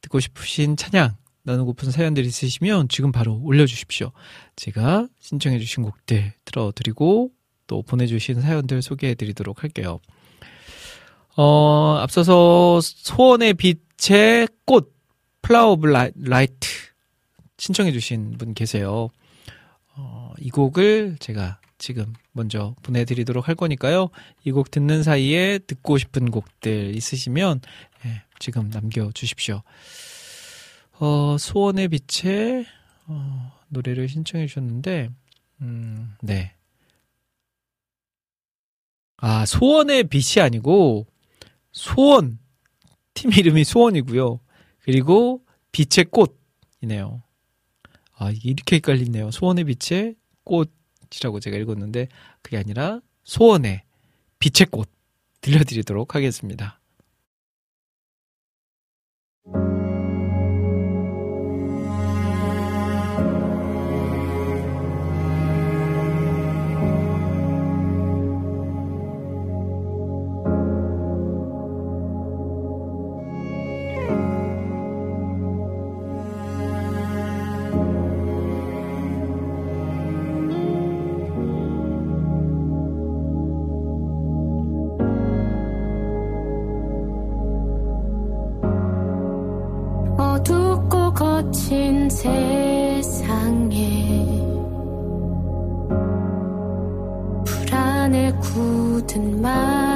듣고 0.02 0.20
싶으신 0.20 0.76
찬양, 0.76 1.16
나누고픈 1.46 1.92
사연들 1.92 2.24
있으시면 2.24 2.88
지금 2.88 3.12
바로 3.12 3.40
올려주십시오. 3.42 4.10
제가 4.56 5.06
신청해주신 5.20 5.84
곡들 5.84 6.32
틀어드리고 6.44 7.30
또 7.68 7.82
보내주신 7.82 8.40
사연들 8.40 8.82
소개해드리도록 8.82 9.62
할게요. 9.62 10.00
어, 11.36 11.98
앞서서 12.00 12.80
소원의 12.82 13.54
빛의 13.54 14.48
꽃, 14.64 14.92
Flower 15.42 15.72
of 15.72 15.86
Light 15.86 16.68
신청해주신 17.58 18.38
분 18.38 18.52
계세요. 18.52 19.08
어, 19.94 20.32
이 20.38 20.50
곡을 20.50 21.16
제가 21.20 21.60
지금 21.78 22.12
먼저 22.32 22.74
보내드리도록 22.82 23.46
할 23.48 23.54
거니까요. 23.54 24.08
이 24.44 24.50
곡 24.50 24.70
듣는 24.70 25.02
사이에 25.04 25.58
듣고 25.58 25.98
싶은 25.98 26.30
곡들 26.30 26.96
있으시면 26.96 27.60
예, 28.04 28.22
지금 28.38 28.68
남겨주십시오. 28.70 29.62
어, 30.98 31.36
소원의 31.38 31.88
빛에 31.88 32.64
어, 33.06 33.52
노래를 33.68 34.08
신청해 34.08 34.46
주셨는데, 34.46 35.10
음, 35.60 36.14
네. 36.22 36.54
아, 39.18 39.46
소원의 39.46 40.04
빛이 40.04 40.42
아니고, 40.42 41.06
소원. 41.72 42.38
팀 43.14 43.32
이름이 43.32 43.64
소원이고요. 43.64 44.40
그리고 44.82 45.42
빛의 45.72 46.06
꽃이네요. 46.10 47.22
아, 48.18 48.30
이렇게 48.30 48.76
헷갈리네요. 48.76 49.30
소원의 49.30 49.64
빛의 49.64 50.16
꽃이라고 50.44 51.40
제가 51.40 51.56
읽었는데, 51.58 52.08
그게 52.42 52.56
아니라 52.56 53.00
소원의 53.24 53.82
빛의 54.38 54.68
꽃 54.70 54.88
들려드리도록 55.40 56.14
하겠습니다. 56.14 56.80
거친 91.66 92.08
세상에 92.08 93.02
불안에 97.44 98.32
굳은 98.40 99.40
말 99.42 99.95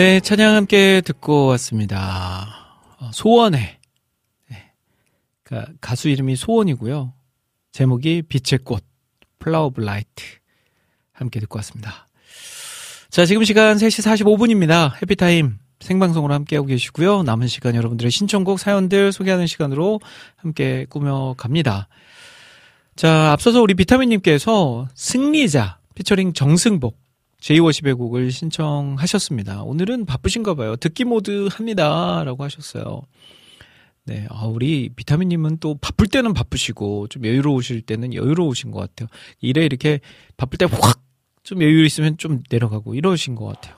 네, 0.00 0.18
찬양 0.18 0.54
함께 0.54 1.02
듣고 1.02 1.48
왔습니다. 1.48 2.48
어, 3.00 3.10
소원의 3.12 3.60
네. 4.48 4.72
가수 5.82 6.08
이름이 6.08 6.36
소원이고요. 6.36 7.12
제목이 7.72 8.22
빛의 8.22 8.60
꽃, 8.64 8.82
Flower 9.38 9.66
of 9.66 9.82
Light 9.82 10.24
함께 11.12 11.38
듣고 11.40 11.58
왔습니다. 11.58 12.08
자, 13.10 13.26
지금 13.26 13.44
시간 13.44 13.76
3시 13.76 14.24
45분입니다. 14.24 14.94
해피타임 15.02 15.58
생방송으로 15.80 16.32
함께하고 16.32 16.68
계시고요. 16.68 17.22
남은 17.22 17.46
시간 17.46 17.74
여러분들의 17.74 18.10
신청곡 18.10 18.58
사연들 18.58 19.12
소개하는 19.12 19.46
시간으로 19.46 20.00
함께 20.36 20.86
꾸며갑니다. 20.88 21.88
자, 22.96 23.32
앞서서 23.32 23.60
우리 23.60 23.74
비타민님께서 23.74 24.88
승리자 24.94 25.78
피처링 25.94 26.32
정승복 26.32 26.96
제이워십의 27.40 27.94
곡을 27.94 28.30
신청하셨습니다. 28.30 29.62
오늘은 29.62 30.04
바쁘신가 30.06 30.54
봐요. 30.54 30.76
듣기 30.76 31.04
모드 31.04 31.48
합니다. 31.50 32.22
라고 32.24 32.44
하셨어요. 32.44 33.02
네, 34.04 34.26
아, 34.30 34.46
우리 34.46 34.88
비타민님은 34.94 35.58
또 35.58 35.76
바쁠 35.76 36.06
때는 36.08 36.32
바쁘시고 36.34 37.08
좀 37.08 37.24
여유로우실 37.24 37.82
때는 37.82 38.14
여유로우신 38.14 38.70
것 38.70 38.80
같아요. 38.80 39.08
일에 39.40 39.64
이렇게 39.64 40.00
바쁠 40.36 40.58
때 40.58 40.66
확 40.66 41.10
좀 41.42 41.62
여유 41.62 41.84
있으면 41.84 42.16
좀 42.18 42.42
내려가고 42.50 42.94
이러신 42.94 43.34
것 43.34 43.46
같아요. 43.46 43.76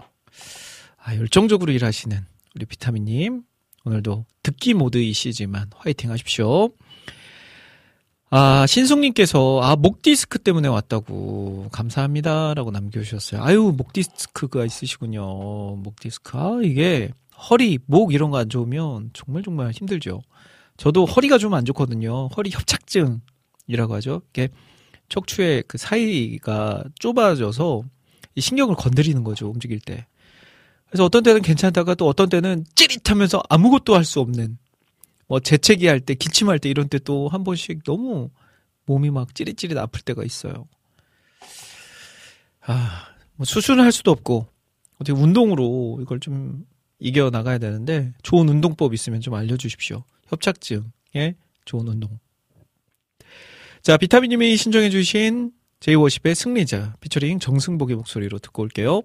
아, 0.98 1.16
열정적으로 1.16 1.72
일하시는 1.72 2.18
우리 2.54 2.66
비타민님. 2.66 3.42
오늘도 3.84 4.26
듣기 4.42 4.74
모드이시지만 4.74 5.70
화이팅 5.76 6.10
하십시오. 6.10 6.70
아, 8.34 8.66
신숙님께서, 8.66 9.60
아, 9.62 9.76
목 9.76 10.00
디스크 10.00 10.38
때문에 10.38 10.66
왔다고. 10.66 11.68
감사합니다. 11.70 12.54
라고 12.54 12.70
남겨주셨어요. 12.70 13.42
아유, 13.42 13.74
목 13.76 13.92
디스크가 13.92 14.64
있으시군요. 14.64 15.76
목 15.76 16.00
디스크. 16.00 16.38
아, 16.38 16.58
이게 16.64 17.10
허리, 17.50 17.78
목 17.84 18.14
이런 18.14 18.30
거 18.30 18.38
안 18.38 18.48
좋으면 18.48 19.10
정말 19.12 19.42
정말 19.42 19.70
힘들죠. 19.72 20.22
저도 20.78 21.04
허리가 21.04 21.36
좀 21.36 21.52
안 21.52 21.66
좋거든요. 21.66 22.28
허리 22.28 22.48
협착증이라고 22.50 23.94
하죠. 23.96 24.22
이게 24.30 24.48
척추의 25.10 25.64
그 25.68 25.76
사이가 25.76 26.84
좁아져서 27.00 27.82
이 28.34 28.40
신경을 28.40 28.76
건드리는 28.76 29.22
거죠. 29.24 29.50
움직일 29.50 29.78
때. 29.80 30.06
그래서 30.88 31.04
어떤 31.04 31.22
때는 31.22 31.42
괜찮다가 31.42 31.94
또 31.96 32.06
어떤 32.08 32.30
때는 32.30 32.64
찌릿하면서 32.76 33.42
아무것도 33.50 33.94
할 33.94 34.04
수 34.06 34.20
없는 34.20 34.56
뭐 35.32 35.40
재채기 35.40 35.86
할 35.86 35.98
때, 35.98 36.12
기침할 36.12 36.58
때 36.58 36.68
이런 36.68 36.90
때 36.90 36.98
또 36.98 37.26
한 37.28 37.42
번씩 37.42 37.84
너무 37.84 38.28
몸이 38.84 39.10
막 39.10 39.34
찌릿찌릿 39.34 39.78
아플 39.78 40.02
때가 40.02 40.24
있어요. 40.24 40.68
아, 42.60 43.06
뭐 43.36 43.46
수술을 43.46 43.82
할 43.82 43.92
수도 43.92 44.10
없고 44.10 44.46
어떻게 44.96 45.18
운동으로 45.18 46.00
이걸 46.02 46.20
좀 46.20 46.66
이겨 46.98 47.30
나가야 47.30 47.56
되는데 47.56 48.12
좋은 48.22 48.46
운동법 48.46 48.92
있으면 48.92 49.22
좀 49.22 49.32
알려주십시오. 49.32 50.04
협착증에 50.26 51.36
좋은 51.64 51.88
운동. 51.88 52.18
자, 53.80 53.96
비타민님이 53.96 54.54
신청해주신 54.58 55.50
제이워십의 55.80 56.34
승리자 56.34 56.96
피처링 57.00 57.38
정승복의 57.38 57.96
목소리로 57.96 58.38
듣고 58.38 58.64
올게요. 58.64 59.00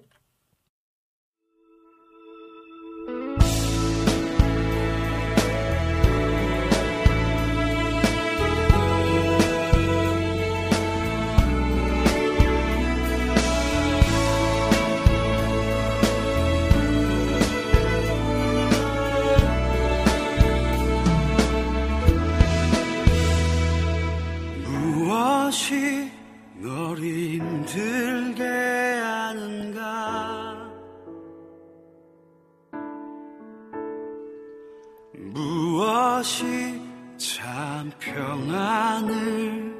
무엇이 35.78 36.82
참 37.16 37.92
평안을 38.00 39.76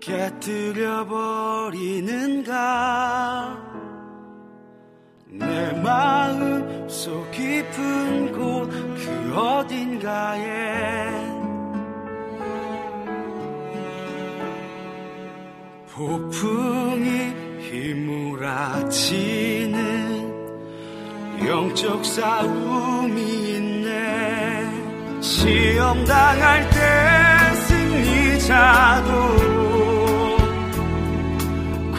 깨뜨려 0.00 1.06
버리는가? 1.06 2.54
내 5.28 5.72
마음 5.82 6.88
속 6.88 7.30
깊은 7.30 8.32
곳 8.32 8.72
그 9.02 9.36
어딘가에 9.36 11.10
폭풍이 15.90 17.08
휘몰아치는 17.68 19.12
영적 21.46 22.02
싸움이 22.04 23.20
있네 23.56 24.21
시험 25.22 26.04
당할 26.04 26.68
때 26.70 27.54
승리자도 27.68 29.10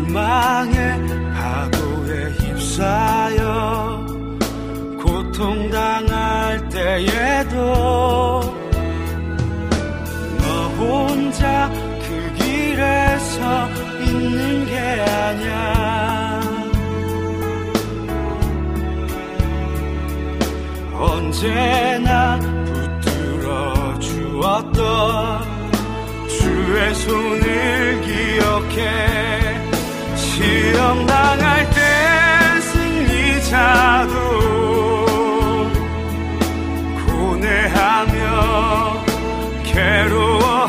절망의 0.07 1.33
파도에 1.33 2.31
휩싸여 2.39 4.05
고통당할 5.03 6.69
때에도 6.69 8.41
너 10.39 10.67
혼자 10.77 11.69
그 12.07 12.33
길에 12.37 13.17
서 13.19 13.67
있는 14.01 14.65
게 14.65 14.77
아냐 14.79 16.41
언제나 20.93 22.39
붙들어 22.39 23.99
주었던 23.99 25.43
주의 26.29 26.95
손을 26.95 28.01
기억해 28.01 29.16
시험 30.77 31.07
당할 31.07 31.67
때 31.71 31.81
승리자도 32.61 34.13
고뇌하며 37.07 38.21
괴로워 39.63 40.66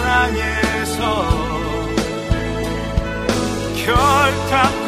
사랑에서 0.00 1.02
결탁 3.84 4.79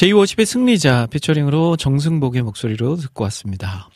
제2워십의 0.00 0.46
승리자 0.46 1.08
피처링으로 1.08 1.76
정승복의 1.76 2.40
목소리로 2.42 2.96
듣고 2.96 3.24
왔습니다. 3.24 3.90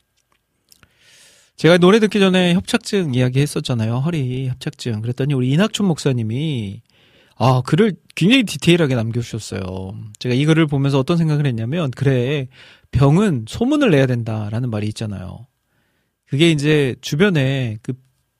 제가 1.56 1.78
노래 1.78 1.98
듣기 1.98 2.20
전에 2.20 2.52
협착증 2.52 3.14
이야기 3.14 3.40
했었잖아요. 3.40 4.00
허리 4.00 4.48
협착증. 4.48 5.00
그랬더니 5.00 5.32
우리 5.32 5.50
이낙춘 5.52 5.86
목사님이 5.86 6.82
아, 7.36 7.62
글을 7.62 7.94
굉장히 8.14 8.42
디테일하게 8.42 8.94
남겨주셨어요. 8.94 9.94
제가 10.18 10.34
이 10.34 10.44
글을 10.44 10.66
보면서 10.66 10.98
어떤 10.98 11.16
생각을 11.16 11.46
했냐면, 11.46 11.90
그래, 11.90 12.48
병은 12.92 13.46
소문을 13.48 13.90
내야 13.90 14.06
된다라는 14.06 14.70
말이 14.70 14.86
있잖아요. 14.88 15.48
그게 16.26 16.50
이제 16.50 16.94
주변에 17.00 17.78
그 17.82 17.94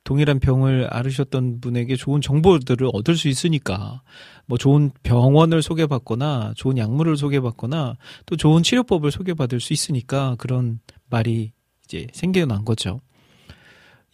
동일한 0.05 0.39
병을 0.39 0.89
앓으셨던 0.91 1.61
분에게 1.61 1.97
좋은 1.97 2.21
정보들을 2.21 2.89
얻을 2.93 3.17
수 3.17 3.29
있으니까, 3.29 4.03
뭐 4.47 4.59
좋은 4.59 4.91
병원을 5.03 5.63
소개받거나, 5.63 6.53
좋은 6.57 6.77
약물을 6.77 7.17
소개받거나, 7.17 7.97
또 8.27 8.37
좋은 8.37 8.63
치료법을 8.63 9.11
소개받을 9.11 9.61
수 9.61 9.73
있으니까 9.73 10.37
그런 10.39 10.79
말이 11.09 11.53
이제 11.85 12.07
생겨난 12.13 12.65
거죠. 12.65 13.01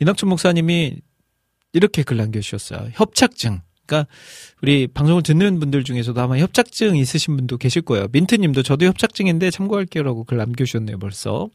이낙춘 0.00 0.28
목사님이 0.28 0.96
이렇게 1.72 2.02
글 2.02 2.16
남겨주셨어요. 2.16 2.90
협착증. 2.94 3.60
그러니까 3.84 4.08
우리 4.62 4.86
방송을 4.86 5.22
듣는 5.24 5.58
분들 5.58 5.82
중에서도 5.82 6.20
아마 6.20 6.38
협착증 6.38 6.96
있으신 6.96 7.36
분도 7.36 7.58
계실 7.58 7.82
거예요. 7.82 8.06
민트님도 8.12 8.62
저도 8.62 8.86
협착증인데 8.86 9.50
참고할게요라고 9.50 10.24
글 10.24 10.38
남겨주셨네요. 10.38 10.98
벌써. 10.98 11.48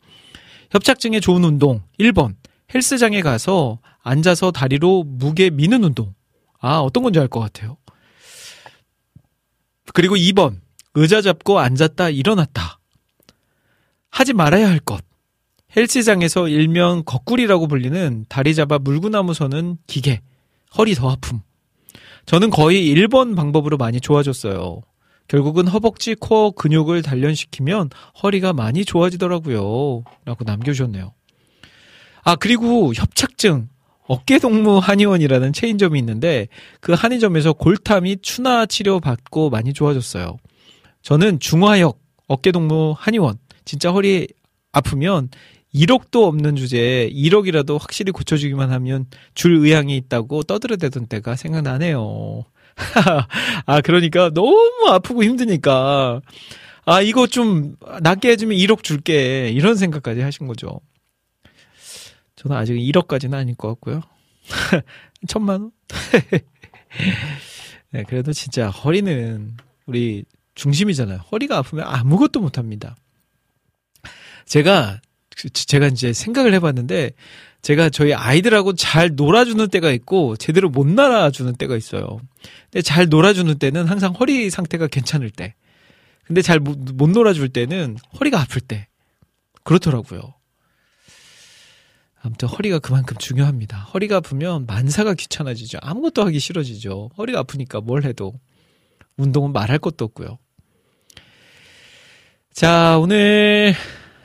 협착증에 0.72 1.22
좋은 1.22 1.44
운동 1.44 1.82
1번 2.00 2.36
헬스장에 2.74 3.22
가서 3.22 3.80
앉아서 4.06 4.52
다리로 4.52 5.04
무게 5.04 5.50
미는 5.50 5.84
운동. 5.84 6.14
아 6.60 6.78
어떤 6.78 7.04
건지 7.04 7.20
알 7.20 7.28
것 7.28 7.40
같아요. 7.40 7.78
그리고 9.94 10.16
2번 10.16 10.60
의자 10.94 11.22
잡고 11.22 11.60
앉았다 11.60 12.12
일어났다. 12.12 12.80
하지 14.12 14.34
말아야 14.34 14.70
할 14.70 14.80
것. 14.80 15.04
헬스장에서 15.76 16.48
일명 16.48 17.04
거꾸리라고 17.06 17.68
불리는 17.68 18.26
다리 18.30 18.56
잡아 18.56 18.78
물구나무 18.80 19.34
서는 19.34 19.78
기계. 19.88 20.22
허리 20.78 20.94
더 20.94 21.10
아픔. 21.10 21.42
저는 22.26 22.50
거의 22.50 22.94
1번 22.96 23.36
방법으로 23.36 23.78
많이 23.78 24.00
좋아졌어요. 24.00 24.82
결국은 25.28 25.68
허벅지 25.68 26.14
코어 26.16 26.52
근육을 26.52 27.02
단련시키면 27.02 27.90
허리가 28.22 28.54
많이 28.54 28.86
좋아지더라고요. 28.86 30.04
라고 30.24 30.44
남겨주셨네요. 30.46 31.14
아, 32.24 32.36
그리고 32.36 32.94
협착증. 32.94 33.70
어깨동무 34.08 34.78
한의원이라는 34.78 35.54
체인점이 35.54 35.98
있는데 36.00 36.48
그 36.80 36.94
한의점에서 36.94 37.54
골타 37.54 38.02
및 38.02 38.20
추나 38.22 38.66
치료 38.66 39.00
받고 39.00 39.50
많이 39.50 39.74
좋아졌어요. 39.74 40.38
저는 41.02 41.40
중화역 41.40 42.00
어깨동무 42.28 42.96
한의원 42.98 43.38
진짜 43.64 43.92
허리 43.92 44.28
아프면 44.72 45.30
1억도 45.74 46.24
없는 46.24 46.56
주제에 46.56 47.10
1억이라도 47.10 47.80
확실히 47.80 48.12
고쳐주기만 48.12 48.72
하면 48.72 49.08
줄 49.34 49.56
의향이 49.58 49.96
있다고 49.98 50.44
떠들어대던 50.44 51.08
때가 51.08 51.36
생각나네요. 51.36 52.46
아, 53.66 53.82
그러니까 53.82 54.30
너무 54.34 54.88
아프고 54.88 55.24
힘드니까, 55.24 56.22
아, 56.86 57.02
이거 57.02 57.28
좀 57.28 57.76
낫게 58.02 58.30
해주면 58.32 58.58
1억 58.58 58.84
줄게. 58.84 59.50
이런 59.50 59.76
생각까지 59.76 60.22
하신 60.22 60.48
거죠. 60.48 60.80
저는 62.46 62.58
아직 62.58 62.76
1억까지는 62.76 63.34
아닐 63.34 63.56
것 63.56 63.70
같고요. 63.70 64.02
천만 65.28 65.62
원? 65.62 65.72
네, 67.90 68.04
그래도 68.08 68.34
진짜 68.34 68.70
허리는 68.70 69.58
우리 69.88 70.26
중심이잖아요. 70.54 71.22
허리가 71.32 71.58
아프면 71.58 71.88
아무것도 71.88 72.40
못 72.40 72.60
합니다. 72.60 72.96
제가 74.46 75.02
제가 75.54 75.88
이제 75.88 76.14
생각을 76.14 76.54
해봤는데 76.54 77.12
제가 77.64 77.90
저희 77.90 78.14
아이들하고 78.14 78.74
잘 78.74 79.16
놀아주는 79.16 79.68
때가 79.70 79.90
있고 79.92 80.38
제대로 80.38 80.70
못 80.70 80.86
놀아주는 80.86 81.56
때가 81.56 81.76
있어요. 81.76 82.20
근데 82.66 82.84
잘 82.84 83.10
놀아주는 83.10 83.58
때는 83.58 83.88
항상 83.88 84.14
허리 84.14 84.52
상태가 84.52 84.86
괜찮을 84.86 85.32
때. 85.32 85.56
근데 86.26 86.44
잘 86.44 86.60
못 86.60 87.10
놀아줄 87.10 87.50
때는 87.50 87.98
허리가 88.20 88.40
아플 88.40 88.62
때. 88.62 88.88
그렇더라고요. 89.64 90.36
아무튼 92.26 92.48
허리가 92.48 92.80
그만큼 92.80 93.16
중요합니다. 93.18 93.78
허리가 93.78 94.18
아프면 94.18 94.66
만사가 94.66 95.14
귀찮아지죠. 95.14 95.78
아무것도 95.82 96.26
하기 96.26 96.40
싫어지죠. 96.40 97.12
허리가 97.18 97.40
아프니까 97.40 97.82
뭘 97.82 98.04
해도. 98.04 98.34
운동은 99.18 99.54
말할 99.54 99.78
것도 99.78 100.06
없고요. 100.06 100.40
자, 102.52 102.98
오늘 102.98 103.76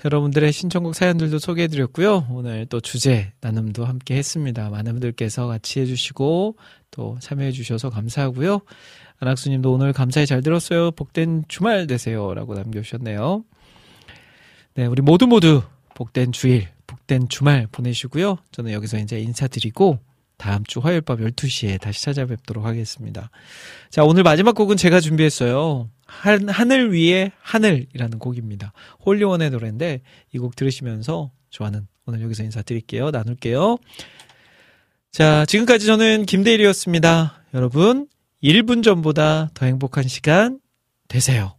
여러분들의 0.05 0.51
신청곡 0.51 0.95
사연들도 0.95 1.39
소개해드렸고요. 1.39 2.29
오늘 2.31 2.65
또 2.67 2.81
주제 2.81 3.33
나눔도 3.43 3.85
함께 3.85 4.17
했습니다. 4.17 4.71
많은 4.71 4.93
분들께서 4.93 5.47
같이 5.47 5.81
해주시고 5.81 6.57
또 6.91 7.19
참여해주셔서 7.21 7.91
감사하고요. 7.91 8.61
안학수님도 9.19 9.71
오늘 9.73 9.93
감사히 9.93 10.27
잘 10.27 10.41
들었어요. 10.41 10.93
복된 10.93 11.45
주말 11.49 11.87
되세요. 11.87 12.33
라고 12.33 12.55
남겨주셨네요. 12.55 13.45
네, 14.75 14.87
우리 14.87 15.03
모두 15.03 15.27
모두 15.27 15.63
복된 15.95 16.33
주일, 16.33 16.69
복된 17.11 17.29
주말 17.29 17.67
보내시고요. 17.73 18.39
저는 18.53 18.73
여기서 18.73 18.99
이제 18.99 19.19
인사드리고 19.19 19.99
다음 20.37 20.65
주 20.65 20.79
화요일 20.79 21.01
밤 21.01 21.19
12시에 21.19 21.81
다시 21.81 22.03
찾아뵙도록 22.05 22.65
하겠습니다. 22.65 23.31
자, 23.91 24.05
오늘 24.05 24.23
마지막 24.23 24.55
곡은 24.55 24.77
제가 24.77 25.01
준비했어요. 25.01 25.91
한, 26.07 26.49
하늘 26.49 26.95
위에 26.95 27.33
하늘이라는 27.41 28.19
곡입니다. 28.19 28.73
홀리원의 29.05 29.51
노래인데 29.51 30.01
이 30.33 30.39
곡 30.39 30.55
들으시면서 30.55 31.33
저와는 31.51 31.87
오늘 32.07 32.23
여기서 32.23 32.45
인사드릴게요. 32.45 33.11
나눌게요. 33.11 33.77
자, 35.11 35.45
지금까지 35.47 35.87
저는 35.87 36.25
김대일이었습니다. 36.27 37.43
여러분, 37.55 38.07
1분 38.43 38.85
전보다 38.85 39.51
더 39.55 39.67
행복한 39.67 40.07
시간 40.07 40.61
되세요. 41.09 41.57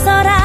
없어라 0.00 0.39